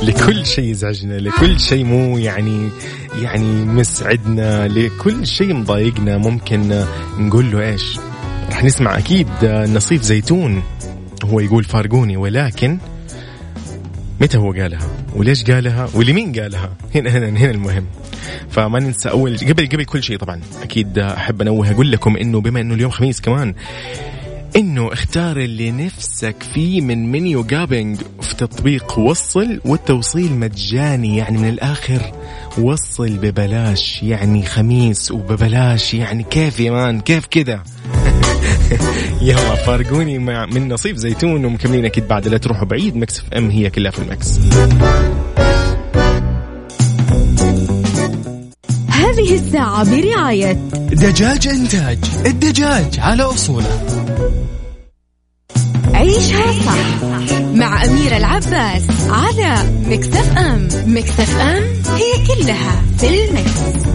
لكل 0.03 0.47
شيء 0.47 0.65
يزعجنا 0.65 1.15
لكل 1.15 1.61
شيء 1.61 1.85
مو 1.85 2.19
يعني 2.19 2.69
يعني 3.23 3.65
مسعدنا 3.65 4.69
لكل 4.69 5.27
شيء 5.27 5.55
مضايقنا 5.55 6.19
ممكن 6.19 6.85
نقول 7.19 7.51
له 7.51 7.61
إيش؟ 7.61 7.99
رح 8.51 8.65
نسمع 8.65 8.99
أكيد 8.99 9.29
نصيف 9.45 10.03
زيتون. 10.03 10.63
هو 11.25 11.41
يقول 11.41 11.65
فارقوني 11.65 12.17
ولكن 12.17 12.79
متى 14.21 14.39
هو 14.39 14.53
قالها؟ 14.53 14.89
وليش 15.15 15.45
قالها؟ 15.45 15.89
ولمين 15.95 16.33
قالها؟ 16.41 16.73
هنا 16.95 17.11
هنا 17.11 17.29
هنا 17.29 17.51
المهم. 17.51 17.87
فما 18.51 18.81
ننسى 18.81 19.11
أول 19.11 19.39
قبل 19.39 19.69
قبل 19.69 19.85
كل 19.85 20.03
شيء 20.03 20.19
طبعا 20.19 20.41
أكيد 20.63 20.99
أحب 20.99 21.43
أنوه 21.43 21.71
أقول 21.71 21.93
لكم 21.93 22.17
إنه 22.17 22.41
بما 22.41 22.61
إنه 22.61 22.75
اليوم 22.75 22.91
خميس 22.91 23.21
كمان 23.21 23.55
إنه 24.57 24.93
اختار 24.93 25.37
اللي 25.37 25.71
نفسك 25.71 26.43
فيه 26.55 26.81
من 26.81 27.13
منيو 27.13 27.45
جابينج 27.45 27.99
في 28.21 28.37
تطبيق 28.37 28.99
وصل 28.99 29.61
والتوصيل 29.65 30.33
مجاني 30.33 31.17
يعني 31.17 31.39
من 31.39 31.49
الآخر 31.49 32.13
وصل 32.59 33.09
ببلاش 33.19 34.03
يعني 34.03 34.43
خميس 34.43 35.11
وببلاش 35.11 35.95
يعني 35.95 36.23
كيف 36.23 36.61
يا 36.61 36.71
مان؟ 36.71 37.01
كيف 37.01 37.27
كذا؟ 37.27 37.63
يلا 39.23 39.55
فارقوني 39.55 40.19
مع 40.19 40.47
من 40.47 40.69
نصيف 40.69 40.97
زيتون 40.97 41.45
ومكملين 41.45 41.85
أكيد 41.85 42.09
بعد 42.09 42.29
لا 42.29 42.39
تروحوا 42.39 42.67
بعيد. 42.67 42.97
مكس 42.97 43.19
اف 43.19 43.33
ام 43.33 43.51
هي 43.51 43.71
كلها 43.71 43.91
في 43.91 43.99
المكس. 43.99 44.39
هذه 48.89 49.35
الساعة 49.35 49.91
برعاية 49.91 50.53
دجاج 50.93 51.49
إنتاج. 51.49 51.99
الدجاج 52.27 53.01
على 53.01 53.23
أصوله. 53.23 53.87
عيشها 55.95 56.53
صح 56.53 57.05
مع 57.55 57.85
أميرة 57.85 58.17
العباس 58.17 58.83
على 59.11 59.71
مكتف 59.89 60.39
أم 60.39 60.69
مكتف 60.87 61.37
أم 61.37 61.63
هي 61.97 62.27
كلها 62.27 62.83
في 62.99 63.25
المكس. 63.25 63.87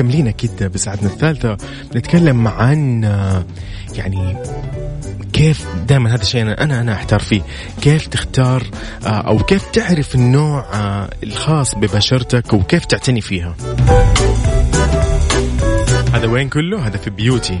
ومكملين 0.00 0.28
أكيد 0.28 0.64
بساعتنا 0.64 1.08
الثالثة. 1.08 1.56
بنتكلم 1.94 2.48
عن 2.48 3.02
يعني 3.94 4.36
كيف 5.32 5.66
دائما 5.88 6.14
هذا 6.14 6.22
الشيء 6.22 6.42
أنا 6.42 6.80
أنا 6.80 6.92
أحتار 6.92 7.20
فيه. 7.20 7.42
كيف 7.80 8.06
تختار 8.06 8.62
أو 9.04 9.38
كيف 9.38 9.70
تعرف 9.70 10.14
النوع 10.14 10.64
الخاص 11.22 11.74
ببشرتك 11.74 12.52
وكيف 12.52 12.84
تعتني 12.84 13.20
فيها؟ 13.20 13.54
هذا 16.14 16.26
وين 16.26 16.48
كله؟ 16.48 16.86
هذا 16.86 16.96
في 16.96 17.10
beauty 17.10 17.60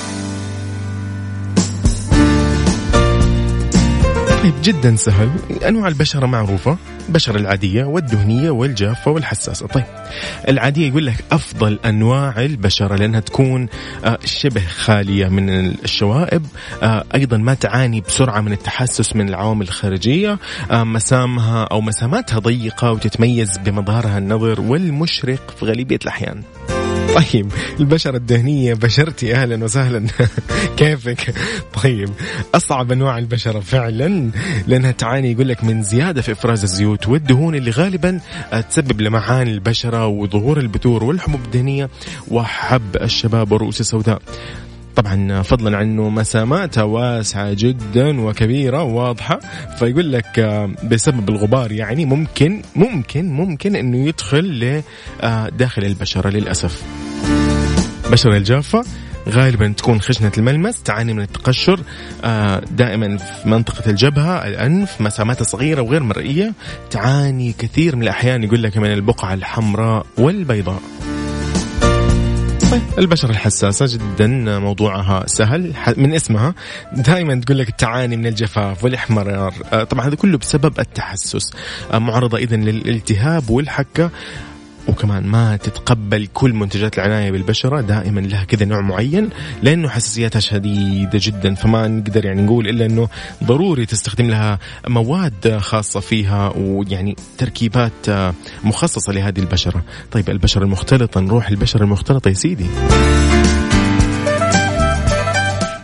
طيب 4.43 4.53
جدا 4.63 4.95
سهل. 4.95 5.29
أنواع 5.67 5.87
البشرة 5.87 6.25
معروفة. 6.25 6.77
البشرة 7.07 7.37
العادية 7.37 7.83
والدهنية 7.83 8.49
والجافة 8.49 9.11
والحساسة. 9.11 9.67
طيب 9.67 9.83
العادية 10.47 10.87
يقول 10.87 11.05
لك 11.05 11.23
أفضل 11.31 11.79
أنواع 11.85 12.41
البشرة 12.41 12.95
لأنها 12.95 13.19
تكون 13.19 13.67
آه، 14.05 14.19
شبه 14.25 14.61
خالية 14.61 15.27
من 15.27 15.49
الشوائب. 15.49 16.45
آه، 16.83 17.03
أيضا 17.15 17.37
ما 17.37 17.53
تعاني 17.53 18.01
بسرعة 18.01 18.41
من 18.41 18.51
التحسس 18.51 19.15
من 19.15 19.29
العوامل 19.29 19.67
الخارجية. 19.67 20.39
آه، 20.71 20.83
مسامها 20.83 21.63
أو 21.63 21.81
مساماتها 21.81 22.39
ضيقة 22.39 22.91
وتتميز 22.91 23.57
بمظهرها 23.57 24.17
النضر 24.17 24.61
والمشرق 24.61 25.55
في 25.59 25.65
غالبية 25.65 25.99
الأحيان. 26.03 26.43
طيب 27.15 27.51
البشرة 27.79 28.17
الدهنية 28.17 28.73
بشرتي 28.73 29.35
أهلا 29.35 29.63
وسهلا. 29.63 30.07
كيفك؟ 30.77 31.33
طيب 31.83 32.09
أصعب 32.55 32.91
أنواع 32.91 33.17
البشرة 33.17 33.59
فعلا 33.59 34.31
لأنها 34.67 34.91
تعاني 34.91 35.31
يقول 35.31 35.49
لك 35.49 35.63
من 35.63 35.83
زيادة 35.83 36.21
في 36.21 36.31
إفراز 36.31 36.63
الزيوت 36.63 37.07
والدهون 37.07 37.55
اللي 37.55 37.71
غالبا 37.71 38.19
تسبب 38.69 39.01
لمعان 39.01 39.47
البشرة 39.47 40.07
وظهور 40.07 40.59
البتور 40.59 41.03
والحبوب 41.03 41.41
الدهنية 41.45 41.89
وحب 42.27 42.95
الشباب 42.95 43.51
والرؤوس 43.51 43.81
السوداء. 43.81 44.21
طبعا 44.95 45.41
فضلا 45.41 45.77
عن 45.77 45.83
انه 45.83 46.09
مساماتها 46.09 46.83
واسعة 46.83 47.53
جدا 47.53 48.21
وكبيرة 48.21 48.83
وواضحة 48.83 49.39
فيقول 49.79 50.11
لك 50.11 50.39
آه، 50.39 50.69
بسبب 50.83 51.29
الغبار 51.29 51.71
يعني 51.71 52.05
ممكن 52.05 52.61
ممكن 52.75 53.29
ممكن 53.29 53.75
إنه 53.75 54.07
يدخل 54.07 54.79
لداخل 55.23 55.83
البشرة 55.83 56.29
للأسف. 56.29 56.83
البشره 58.05 58.37
الجافة 58.37 58.83
غالبا 59.29 59.73
تكون 59.77 60.01
خشنة 60.01 60.31
الملمس 60.37 60.83
تعاني 60.83 61.13
من 61.13 61.21
التقشر 61.21 61.79
آه، 62.23 62.61
دائما 62.71 63.17
في 63.17 63.49
منطقة 63.49 63.89
الجبهة 63.89 64.47
الأنف 64.47 65.01
مسامات 65.01 65.43
صغيرة 65.43 65.81
وغير 65.81 66.03
مرئية 66.03 66.53
تعاني 66.89 67.53
كثير 67.53 67.95
من 67.95 68.03
الأحيان 68.03 68.43
يقول 68.43 68.63
لك 68.63 68.77
من 68.77 68.93
البقعة 68.93 69.33
الحمراء 69.33 70.05
والبيضاء 70.17 70.81
طيب 72.71 72.81
البشرة 72.97 73.29
الحساسة 73.29 73.85
جدا 73.97 74.27
موضوعها 74.59 75.27
سهل 75.27 75.73
من 75.97 76.13
اسمها 76.13 76.53
دائما 76.93 77.35
تقول 77.35 77.57
لك 77.57 77.69
تعاني 77.69 78.17
من 78.17 78.27
الجفاف 78.27 78.83
والإحمرار. 78.83 79.53
آه، 79.73 79.83
طبعا 79.83 80.07
هذا 80.07 80.15
كله 80.15 80.37
بسبب 80.37 80.79
التحسس. 80.79 81.51
آه، 81.91 81.99
معرضة 81.99 82.37
إذا 82.37 82.55
للالتهاب 82.55 83.49
والحكة. 83.49 84.11
وكمان 84.91 85.23
ما 85.23 85.57
تتقبل 85.57 86.27
كل 86.33 86.53
منتجات 86.53 86.97
العناية 86.97 87.31
بالبشرة 87.31 87.81
دائما 87.81 88.19
لها 88.19 88.43
كذا 88.43 88.65
نوع 88.65 88.81
معين 88.81 89.29
لأنه 89.63 89.89
حساسيتها 89.89 90.39
شديدة 90.39 91.19
جدا 91.21 91.55
فما 91.55 91.87
نقدر 91.87 92.25
يعني 92.25 92.41
نقول 92.41 92.67
إلا 92.67 92.85
أنه 92.85 93.09
ضروري 93.43 93.85
تستخدم 93.85 94.29
لها 94.29 94.59
مواد 94.87 95.57
خاصة 95.57 95.99
فيها 95.99 96.53
ويعني 96.57 97.15
تركيبات 97.37 98.09
مخصصة 98.63 99.13
لهذه 99.13 99.39
البشرة. 99.39 99.83
طيب 100.11 100.29
البشرة 100.29 100.63
المختلطة 100.63 101.21
نروح 101.21 101.49
البشرة 101.49 101.83
المختلطة 101.83 102.29
يا 102.29 102.33
سيدي. 102.33 102.65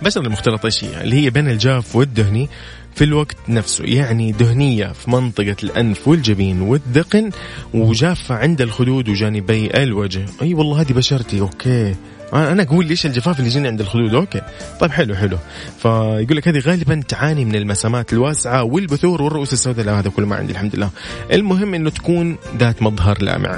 البشرة 0.01 0.21
المختلطة 0.21 0.65
إيش 0.65 0.83
هي؟ 0.83 1.01
اللي 1.01 1.15
هي 1.25 1.29
بين 1.29 1.49
الجاف 1.49 1.95
والدهني. 1.95 2.49
في 2.97 3.03
الوقت 3.03 3.37
نفسه 3.49 3.83
يعني 3.85 4.31
دهنية 4.31 4.85
في 4.85 5.11
منطقة 5.11 5.55
الأنف 5.63 6.07
والجبين 6.07 6.61
والذقن 6.61 7.29
وجافة 7.73 8.35
عند 8.35 8.61
الخدود 8.61 9.09
وجانبي 9.09 9.83
الوجه. 9.83 10.25
أي 10.41 10.53
والله 10.53 10.81
هذه 10.81 10.93
بشرتي 10.93 11.41
okay. 11.41 11.95
أنا 12.33 12.63
أقول 12.63 12.85
ليش 12.85 13.05
الجفاف 13.05 13.39
اللي 13.39 13.49
يجيني 13.49 13.67
عند 13.67 13.81
الخدود 13.81 14.13
okay. 14.13 14.41
طيب 14.79 14.91
حلو 14.91 15.15
حلو. 15.15 15.37
فيقول 15.81 16.37
لك 16.37 16.47
هذه 16.47 16.59
غالبا 16.59 17.03
تعاني 17.07 17.45
من 17.45 17.55
المسامات 17.55 18.13
الواسعة 18.13 18.63
والبثور 18.63 19.21
والرؤوس 19.21 19.53
السوداء. 19.53 19.85
لا 19.85 19.99
هذا 19.99 20.09
كله 20.09 20.25
ما 20.25 20.35
عندي 20.35 20.51
الحمد 20.51 20.75
لله. 20.75 20.89
المهم 21.31 21.73
إنه 21.73 21.89
تكون 21.89 22.37
ذات 22.59 22.81
مظهر 22.81 23.21
لامع. 23.21 23.57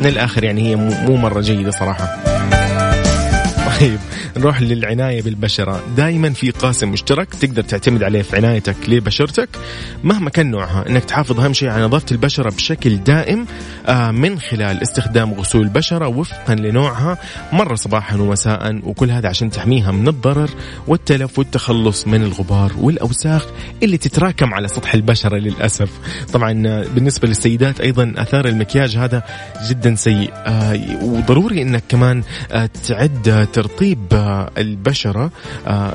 من 0.00 0.06
الآخر 0.06 0.44
يعني 0.44 0.68
هي 0.68 0.76
مو 0.76 1.16
مرة 1.16 1.40
جيدة 1.40 1.70
صراحة. 1.70 2.24
طيب 3.80 3.98
نروح 4.36 4.62
للعناية 4.62 5.22
بالبشرة. 5.22 5.82
دائما 5.96 6.30
في 6.30 6.50
قاسم 6.50 6.88
مشترك 6.88 7.34
تقدر 7.34 7.62
تعتمد 7.62 8.02
عليه 8.02 8.22
في 8.22 8.36
عنايتك 8.36 8.76
لبشرتك 8.88 9.48
مهما 10.04 10.30
كان 10.30 10.50
نوعها 10.50 10.84
إنك 10.88 11.04
تحافظ 11.04 11.40
أهم 11.40 11.52
شيء 11.52 11.68
على 11.68 11.84
نظافة 11.84 12.06
البشرة 12.12 12.50
بشكل 12.50 12.96
دائم 12.96 13.46
آه، 13.86 14.10
من 14.10 14.38
خلال 14.40 14.82
استخدام 14.82 15.32
غسول 15.32 15.62
البشرة 15.62 16.06
وفقا 16.06 16.54
لنوعها 16.54 17.18
مرة 17.52 17.74
صباحا 17.74 18.16
ومساء 18.16 18.80
وكل 18.84 19.10
هذا 19.10 19.28
عشان 19.28 19.50
تحميها 19.50 19.92
من 19.92 20.08
الضرر 20.08 20.50
والتلف 20.86 21.38
والتخلص 21.38 22.06
من 22.06 22.22
الغبار 22.22 22.72
والأوساخ 22.78 23.46
اللي 23.82 23.98
تتراكم 23.98 24.54
على 24.54 24.68
سطح 24.68 24.94
البشرة 24.94 25.36
للأسف. 25.36 25.90
طبعا 26.32 26.62
آه، 26.66 26.84
بالنسبة 26.94 27.28
للسيدات 27.28 27.80
أيضا 27.80 28.14
أثار 28.16 28.48
المكياج 28.48 28.96
هذا 28.96 29.22
جدا 29.68 29.94
سيء 29.94 30.30
آه، 30.34 30.80
وضروري 31.02 31.62
أنك 31.62 31.82
كمان 31.88 32.22
تعد 32.88 33.48
ترطيب 33.64 33.98
البشرة 34.58 35.30
آه، 35.66 35.94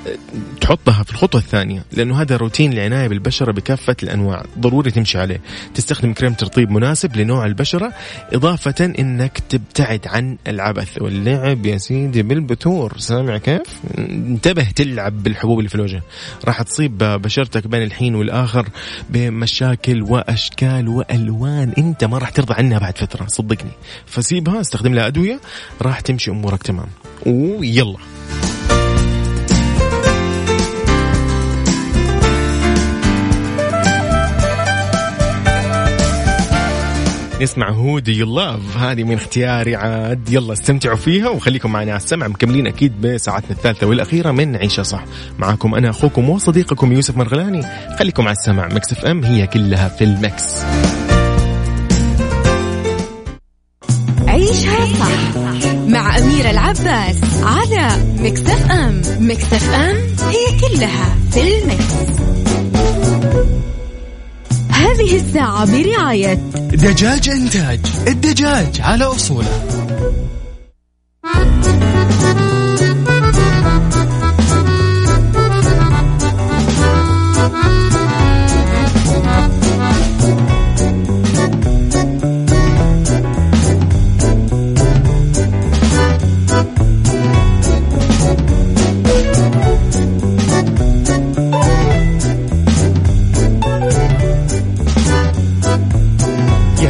تحطها 0.62 1.04
في 1.04 1.12
الخطوة 1.12 1.42
الثانية 1.42 1.86
لأنه 1.92 2.22
هذا 2.22 2.38
روتين 2.38 2.74
العناية 2.74 3.08
بالبشرة 3.08 3.52
بكافة 3.52 3.96
الأنواع 4.04 4.44
ضروري 4.60 4.92
تمشي 4.92 5.18
عليه. 5.18 5.42
تستخدم 5.76 6.14
كريم 6.14 6.34
ترطيب 6.34 6.72
مناسب 6.72 7.18
لنوع 7.18 7.46
البشرة 7.46 7.94
إضافة 8.34 8.94
أنك 9.00 9.40
تبتعد 9.50 10.08
عن 10.08 10.38
العبث 10.48 11.02
واللعب 11.02 11.66
يا 11.66 11.78
سيدي 11.78 12.24
بالبتور. 12.24 12.98
سامع 12.98 13.38
كيف؟ 13.38 13.62
انتبه 13.98 14.64
تلعب 14.76 15.24
بالحبوب 15.24 15.60
اللي 15.60 15.70
في 15.70 15.76
الوجه. 15.76 16.02
راح 16.46 16.62
تصيب 16.62 16.98
بشرتك 16.98 17.68
بين 17.68 17.84
الحين 17.84 18.16
والآخر 18.16 18.70
بمشاكل 19.10 20.02
وأشكال 20.02 20.88
وألوان 20.88 21.74
أنت 21.78 22.04
ما 22.04 22.18
راح 22.18 22.30
ترضى 22.30 22.54
عنها 22.54 22.80
بعد 22.80 22.98
فترة 22.98 23.26
صدقني. 23.28 23.72
فسيبها 24.06 24.62
استخدم 24.62 24.94
لها 24.94 25.08
أدوية 25.08 25.40
راح 25.82 26.00
تمشي 26.00 26.32
أمورك 26.32 26.64
تمام. 26.64 26.88
ويلا 27.26 27.96
نسمع 37.42 37.70
Who 37.70 38.00
Do 38.00 38.12
You 38.12 38.36
Love 38.36 38.78
هذه 38.78 39.04
من 39.04 39.14
اختياري 39.14 39.76
عاد. 39.76 40.30
يلا 40.30 40.54
استمتعوا 40.54 40.96
فيها 40.96 41.30
وخليكم 41.30 41.72
معنا 41.72 41.92
على 41.92 41.98
السمع 41.98 42.28
مكملين 42.28 42.68
أكيد 42.68 43.02
بساعتنا 43.02 43.52
الثالثة 43.52 43.88
والأخيرة 43.88 44.32
من 44.32 44.56
عيشها 44.56 44.84
صح. 44.84 45.06
معاكم 45.38 45.76
أنا 45.76 45.90
أخوكم 45.90 46.30
وصديقكم 46.30 46.94
يوسف 46.94 47.18
مرغلاني. 47.18 47.62
خليكم 48.00 48.24
على 48.24 48.32
السمع 48.32 48.68
Mix 48.68 48.92
FM 48.92 49.24
هي 49.24 49.48
كلها 49.48 49.88
في 49.88 50.04
ال 50.04 50.19
mix 50.19 50.64
عيشها 54.50 54.86
صح 55.00 55.74
مع 55.88 56.18
أميرة 56.18 56.50
العباس 56.50 57.18
على 57.44 57.88
Mix 58.20 58.72
FM. 58.72 59.02
Mix 59.20 59.70
FM 59.70 59.98
هي 60.30 60.60
كلها 60.62 61.16
في 61.32 61.58
ال 61.58 61.65
mix. 61.65 61.94
هذه 64.70 65.16
الساعة 65.16 65.66
برعاية 65.66 66.34
دجاج 66.74 67.30
إنتاج. 67.30 67.80
الدجاج 68.08 68.82
على 68.82 69.04
أصوله. 69.04 69.50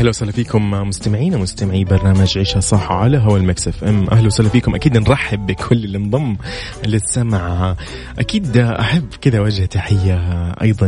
أهلا 0.09 0.17
وسهلا 0.17 0.31
فيكم 0.31 0.71
مستمعينا 0.71 1.37
مستمعي 1.37 1.83
برنامج 1.83 2.37
عيشها 2.37 2.59
صح 2.59 2.91
على 2.91 3.17
هوا 3.17 3.37
المكسف 3.37 3.83
ام. 3.83 4.09
أهلا 4.09 4.27
وسهلا 4.27 4.49
فيكم. 4.49 4.75
أكيد 4.75 4.97
نرحب 4.97 5.45
بكل 5.45 5.83
اللي 5.83 5.97
انضم 5.97 6.37
للسمع. 6.85 7.75
أكيد 8.19 8.57
أحب 8.57 9.07
كذا 9.21 9.39
وجه 9.39 9.65
تحية 9.65 10.15
أيضا 10.61 10.87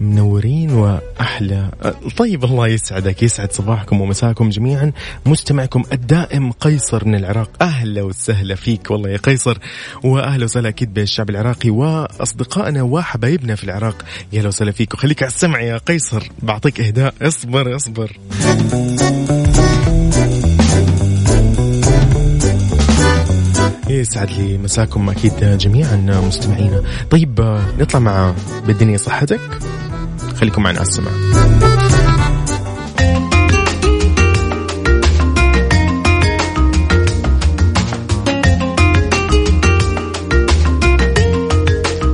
لمنورين 0.00 0.70
وأحلى. 0.70 1.70
طيب 2.16 2.44
الله 2.44 2.68
يسعدك 2.68 3.22
يسعد 3.22 3.52
صباحكم 3.52 4.00
ومساكم 4.00 4.48
جميعا. 4.48 4.92
مستمعكم 5.26 5.82
الدائم 5.92 6.52
قيصر 6.52 7.08
من 7.08 7.14
العراق. 7.14 7.50
أهلا 7.62 8.02
وسهلا 8.02 8.54
فيك 8.54 8.90
والله 8.90 9.10
يا 9.10 9.16
قيصر. 9.16 9.58
وأهلا 10.04 10.44
وسهلا 10.44 10.68
أكيد 10.68 10.94
بالشعب 10.94 11.30
العراقي 11.30 11.70
وأصدقائنا 11.70 12.82
وحبايبنا 12.82 13.54
في 13.54 13.64
العراق. 13.64 14.04
يا 14.32 14.38
أهلا 14.38 14.48
وسهلا 14.48 14.72
فيك. 14.72 14.94
وخليك 14.94 15.22
على 15.22 15.30
السمع 15.30 15.60
يا 15.60 15.78
قيصر. 15.78 16.30
بعطيك 16.42 16.80
إهداء. 16.80 17.14
اصبر 17.22 17.76
اصبر. 17.76 18.23
يسعد 23.88 24.30
لي 24.30 24.58
مساكم 24.58 25.10
أكيد 25.10 25.58
جميعا 25.58 25.96
مستمعينا. 26.28 26.82
طيب 27.10 27.60
نطلع 27.78 28.00
مع 28.00 28.34
بالدنيا 28.66 28.96
صحتك. 28.96 29.40
خليكم 30.36 30.62
معنا 30.62 30.78
على 30.78 30.88
السمع 30.88 31.10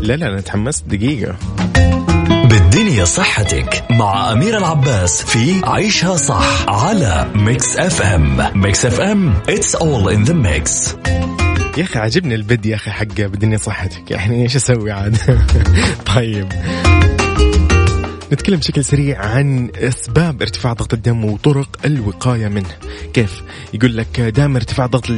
لا 0.02 0.16
لا 0.16 0.26
أنا 0.26 0.40
تحمست 0.40 0.84
دقيقة. 0.86 1.36
بالدنيا 2.70 3.04
صحتك 3.04 3.84
مع 3.90 4.32
أميرة 4.32 4.58
العباس 4.58 5.22
في 5.22 5.60
عيشها 5.64 6.16
صح 6.16 6.68
على 6.68 7.30
Mix 7.34 7.76
FM 7.76 8.50
Mix 8.54 8.86
FM 8.86 9.34
it's 9.48 9.74
all 9.74 10.14
in 10.14 10.30
the 10.30 10.34
mix. 10.34 10.96
يا 11.78 11.82
أخي 11.82 11.98
عجبني 11.98 12.34
ال 12.34 12.42
bed 12.42 12.66
يا 12.66 12.74
أخي 12.74 12.90
حق 12.90 13.06
بالدنيا 13.06 13.58
صحتك. 13.58 14.10
يعني 14.10 14.42
إيش 14.42 14.56
أسوي 14.56 14.92
عاد؟ 14.92 15.16
طيب. 16.14 16.52
نتكلم 18.32 18.58
بشكل 18.58 18.84
سريع 18.84 19.26
عن 19.26 19.70
أسباب 19.74 20.42
ارتفاع 20.42 20.72
ضغط 20.72 20.94
الدم 20.94 21.24
وطرق 21.24 21.68
الوقاية 21.84 22.48
منه. 22.48 22.76
كيف؟ 23.12 23.42
يقول 23.74 23.96
لك 23.96 24.20
دائما 24.20 24.56
ارتفاع 24.56 24.86
ضغط. 24.86 25.10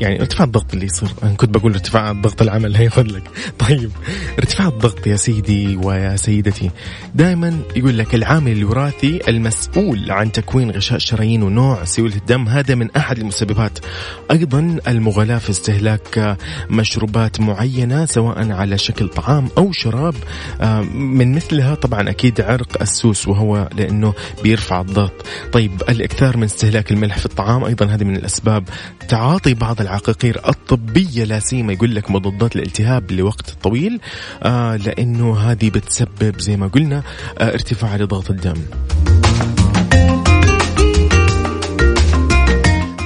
يعني 0.00 0.20
ارتفاع 0.20 0.44
الضغط 0.44 0.74
اللي 0.74 0.86
يصير. 0.86 1.08
أنا 1.22 1.32
كنت 1.32 1.50
بقول 1.50 1.72
ارتفاع 1.72 2.12
ضغط 2.12 2.42
العمل 2.42 2.76
هياخذ 2.76 3.02
لك. 3.02 3.22
طيب 3.68 3.90
ارتفاع 4.38 4.68
الضغط 4.68 5.06
يا 5.06 5.16
سيدي 5.16 5.76
ويا 5.76 6.16
سيدتي. 6.16 6.70
دائما 7.14 7.58
يقول 7.76 7.98
لك 7.98 8.14
العامل 8.14 8.52
الوراثي 8.52 9.20
المسؤول 9.28 10.10
عن 10.10 10.32
تكوين 10.32 10.70
غشاء 10.70 10.96
الشرايين 10.96 11.42
ونوع 11.42 11.84
سيولة 11.84 12.16
الدم 12.16 12.48
هذا 12.48 12.74
من 12.74 12.90
أحد 12.96 13.18
المسببات. 13.18 13.78
أيضا 14.30 14.78
المغالاة 14.88 15.38
في 15.38 15.50
استهلاك 15.50 16.36
مشروبات 16.70 17.40
معينة 17.40 18.04
سواء 18.04 18.52
على 18.52 18.78
شكل 18.78 19.08
طعام 19.08 19.48
أو 19.58 19.72
شراب. 19.72 20.14
آه، 20.60 20.80
من 20.80 21.34
مثلها 21.34 21.74
طبعا 21.74 22.10
أكيد 22.10 22.40
عرق 22.52 22.80
السوس 22.82 23.28
وهو 23.28 23.68
لأنه 23.76 24.14
بيرفع 24.42 24.80
الضغط. 24.80 25.12
طيب 25.52 25.82
الإكثار 25.88 26.36
من 26.36 26.44
استهلاك 26.44 26.92
الملح 26.92 27.18
في 27.18 27.26
الطعام 27.26 27.64
أيضا 27.64 27.86
هذه 27.86 28.04
من 28.04 28.16
الأسباب. 28.16 28.68
تعاطي 29.08 29.54
بعض 29.54 29.80
العقاقير 29.80 30.40
الطبية 30.48 31.24
لا 31.24 31.38
سيما 31.38 31.72
يقول 31.72 31.94
لك 31.94 32.10
مضادات 32.10 32.56
الالتهاب 32.56 33.12
لوقت 33.12 33.56
طويل 33.62 34.00
آه 34.42 34.76
لأنه 34.76 35.38
هذه 35.38 35.70
بتسبب 35.70 36.40
زي 36.40 36.56
ما 36.56 36.66
قلنا 36.66 37.02
آه 37.38 37.52
ارتفاع 37.52 37.96
لضغط 37.96 38.30
الدم. 38.30 38.62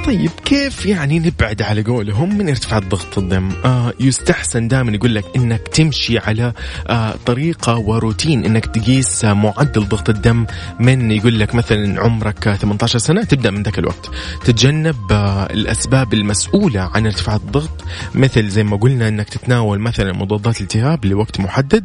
طيب 0.06 0.30
كيف 0.44 0.86
يعني 0.86 1.18
نبعد 1.18 1.62
على 1.62 1.82
قولهم 1.82 2.38
من 2.38 2.48
ارتفاع 2.48 2.78
ضغط 2.78 3.18
الدم؟ 3.18 3.52
آه 3.64 3.92
يستحسن 4.00 4.68
دائما 4.68 4.92
يقول 4.92 5.14
لك 5.14 5.24
إنك 5.36 5.68
تمشي 5.68 6.18
على 6.18 6.52
آه 6.86 7.14
طريقة 7.26 7.76
وروتين 7.76 8.44
إنك 8.44 8.66
تقيس 8.66 9.24
آه 9.24 9.32
معدل 9.32 9.88
ضغط 9.88 10.08
الدم 10.08 10.46
من 10.80 11.10
يقول 11.10 11.40
لك 11.40 11.54
مثلا 11.54 12.00
عمرك 12.00 12.48
18 12.54 12.98
سنة 12.98 13.24
تبدأ 13.24 13.50
من 13.50 13.62
ذاك 13.62 13.78
الوقت. 13.78 14.10
تتجنب 14.44 15.12
آه 15.12 15.44
الأسباب 15.46 16.14
المسؤولة 16.14 16.80
عن 16.94 17.06
ارتفاع 17.06 17.36
الضغط 17.36 17.84
مثل 18.14 18.48
زي 18.48 18.64
ما 18.64 18.76
قلنا 18.76 19.08
إنك 19.08 19.28
تتناول 19.28 19.78
مثلا 19.78 20.12
مضادات 20.12 20.56
الالتهاب 20.56 21.04
لوقت 21.04 21.40
محدد 21.40 21.84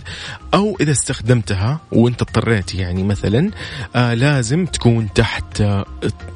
أو 0.54 0.78
إذا 0.82 0.92
استخدمتها 0.92 1.80
وإنت 1.92 2.22
اضطريت 2.22 2.76
يعني 2.76 3.04
مثلا 3.04 3.52
آه 3.96 4.14
لازم 4.14 4.66
تكون 4.66 5.14
تحت 5.16 5.62
آه 5.62 5.86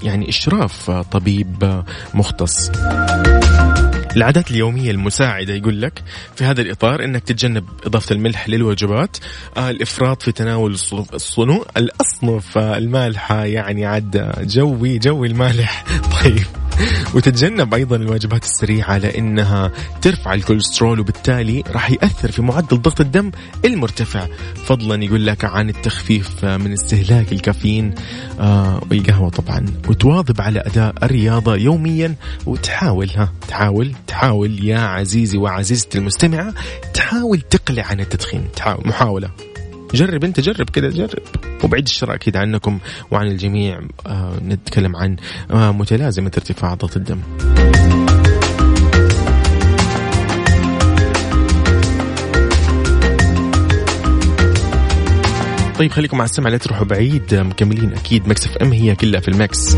يعني 0.04 0.30
إشراف 0.30 0.90
آه 0.90 1.02
طبيب 1.02 1.64
آه 1.64 1.75
مختص. 2.14 2.72
العادات 4.16 4.52
اليومية 4.52 4.92
المساعدة 4.92 5.54
يقول 5.54 5.82
لك 5.82 6.04
في 6.36 6.44
هذا 6.44 6.62
الإطار 6.62 7.04
أنك 7.04 7.24
تتجنب 7.24 7.66
إضافة 7.86 8.16
الملح 8.16 8.50
للوجبات 8.50 9.18
آه 9.58 9.70
الإفراط 9.70 10.22
في 10.22 10.32
تناول 10.32 10.72
الصنوع 11.14 11.66
الأصنف 11.78 12.58
آه 12.58 12.78
المالحة 12.78 13.46
يعني 13.46 13.86
عاد 13.86 14.34
جوي 14.48 14.98
جوي 14.98 15.28
المالح. 15.28 15.84
طيب. 16.24 16.65
وتتجنب 17.16 17.74
أيضا 17.74 17.96
الوجبات 17.96 18.44
السريعة 18.44 18.98
لأنها 18.98 19.72
ترفع 20.02 20.34
الكوليسترول 20.34 21.00
وبالتالي 21.00 21.64
راح 21.72 21.92
يأثر 21.92 22.32
في 22.32 22.42
معدل 22.42 22.82
ضغط 22.82 23.02
الدم 23.02 23.32
المرتفع. 23.66 24.28
فضلا 24.66 25.04
يقول 25.04 25.26
لك 25.26 25.46
عن 25.46 25.70
التخفيف 25.70 26.46
من 26.46 26.74
استهلاك 26.74 27.32
الكافيين 27.32 27.96
آه 28.40 28.82
والقهوة 28.92 29.30
طبعا 29.30 29.66
وتواظب 29.88 30.42
على 30.42 30.60
أداء 30.60 30.94
الرياضة 31.04 31.56
يوميا. 31.56 32.16
وتحاول 32.46 33.10
ها 33.10 33.32
تحاول 33.48 33.96
تحاول 34.08 34.66
يا 34.66 34.80
عزيزي 34.80 35.38
وعزيزتي 35.38 35.98
المستمعة 35.98 36.54
تحاول 36.94 37.42
تقلع 37.42 37.84
عن 37.84 38.00
التدخين 38.00 38.48
تحاول 38.56 38.88
محاولة. 38.88 39.55
جرب 39.94 40.24
انت 40.24 40.40
جرب 40.40 40.70
كذا 40.70 40.90
جرب. 40.90 41.20
وبعيد 41.64 41.86
الشر 41.86 42.14
أكيد 42.14 42.38
عنكم 42.38 42.80
وعن 43.12 43.28
الجميع. 43.28 43.82
آه 44.08 44.34
نتكلم 44.48 44.96
عن 44.96 45.16
آه 45.52 45.72
متلازمة 45.72 46.32
ارتفاع 46.38 46.74
ضغط 46.74 46.98
الدم. 46.98 47.20
طيب 55.80 55.92
خليكم 55.92 56.18
مع 56.18 56.26
السمع 56.26 56.50
لا 56.50 56.58
تروحوا 56.58 56.86
بعيد. 56.86 57.36
مكملين 57.36 57.94
أكيد. 57.94 58.28
Mix 58.28 58.46
FM 58.46 58.72
هي 58.72 58.96
كلها 58.96 59.22
في 59.22 59.28
ال 59.28 59.37
mix. 59.37 59.76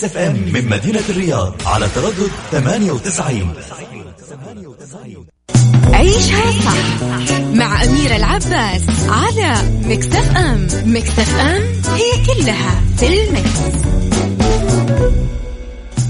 Mix 0.00 0.16
FM 0.16 0.52
من 0.52 0.68
مدينة 0.68 1.00
الرياض 1.08 1.54
على 1.66 1.88
تردد 1.94 2.30
98 2.50 3.54
عيشها 5.92 6.50
صح 6.64 7.02
مع 7.54 7.84
أميرة 7.84 8.16
العباس 8.16 8.82
على 9.08 9.54
Mix 9.84 10.36
FM. 10.36 10.66
Mix 10.84 11.40
FM 11.40 11.62
هي 11.94 12.26
كلها 12.26 12.82
في 12.98 13.06
ال 13.06 13.15
mix. 13.15 13.50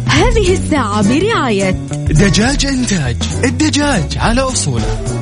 هذه 0.07 0.53
الساعة 0.53 1.09
برعاية 1.09 1.70
دجاج 2.11 2.66
إنتاج. 2.66 3.16
الدجاج 3.45 4.18
على 4.18 4.41
أصوله. 4.41 5.20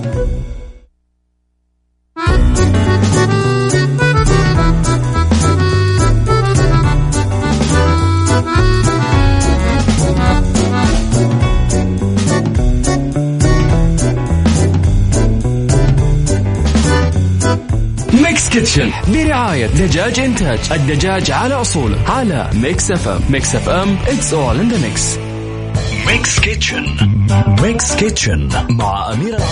Kitchen 18.78 19.12
برعاية 19.12 19.66
دجاج 19.66 20.20
إنتاج 20.20 20.58
الدجاج 20.72 21.30
على 21.30 21.54
أصوله 21.54 21.98
على 22.10 22.50
Mix 22.54 22.90
FM 22.90 23.20
Mix 23.30 23.54
FM 23.54 23.98
it's 24.06 24.32
all 24.32 24.60
in 24.60 24.74
the 24.74 24.78
mix. 24.78 25.18
Mix 26.06 26.40
Kitchen 26.40 26.86
Mix 27.62 27.96
Kitchen 27.96 28.48
مع 28.70 29.12
أميرة 29.12 29.42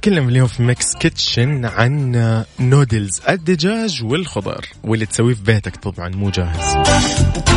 نتكلم 0.00 0.28
اليوم 0.28 0.46
في 0.46 0.62
Mix 0.62 0.96
Kitchen 0.96 1.64
عن 1.64 2.12
نودلز 2.60 3.20
الدجاج 3.28 4.04
والخضار 4.04 4.66
واللي 4.84 5.06
تسويه 5.06 5.34
في 5.34 5.42
بيتك 5.42 5.76
طبعا 5.76 6.08
مو 6.08 6.30
جاهز. 6.30 7.49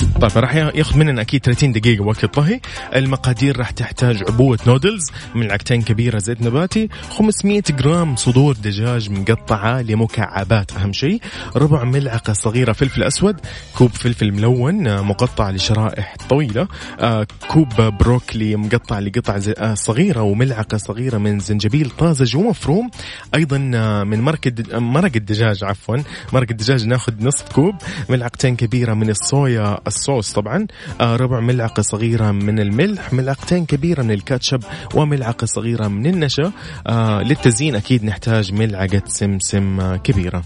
طيب 0.00 0.30
راح 0.36 0.54
ياخذ 0.54 0.98
مننا 0.98 1.20
أكيد 1.20 1.44
30 1.44 1.72
دقيقة 1.72 2.04
وقت 2.04 2.24
الطهي. 2.24 2.60
المقادير 2.96 3.58
راح 3.58 3.70
تحتاج 3.70 4.22
عبوة 4.28 4.58
نودلز 4.66 5.10
ملعقتين 5.34 5.82
كبيرة 5.82 6.18
زيت 6.18 6.42
نباتي 6.42 6.88
500 7.10 7.62
جرام 7.70 8.16
صدور 8.16 8.54
دجاج 8.54 9.10
مقطعة 9.10 9.82
لمكعبات 9.82 10.72
أهم 10.72 10.92
شيء. 10.92 11.20
ربع 11.56 11.84
ملعقة 11.84 12.32
صغيرة 12.32 12.72
فلفل 12.72 13.02
أسود 13.02 13.36
كوب 13.76 13.90
فلفل 13.90 14.32
ملون 14.32 14.86
آه، 14.86 15.00
مقطع 15.00 15.50
لشرائح 15.50 16.16
طويلة 16.28 16.68
آه، 17.00 17.26
كوب 17.48 17.68
بروكلي 17.80 18.56
مقطع 18.56 18.98
لقطع 18.98 19.40
آه، 19.58 19.74
صغيرة 19.74 20.22
وملعقة 20.22 20.76
صغيرة 20.76 21.18
من 21.18 21.38
زنجبيل 21.38 21.90
طازج 21.90 22.36
ومفروم. 22.36 22.90
أيضا 23.34 23.58
من 24.04 24.20
مرق 24.20 24.40
مرق 24.72 25.12
الدجاج 25.16 25.64
عفوا. 25.64 25.96
مرق 26.32 26.46
الدجاج 26.50 26.86
ناخذ 26.86 27.12
نصف 27.20 27.52
كوب. 27.52 27.74
ملعقتين 28.08 28.56
كبيرة 28.56 28.94
من 28.94 29.10
الصويا 29.10 29.78
الصوص 29.90 30.32
طبعا. 30.32 30.66
آه، 31.00 31.16
ربع 31.16 31.40
ملعقة 31.40 31.82
صغيرة 31.82 32.30
من 32.30 32.60
الملح 32.60 33.12
ملعقتين 33.12 33.66
كبيرة 33.66 34.02
من 34.02 34.10
الكاتشب 34.10 34.60
وملعقة 34.94 35.44
صغيرة 35.44 35.88
من 35.88 36.06
النشا. 36.06 36.52
آه، 36.86 37.22
للتزيين 37.22 37.76
أكيد 37.76 38.04
نحتاج 38.04 38.52
ملعقة 38.52 39.02
سمسم 39.06 39.80
آه، 39.80 39.96
كبيرة. 39.96 40.42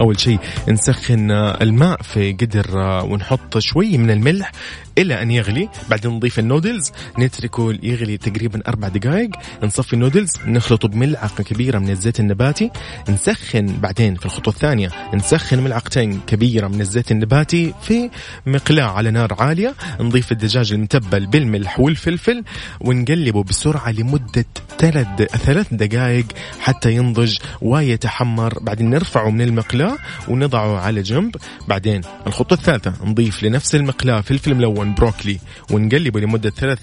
أول 0.00 0.20
شيء 0.20 0.38
نسخن 0.68 1.30
الماء 1.30 2.02
في 2.02 2.32
قدر 2.32 2.66
ونحط 3.04 3.58
شوي 3.58 3.98
من 3.98 4.10
الملح. 4.10 4.52
إلى 5.00 5.22
أن 5.22 5.30
يغلي. 5.30 5.68
بعدين 5.90 6.10
نضيف 6.10 6.38
النودلز 6.38 6.92
نتركه 7.18 7.78
يغلي 7.82 8.16
تقريبا 8.16 8.60
أربع 8.68 8.88
دقائق 8.88 9.30
نصفي 9.62 9.92
النودلز 9.92 10.30
نخلطه 10.46 10.88
بملعقة 10.88 11.44
كبيرة 11.44 11.78
من 11.78 11.90
الزيت 11.90 12.20
النباتي. 12.20 12.70
نسخن 13.08 13.66
بعدين 13.66 14.14
في 14.14 14.26
الخطوة 14.26 14.54
الثانية 14.54 14.90
نسخن 15.14 15.60
ملعقتين 15.60 16.20
كبيرة 16.26 16.68
من 16.68 16.80
الزيت 16.80 17.12
النباتي 17.12 17.74
في 17.82 18.10
مقلاة 18.46 18.84
على 18.84 19.10
نار 19.10 19.34
عالية. 19.38 19.74
نضيف 20.00 20.32
الدجاج 20.32 20.72
المتبل 20.72 21.26
بالملح 21.26 21.80
والفلفل 21.80 22.44
ونقلبه 22.80 23.42
بسرعة 23.44 23.90
لمدة 23.90 24.44
ثلاث 24.78 25.06
ثلاث 25.22 25.74
دقائق 25.74 26.26
حتى 26.60 26.92
ينضج 26.92 27.36
ويتحمر. 27.62 28.58
بعدين 28.58 28.90
نرفعه 28.90 29.30
من 29.30 29.40
المقلاة 29.40 29.98
ونضعه 30.28 30.80
على 30.80 31.02
جنب. 31.02 31.36
بعدين 31.68 32.00
الخطوة 32.26 32.58
الثالثة 32.58 32.94
نضيف 33.04 33.42
لنفس 33.42 33.74
المقلاة 33.74 34.20
فلفل 34.20 34.54
ملون 34.54 34.89
بروكلي 34.94 35.38
ونقلبه 35.70 36.20
لمدة 36.20 36.50
ثلاث 36.50 36.78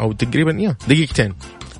أو 0.00 0.12
تقريبا 0.12 0.52
يا 0.52 0.76
دقيقتين. 0.88 1.34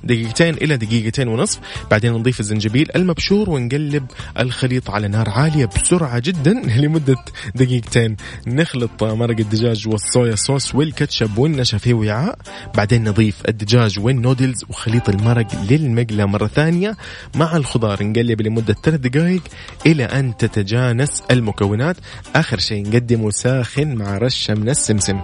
دقيقتين 0.07 0.55
إلى 0.55 0.77
دقيقتين 0.77 1.29
ونصف. 1.29 1.61
بعدين 1.91 2.13
نضيف 2.13 2.41
الزنجبيل 2.41 2.89
المبشور 2.97 3.51
ونقلب 3.51 4.07
الخليط 4.39 4.91
على 4.91 5.09
نار 5.09 5.29
عالية 5.29 5.67
بسرعة 5.67 6.19
جدا 6.19 6.51
لمدة 6.83 7.17
دقيقتين. 7.55 8.17
نخلط 8.47 9.05
مرق 9.05 9.37
الدجاج 9.41 9.89
والصويا 9.89 10.35
صوص 10.35 10.75
والكاتشب 10.75 11.39
والنشا 11.39 11.79
في 11.79 11.93
وعاء. 11.93 12.39
بعدين 12.77 13.05
نضيف 13.05 13.37
الدجاج 13.49 13.99
والنودلز 13.99 14.65
وخليط 14.69 15.09
المرق 15.09 15.47
للمقلاة 15.71 16.27
مرة 16.27 16.47
ثانية. 16.47 16.97
مع 17.35 17.57
الخضار 17.57 18.03
نقلب 18.03 18.43
لمدة 18.43 18.77
ثلاث 18.83 19.01
دقائق 19.01 19.43
إلى 19.87 20.05
أن 20.05 20.37
تتجانس 20.37 21.23
المكونات. 21.31 21.97
آخر 22.37 22.59
شيء 22.59 22.89
نقدمه 22.89 23.31
ساخن 23.31 23.95
مع 23.95 24.19
رشة 24.19 24.55
من 24.55 24.69
السمسم. 24.69 25.21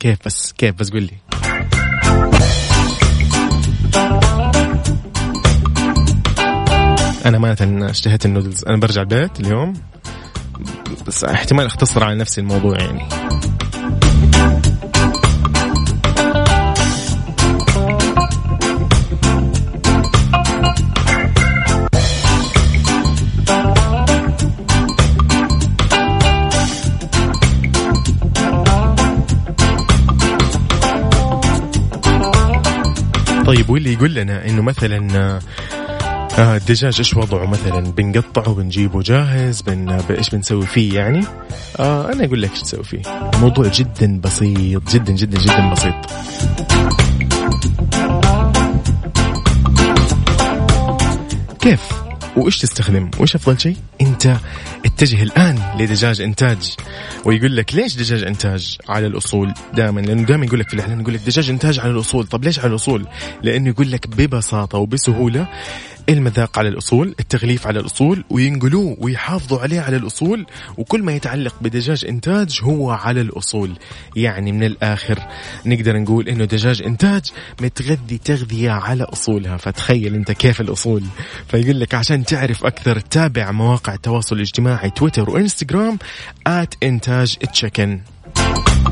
كيف 0.00 0.18
بس؟ 0.26 0.52
كيف 0.52 0.74
بس 0.74 0.90
قول 0.90 1.02
لي؟ 1.02 1.49
أنا 7.26 7.38
ما 7.38 7.56
اشتهيت 7.90 8.26
النودلز. 8.26 8.64
أنا 8.64 8.76
برجع 8.76 9.02
البيت 9.02 9.40
اليوم. 9.40 9.72
بس 11.06 11.24
احتمال 11.24 11.66
أختصر 11.66 12.04
على 12.04 12.14
نفسي 12.18 12.40
الموضوع 12.40 12.78
يعني. 12.78 13.08
طيب 33.46 33.70
واللي 33.70 33.92
يقول 33.92 34.14
لنا 34.14 34.46
إنه 34.48 34.62
مثلا 34.62 35.40
الدجاج 36.40 36.94
إيش 36.98 37.16
وضعه 37.16 37.46
مثلا؟ 37.46 37.80
بنقطعه 37.80 38.54
بنجيبه 38.54 39.02
جاهز؟ 39.02 39.62
بن 39.62 39.88
إيش 39.90 40.30
بنسوي 40.30 40.66
فيه 40.66 40.94
يعني؟ 40.94 41.24
آه 41.78 42.12
أنا 42.12 42.24
أقول 42.24 42.42
لك 42.42 42.50
إيش 42.50 42.60
تسوي 42.62 42.84
فيه. 42.84 43.02
موضوع 43.40 43.68
جدا 43.68 44.20
بسيط 44.20 44.90
جدا 44.94 45.12
جدا 45.12 45.38
جدا 45.38 45.70
بسيط. 45.72 45.94
كيف؟ 51.60 51.80
وإيش 52.36 52.58
تستخدم؟ 52.58 53.10
وإيش 53.18 53.36
أفضل 53.36 53.60
شيء؟ 53.60 53.76
أنت 54.00 54.36
اتجه 54.86 55.22
الآن 55.22 55.58
لدجاج 55.78 56.20
إنتاج. 56.20 56.74
ويقول 57.24 57.56
لك 57.56 57.74
ليش 57.74 57.96
دجاج 57.96 58.22
إنتاج؟ 58.22 58.76
على 58.88 59.06
الأصول. 59.06 59.54
دائما 59.74 60.00
لأنه 60.00 60.22
دائما 60.22 60.46
يقول 60.46 60.60
لك 60.60 60.68
في 60.68 60.74
الاعلان 60.74 61.00
يقول 61.00 61.14
لك 61.14 61.20
دجاج 61.26 61.50
إنتاج 61.50 61.80
على 61.80 61.90
الأصول. 61.90 62.26
طب 62.26 62.44
ليش 62.44 62.58
على 62.58 62.68
الأصول؟ 62.68 63.06
لأنه 63.42 63.68
يقول 63.68 63.92
لك 63.92 64.06
ببساطة 64.08 64.78
وبسهولة 64.78 65.46
المذاق 66.12 66.58
على 66.58 66.68
الأصول 66.68 67.14
التغليف 67.20 67.66
على 67.66 67.80
الأصول 67.80 68.24
وينقلوه 68.30 68.96
ويحافظوا 68.98 69.58
عليه 69.58 69.80
على 69.80 69.96
الأصول 69.96 70.46
وكل 70.78 71.02
ما 71.02 71.12
يتعلق 71.12 71.54
بدجاج 71.60 72.04
إنتاج 72.04 72.60
هو 72.62 72.90
على 72.90 73.20
الأصول. 73.20 73.78
يعني 74.16 74.52
من 74.52 74.64
الآخر 74.64 75.18
نقدر 75.66 75.98
نقول 75.98 76.28
إنه 76.28 76.44
دجاج 76.44 76.82
إنتاج 76.82 77.22
متغذي 77.60 78.18
تغذية 78.24 78.70
على 78.70 79.04
أصولها. 79.04 79.56
فتخيل 79.56 80.14
أنت 80.14 80.32
كيف 80.32 80.60
الأصول. 80.60 81.02
فيقول 81.48 81.80
لك 81.80 81.94
عشان 81.94 82.24
تعرف 82.24 82.64
أكثر 82.64 83.00
تابع 83.00 83.50
مواقع 83.50 83.94
التواصل 83.94 84.36
الاجتماعي 84.36 84.90
تويتر 84.90 85.30
وإنستغرام 85.30 85.98
آت 86.46 86.74
إنتاج 86.82 87.36
تشيكن. 87.36 88.00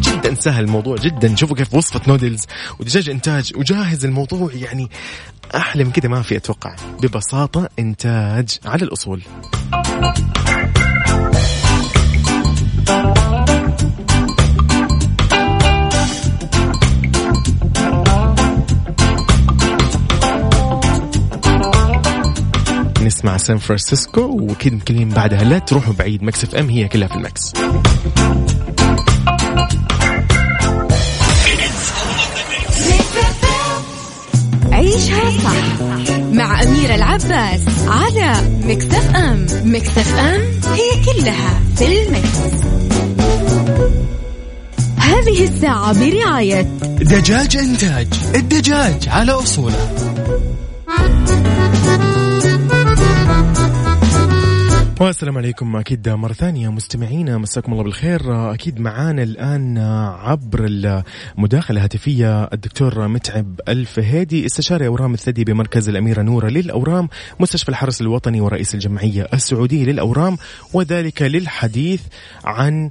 جدا 0.01 0.35
سهل 0.35 0.65
الموضوع 0.65 0.97
جدا. 0.97 1.37
شوفوا 1.37 1.57
كيف 1.57 1.75
وصفة 1.75 2.01
نودلز. 2.09 2.47
ودجاج 2.81 3.11
إنتاج 3.11 3.53
وجاهز 3.57 4.05
الموضوع. 4.05 4.51
يعني 4.55 4.89
أحلى 5.55 5.85
من 5.85 5.91
كذا 5.93 6.09
ما 6.09 6.23
في 6.23 6.37
أتوقع. 6.37 6.77
ببساطة 7.03 7.69
إنتاج 7.79 8.59
على 8.65 8.83
الأصول. 8.83 9.23
نسمع 23.03 23.37
سان 23.37 23.59
فرانسيسكو 23.59 24.21
واكيد 24.21 24.75
مكملين 24.75 25.09
بعدها 25.09 25.45
لا 25.45 25.59
تروحوا 25.59 25.95
بعيد. 25.95 26.23
Mix 26.23 26.45
FM 26.45 26.69
هي 26.69 26.89
كلها 26.89 27.09
في 27.09 27.15
ال 27.15 27.22
mix. 27.22 27.53
عيشها 34.99 35.31
صح 35.31 35.81
مع 36.33 36.63
أميرة 36.63 36.95
العباس 36.95 37.61
على 37.89 38.35
مكتف 38.65 39.15
أم 39.17 39.47
مكتف 39.65 40.15
أم 40.15 40.41
هي 40.75 41.05
كلها 41.05 41.61
في 41.77 42.03
المكس. 42.03 42.39
هذه 44.97 45.45
الساعة 45.45 46.01
برعاية 46.01 46.63
دجاج 47.01 47.57
إنتاج. 47.57 48.07
الدجاج 48.35 49.09
على 49.09 49.33
أصوله. 49.33 49.89
والسلام 55.07 55.39
عليكم. 55.39 55.77
أكيد 55.77 56.09
مرة 56.09 56.33
ثانية 56.33 56.69
مستمعينا 56.69 57.39
مساكم 57.39 57.73
الله 57.73 57.85
بالخير. 57.85 58.53
أكيد 58.55 58.81
معانا 58.81 59.23
الآن 59.23 59.79
عبر 60.19 60.67
المداخلة 61.39 61.77
الهاتفية 61.77 62.45
الدكتور 62.45 63.09
متعب 63.09 63.61
الفهيدي 63.69 64.47
استشاري 64.47 64.87
أورام 64.87 65.15
الثدي 65.15 65.45
بمركز 65.45 65.89
الأميرة 65.89 66.23
نورة 66.23 66.49
للأورام 66.49 67.09
مستشفى 67.41 67.69
الحرس 67.69 68.01
الوطني 68.01 68.41
ورئيس 68.41 68.75
الجمعية 68.75 69.27
السعوديه 69.35 69.85
للأورام 69.85 70.37
وذلك 70.73 71.23
للحديث 71.23 72.03
عن 72.45 72.91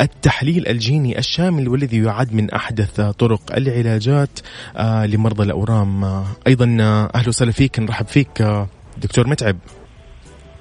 التحليل 0.00 0.68
الجيني 0.68 1.18
الشامل 1.18 1.68
والذي 1.68 1.98
يعد 1.98 2.34
من 2.34 2.50
أحدث 2.50 3.00
طرق 3.00 3.42
العلاجات 3.56 4.40
لمرضى 4.80 5.42
الأورام. 5.42 6.24
أيضا 6.46 6.66
أهلا 7.14 7.28
وسهلا 7.28 7.52
فيك. 7.52 7.78
نرحب 7.78 8.06
فيك 8.06 8.66
دكتور 9.02 9.28
متعب. 9.28 9.56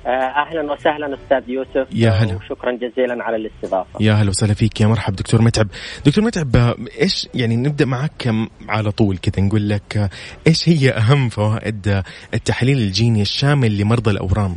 أهلا 0.06 0.72
وسهلا 0.74 1.16
أستاذ 1.16 1.50
يوسف 1.50 1.88
يا 1.94 2.10
هلا. 2.10 2.36
وشكرا 2.36 2.72
جزيلا 2.72 3.24
على 3.24 3.36
الاستضافة. 3.36 4.00
يا 4.00 4.14
هلا 4.14 4.30
وسهلا 4.30 4.54
فيك 4.54 4.82
يا 4.82 4.88
مرحب 4.88 5.16
دكتور 5.16 5.42
متعب. 5.42 5.68
دكتور 6.06 6.24
متعب 6.24 6.76
إيش 7.02 7.28
يعني 7.34 7.56
نبدأ 7.56 7.86
معك 7.86 8.30
على 8.70 8.92
طول 8.92 9.18
كذا 9.18 9.46
نقول 9.46 9.70
لك 9.70 10.10
إيش 10.48 10.70
هي 10.70 10.90
أهم 10.90 11.30
فوائد 11.30 12.04
التحليل 12.34 12.78
الجيني 12.78 13.22
الشامل 13.22 13.78
لمرضى 13.78 14.12
الأورام؟ 14.12 14.56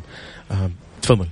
أه 0.51 0.71
تفضل. 1.03 1.27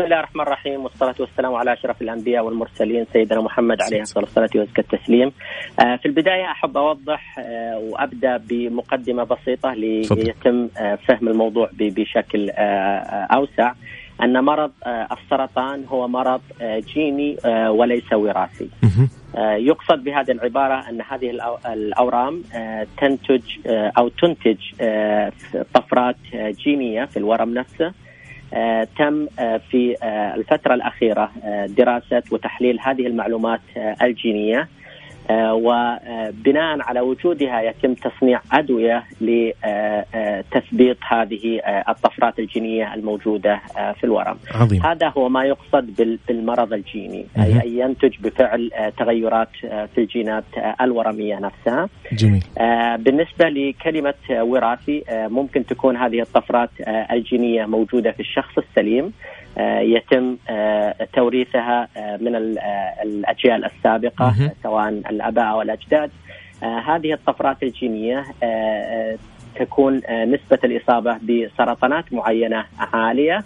بسم 0.00 0.06
الله 0.06 0.20
الرحمن 0.20 0.40
الرحيم 0.40 0.84
والصلاة 0.84 1.14
والسلام 1.20 1.54
على 1.54 1.72
أشرف 1.72 2.02
الأنبياء 2.02 2.44
والمرسلين 2.44 3.06
سيدنا 3.12 3.40
محمد 3.40 3.82
عليه 3.82 4.00
الصلاة 4.00 4.24
والصلاة 4.24 4.48
وأزكى 4.54 4.80
التسليم 4.80 5.32
آه، 5.80 5.96
في 5.96 6.06
البداية 6.06 6.44
أحب 6.44 6.76
أوضح 6.76 7.38
آه، 7.38 7.78
وأبدأ 7.78 8.36
بمقدمة 8.36 9.24
بسيطة 9.24 9.74
ليتم 9.74 10.68
آه، 10.78 10.94
فهم 10.94 11.28
الموضوع 11.28 11.70
بشكل 11.72 12.50
أوسع. 13.34 13.72
أن 14.22 14.44
مرض 14.44 14.70
السرطان 14.86 15.84
هو 15.84 16.08
مرض 16.08 16.40
جيني 16.62 17.36
وليس 17.68 18.12
وراثي. 18.12 18.68
يقصد 19.38 20.04
بهذه 20.04 20.30
العبارة 20.30 20.88
أن 20.88 21.00
هذه 21.10 21.30
الأورام 21.66 22.42
تنتج 22.98 23.42
أو 23.66 24.08
تنتج 24.08 24.58
طفرات 25.74 26.16
جينية 26.34 27.04
في 27.04 27.16
الورم 27.16 27.54
نفسه. 27.54 27.92
تم 28.98 29.26
آه، 29.38 29.60
في 29.70 29.96
آه، 30.02 30.34
الفترة 30.34 30.74
الأخيرة 30.74 31.30
دراسة 31.68 32.22
وتحليل 32.30 32.80
هذه 32.80 33.06
المعلومات 33.06 33.60
الجينية. 34.02 34.60
آه، 34.60 34.79
وبناء 35.52 36.82
على 36.82 37.00
وجودها 37.00 37.60
يتم 37.62 37.94
تصنيع 37.94 38.40
أدوية 38.52 39.04
لتثبيط 39.20 40.96
هذه 41.08 41.60
آه، 41.64 41.84
الطفرات 41.88 42.38
الجينية 42.38 42.94
الموجودة 42.94 43.60
آه، 43.78 43.92
في 43.92 44.04
الورم. 44.04 44.36
عظيم. 44.54 44.82
هذا 44.82 45.08
هو 45.08 45.28
ما 45.28 45.44
يقصد 45.44 46.18
بالمرض 46.28 46.72
الجيني 46.72 47.26
أي 47.38 47.52
أن 47.52 47.78
ينتج 47.78 48.14
بفعل 48.20 48.70
تغيرات 48.98 49.48
في 49.60 49.98
الجينات 49.98 50.44
الورمية 50.80 51.38
نفسها. 51.38 51.88
جميل. 52.12 52.44
بالنسبة 52.98 53.48
لكلمة 53.48 54.14
وراثي 54.30 55.04
ممكن 55.10 55.66
تكون 55.66 55.96
هذه 55.96 56.20
الطفرات 56.20 56.70
الجينية 56.88 57.66
موجودة 57.66 58.12
في 58.12 58.20
الشخص 58.20 58.58
السليم 58.58 59.04
آه، 59.04 59.49
يتم 59.80 60.36
آه، 60.48 60.94
توريثها 61.12 61.88
آه، 61.96 62.16
من 62.16 62.36
الأجيال 63.02 63.64
السابقة 63.64 64.52
سواء 64.62 64.88
الأباء 64.88 65.50
أو 65.50 65.62
الأجداد. 65.62 66.10
هذه 66.62 67.12
الطفرات 67.12 67.62
الجينية 67.62 68.24
تكون 69.56 69.96
نسبة 70.10 70.58
الإصابة 70.64 71.18
بسرطانات 71.22 72.12
معينة 72.12 72.64
عالية 72.78 73.44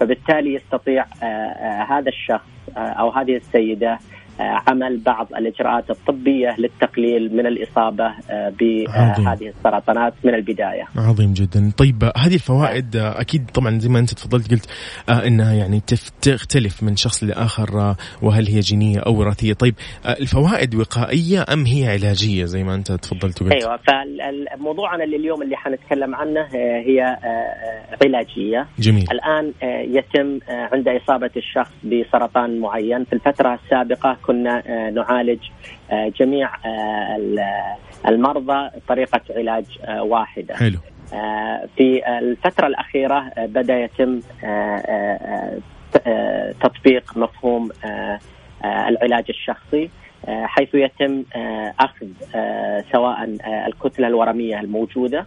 فبالتالي 0.00 0.54
يستطيع 0.54 1.04
هذا 1.88 2.08
الشخص 2.08 2.46
أو 2.76 3.10
هذه 3.10 3.36
السيدة 3.36 3.92
آه، 3.92 3.98
عمل 4.40 4.98
بعض 4.98 5.28
الإجراءات 5.36 5.90
الطبية 5.90 6.56
للتقليل 6.58 7.36
من 7.36 7.46
الإصابة 7.46 8.04
آه، 8.30 8.52
بهذه 8.60 9.48
السرطانات 9.48 10.14
من 10.24 10.34
البداية. 10.34 10.84
عظيم 10.96 11.32
جدا، 11.32 11.70
طيب 11.78 12.04
هذه 12.16 12.34
الفوائد 12.34 12.96
آه، 12.96 13.20
أكيد 13.20 13.50
طبعا 13.54 13.78
زي 13.78 13.88
ما 13.88 13.98
أنت 13.98 14.14
تفضلت 14.14 14.50
قلت 14.50 14.66
إنها 15.26 15.54
يعني 15.54 15.80
تختلف 16.22 16.82
من 16.82 16.96
شخص 16.96 17.24
لآخر 17.24 17.94
وهل 18.22 18.46
هي 18.46 18.60
جينية 18.60 18.98
أو 18.98 19.18
وراثية، 19.18 19.52
طيب 19.52 19.74
الفوائد 20.20 20.74
وقائية 20.74 21.44
أم 21.52 21.66
هي 21.66 21.88
علاجية 21.88 22.44
زي 22.44 22.64
ما 22.64 22.74
أنت 22.74 22.92
تفضلت 22.92 23.42
وقلت؟ 23.42 23.52
أيوه 23.52 23.76
فموضوعنا 23.76 25.04
اللي 25.04 25.16
اليوم 25.16 25.42
اللي 25.42 25.56
حنتكلم 25.56 26.14
عنه 26.14 26.40
هي 26.86 27.16
علاجية. 28.02 28.66
جميل. 28.78 29.04
الآن 29.10 29.52
يتم 29.96 30.38
عند 30.48 30.88
إصابة 30.88 31.30
الشخص 31.36 31.72
بسرطان 31.84 32.60
معين 32.60 33.04
في 33.04 33.12
الفترة 33.12 33.54
السابقة 33.64 34.18
كنا 34.26 34.62
آه، 34.66 34.90
نعالج 34.90 35.38
آه، 35.90 36.08
جميع 36.08 36.50
آه، 36.66 37.76
المرضى 38.08 38.70
طريقة 38.88 39.20
علاج 39.30 39.64
واحدة 39.88 40.56
حلو. 40.56 40.78
في 41.76 42.18
الفترة 42.18 42.66
الأخيرة 42.66 43.32
بدأ 43.36 43.78
يتم 43.78 44.20
تطبيق 46.60 47.16
مفهوم 47.16 47.70
العلاج 48.64 49.24
الشخصي 49.28 49.90
حيث 50.28 50.74
يتم 50.74 51.24
أخذ 51.80 52.06
سواء 52.92 53.36
الكتلة 53.66 54.06
الورمية 54.06 54.60
الموجودة 54.60 55.26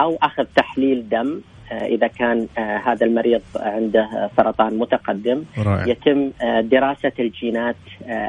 أو 0.00 0.18
أخذ 0.22 0.44
تحليل 0.56 1.08
دم 1.08 1.40
إذا 1.72 2.06
كان 2.06 2.46
آه، 2.58 2.76
هذا 2.86 3.06
المريض 3.06 3.40
عنده 3.56 4.30
سرطان 4.36 4.78
متقدم 4.78 5.44
رائع. 5.58 5.86
يتم 5.86 6.30
آه، 6.42 6.60
دراسة 6.60 7.12
الجينات 7.18 7.76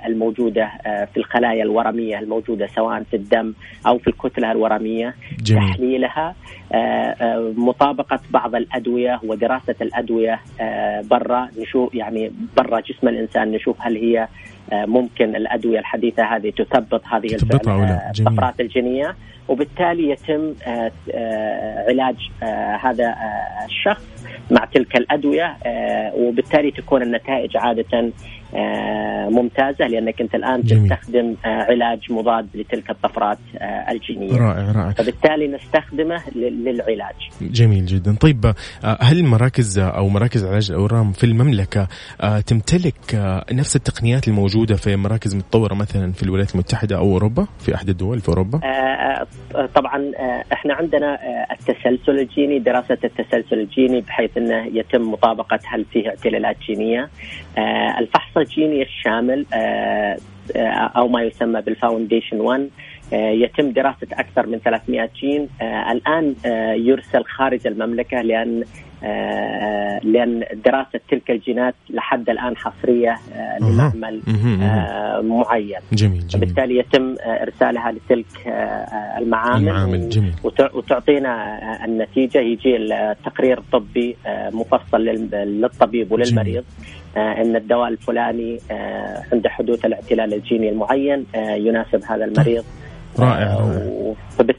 الموجودة 0.05 0.71
في 1.13 1.17
الخلايا 1.17 1.63
الورمية 1.63 2.19
الموجودة 2.19 2.67
سواء 2.67 3.03
في 3.03 3.15
الدم 3.15 3.53
أو 3.87 3.97
في 3.97 4.07
الكتلة 4.07 4.51
الورمية 4.51 5.13
جميل. 5.43 5.69
تحليلها 5.69 6.35
مطابقة 7.57 8.19
بعض 8.31 8.55
الأدوية 8.55 9.19
ودراسة 9.23 9.75
الأدوية 9.81 10.39
برا 11.11 11.49
نشوف 11.59 11.95
يعني 11.95 12.31
برا 12.57 12.79
جسم 12.79 13.07
الإنسان 13.07 13.51
نشوف 13.51 13.75
هل 13.79 13.95
هي 13.97 14.27
ممكن 14.73 15.35
الأدوية 15.35 15.79
الحديثة 15.79 16.23
هذه 16.23 16.49
تثبط 16.49 17.01
هذه 17.07 17.35
الطفرات 17.35 18.59
الجينية. 18.59 19.15
وبالتالي 19.47 20.09
يتم 20.09 20.53
آه، 20.67 20.91
آه، 21.13 21.85
علاج 21.89 22.15
آه، 22.43 22.75
هذا 22.75 23.15
الشخص 23.65 24.03
مع 24.51 24.65
تلك 24.65 24.97
الأدوية 24.97 25.57
وبالتالي 26.15 26.71
تكون 26.71 27.01
النتائج 27.01 27.57
عادة 27.57 28.11
ممتازة 29.29 29.87
لأنك 29.87 30.21
أنت 30.21 30.35
الآن 30.35 30.61
جميل. 30.61 30.89
تستخدم 30.89 31.35
علاج 31.45 32.11
مضاد 32.11 32.47
لتلك 32.55 32.89
الطفرات 32.89 33.37
الجينية. 33.89 34.37
رائع 34.37 34.71
رائع. 34.71 34.91
فبالتالي 34.91 35.47
نستخدمه 35.47 36.21
للعلاج. 36.35 37.15
جميل 37.41 37.85
جدا، 37.85 38.15
طيب 38.15 38.53
هل 39.01 39.19
المراكز 39.19 39.79
أو 39.79 40.09
مراكز 40.09 40.45
علاج 40.45 40.71
الأورام 40.71 41.11
في 41.11 41.23
المملكة 41.23 41.87
تمتلك 42.45 42.95
نفس 43.51 43.75
التقنيات 43.75 44.27
الموجودة 44.27 44.75
في 44.75 44.95
مراكز 44.95 45.35
متطورة 45.35 45.73
مثلا 45.73 46.11
في 46.11 46.23
الولايات 46.23 46.53
المتحدة 46.53 46.97
أو 46.97 47.11
أوروبا 47.11 47.47
في 47.59 47.75
أحد 47.75 47.89
الدول 47.89 48.19
في 48.19 48.29
أوروبا؟ 48.29 48.59
طبعا 49.75 50.11
آه، 50.19 50.43
إحنا 50.53 50.73
عندنا 50.73 51.13
آه، 51.13 51.47
التسلسل 51.53 52.19
الجيني 52.19 52.59
دراسة 52.59 52.97
التسلسل 53.03 53.59
الجيني 53.59 54.01
بحيث 54.01 54.37
إنه 54.37 54.65
يتم 54.65 55.11
مطابقة 55.11 55.59
هل 55.65 55.85
فيه 55.85 56.09
اعتلالات 56.09 56.57
جينية 56.67 57.09
آه، 57.57 57.99
الفحص 57.99 58.37
الجيني 58.45 58.81
الشامل 58.81 59.45
أو 60.97 61.07
ما 61.07 61.23
يسمى 61.23 61.61
بال 61.61 61.75
Foundation 61.75 62.41
1 62.41 62.69
يتم 63.13 63.71
دراسة 63.71 64.07
أكثر 64.13 64.47
من 64.47 64.59
300 64.59 65.09
جين. 65.21 65.49
الآن 65.91 66.35
يرسل 66.85 67.23
خارج 67.23 67.67
المملكة 67.67 68.21
لأن 68.21 68.61
آه، 68.61 68.84
لأن 70.03 70.43
دراسة 70.65 70.99
تلك 71.09 71.31
الجينات 71.31 71.75
لحد 71.89 72.29
الآن 72.29 72.57
حصرية 72.57 73.15
آه، 73.33 73.57
لمعمل 73.59 74.21
آه، 74.61 75.21
معين. 75.21 75.79
جميل 75.93 76.27
جميل. 76.27 76.45
بالتالي 76.45 76.79
يتم 76.79 77.15
إرسالها 77.25 77.91
لتلك 77.91 78.47
المعامل, 79.17 79.69
المعامل 79.69 80.09
جميل. 80.09 80.33
وتعطينا 80.73 81.59
النتيجة. 81.85 82.39
يجي 82.39 82.75
التقرير 82.77 83.57
الطبي 83.57 84.15
مفصل 84.53 85.01
للطبيب 85.01 86.11
وللمريض. 86.11 86.63
إن 87.17 87.55
الدواء 87.55 87.87
الفلاني 87.87 88.59
عند 89.33 89.47
حدوث 89.47 89.85
الاعتلال 89.85 90.33
الجيني 90.33 90.69
المعين 90.69 91.25
يناسب 91.35 92.03
هذا 92.09 92.25
المريض. 92.25 92.63
رائع 93.19 93.57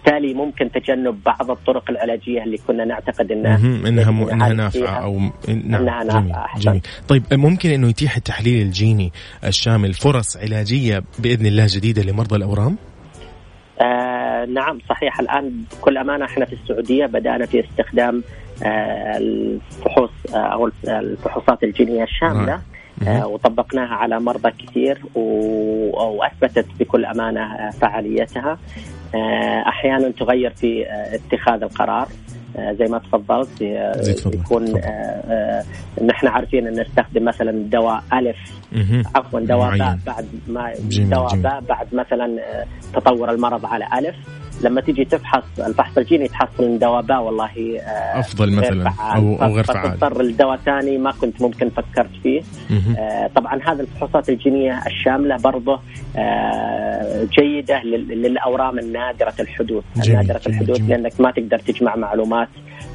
فبالتالي 0.07 0.35
ممكن 0.35 0.71
تجنب 0.71 1.23
بعض 1.25 1.51
الطرق 1.51 1.91
العلاجية 1.91 2.43
اللي 2.45 2.57
كنا 2.57 2.85
نعتقد 2.85 3.33
إنها 3.33 3.57
إنها 3.89 4.11
م... 4.11 4.29
إنها 4.29 4.53
نافعة 4.53 5.03
أو 5.03 5.19
نعم 5.49 5.83
إنها 5.83 6.05
نافعة 6.05 6.59
جميل. 6.59 6.63
جميل 6.65 6.83
طيب 7.09 7.23
ممكن 7.33 7.71
إنه 7.71 7.89
يتيح 7.89 8.17
التحليل 8.17 8.63
الجيني 8.63 9.13
الشامل 9.45 9.93
فرص 9.93 10.37
علاجية 10.37 11.03
بإذن 11.19 11.47
الله 11.47 11.67
جديدة 11.69 12.03
لمرضى 12.03 12.37
الأورام؟ 12.37 12.77
آه 13.81 14.45
نعم 14.45 14.79
صحيح 14.89 15.21
الآن 15.21 15.63
بكل 15.73 15.99
أمانة 15.99 16.25
إحنا 16.25 16.45
في 16.45 16.53
السعودية 16.53 17.07
بدأنا 17.07 17.47
في 17.47 17.65
استخدام 17.65 18.23
آه 18.63 19.17
الفحوص 19.17 20.11
آه 20.35 20.37
أو 20.37 20.71
الفحوصات 20.89 21.63
الجينية 21.63 22.05
الشاملة 22.05 22.53
آه. 22.53 22.63
آه، 23.03 23.27
وطبقناها 23.27 23.95
على 23.95 24.21
مرضى 24.21 24.51
كثير 24.51 25.03
وأثبتت 25.15 26.67
بكل 26.81 27.05
أمانة 27.05 27.71
فعاليتها 27.71 28.59
أحيانا 29.69 30.11
تغير 30.11 30.51
في 30.51 30.87
آه، 30.87 31.15
اتخاذ 31.15 31.63
القرار. 31.63 32.09
زي 32.79 32.85
ما 32.85 32.99
تفضلت 32.99 33.61
يكون 34.35 34.65
نحن 36.03 36.27
عارفين 36.27 36.67
أن 36.67 36.81
نستخدم 36.81 37.25
مثلا 37.25 37.51
دواء 37.53 38.03
ألف. 38.13 38.37
عفوا 39.15 39.41
دواء 39.41 39.79
باء 39.79 39.99
بعد 40.07 40.27
ما 40.49 40.73
دواء 40.91 41.37
باء 41.37 41.61
بعد 41.61 41.95
مثلا 41.95 42.39
تطور 42.95 43.31
المرض 43.31 43.67
على 43.67 43.85
ألف. 43.99 44.17
لما 44.63 44.81
تيجي 44.81 45.05
تفحص 45.05 45.45
الفحص 45.59 45.99
الجيني 45.99 46.29
تحصل 46.29 46.65
ان 46.65 46.79
دواء 46.79 47.03
باء 47.03 47.23
والله 47.23 47.81
آه 47.81 48.21
أفضل 48.21 48.53
مثلا 48.53 48.93
أو 49.01 49.43
أو 49.43 49.55
غير 49.55 49.65
فعال 49.65 49.91
فتضطر 49.91 50.23
لدواء 50.23 50.57
ثاني 50.57 50.99
ما 50.99 51.11
كنت 51.11 51.43
ممكن 51.43 51.69
فكرت 51.69 52.11
فيه 52.23 52.43
آه 52.99 53.31
طبعا 53.35 53.61
هذه 53.65 53.81
الفحوصات 53.81 54.29
الجينية 54.29 54.83
الشاملة 54.87 55.37
برضه 55.37 55.81
آه 56.17 57.25
جيدة 57.39 57.83
للأورام 57.83 58.79
النادرة 58.79 59.35
الحدوث 59.41 59.85
نادرة 60.09 60.41
الحدوث 60.47 60.79
جميل. 60.79 60.91
لأنك 60.91 61.21
ما 61.21 61.31
تقدر 61.31 61.59
تجمع 61.59 61.97
معلومات 61.97 62.49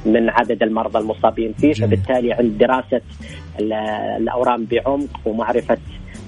من 0.06 0.30
عدد 0.30 0.64
المرضى 0.64 1.00
المصابين 1.00 1.54
فيه 1.54 1.72
جميل. 1.74 1.88
فبالتالي 1.90 2.34
عند 2.34 2.58
دراسة 2.58 3.02
الأورام 3.60 4.66
بعمق 4.66 5.20
ومعرفة 5.26 5.78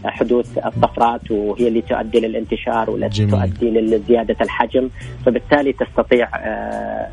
حدوث 0.05 0.57
الطفرات 0.57 1.31
وهي 1.31 1.67
اللي 1.67 1.81
تؤدي 1.81 2.19
للانتشار 2.19 2.89
والتي 2.89 3.25
تؤدي 3.25 3.71
لزيادة 3.71 4.35
الحجم. 4.41 4.89
فبالتالي 5.25 5.73
تستطيع 5.73 6.29
آه، 6.35 7.07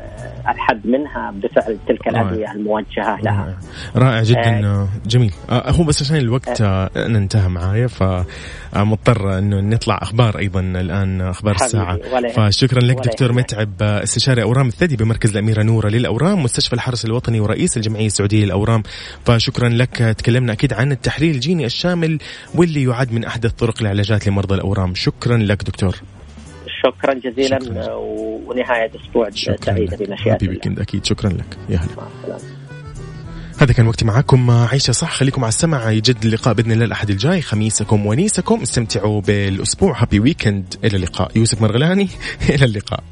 الحد 0.51 0.87
منها 0.87 1.31
بفعل 1.31 1.77
تلك 1.87 2.07
الأدوية 2.07 2.51
الموجهة 2.51 3.21
لها. 3.23 3.57
رائع. 3.95 4.23
جدا. 4.23 4.67
آه 4.67 4.87
جميل. 5.05 5.31
آه 5.49 5.71
هو 5.71 5.83
بس 5.83 6.01
عشان 6.01 6.15
الوقت 6.15 6.61
آه. 6.61 6.89
انتهى 6.95 7.49
معايا 7.49 7.87
فمضطر 7.87 9.37
إنه 9.37 9.59
نطلع 9.59 9.99
أخبار 10.01 10.39
أيضا 10.39 10.59
الآن 10.59 11.21
أخبار 11.21 11.55
الساعة. 11.55 11.99
فشكرا 12.29 12.79
لك 12.79 12.95
دكتور 12.95 13.33
متعب 13.33 13.81
استشاري 13.81 14.43
أورام 14.43 14.67
الثدي 14.67 14.95
بمركز 14.95 15.31
الأميرة 15.31 15.63
نورة 15.63 15.89
للأورام 15.89 16.43
مستشفى 16.43 16.73
الحرس 16.73 17.05
الوطني 17.05 17.39
ورئيس 17.39 17.77
الجمعية 17.77 18.05
السعودية 18.05 18.45
للأورام. 18.45 18.83
فشكرا 19.25 19.69
لك. 19.69 20.15
تكلمنا 20.17 20.53
أكيد 20.53 20.73
عن 20.73 20.91
التحليل 20.91 21.35
الجيني 21.35 21.65
الشامل 21.65 22.19
واللي 22.55 22.80
يعد 22.83 23.13
من 23.13 23.25
أحدث 23.25 23.51
طرق 23.51 23.81
العلاجات 23.81 24.27
لمرضى 24.27 24.55
الأورام. 24.55 24.95
شكرا 24.95 25.37
لك 25.37 25.63
دكتور. 25.63 25.95
شكرا 26.85 27.13
جزيلا 27.13 27.59
شكرا. 27.59 27.95
ونهاية 28.45 28.91
أسبوع 29.01 29.29
سعيدة 29.65 29.97
بمشيئة 29.97 30.37
الله 30.41 30.81
أكيد. 30.81 31.05
شكرا 31.05 31.29
لك. 31.29 31.57
يا 31.69 31.77
هلا. 31.77 32.37
هذا 33.59 33.73
كان 33.73 33.87
وقتي 33.87 34.05
معكم. 34.05 34.51
عيشة 34.51 34.91
صح. 34.91 35.11
خليكم 35.11 35.43
على 35.43 35.49
السمع. 35.49 35.91
يجد 35.91 36.25
اللقاء 36.25 36.53
بإذن 36.53 36.71
الله 36.71 36.85
الأحد 36.85 37.09
الجاي. 37.09 37.41
خميسكم 37.41 38.05
ونيسكم. 38.05 38.61
استمتعوا 38.61 39.21
بالأسبوع. 39.21 40.01
هابي 40.01 40.19
ويكند 40.19 40.75
إلى 40.83 40.97
اللقاء. 40.97 41.31
يوسف 41.37 41.61
مرغلاني. 41.61 42.09
إلى 42.49 42.65
اللقاء. 42.65 43.03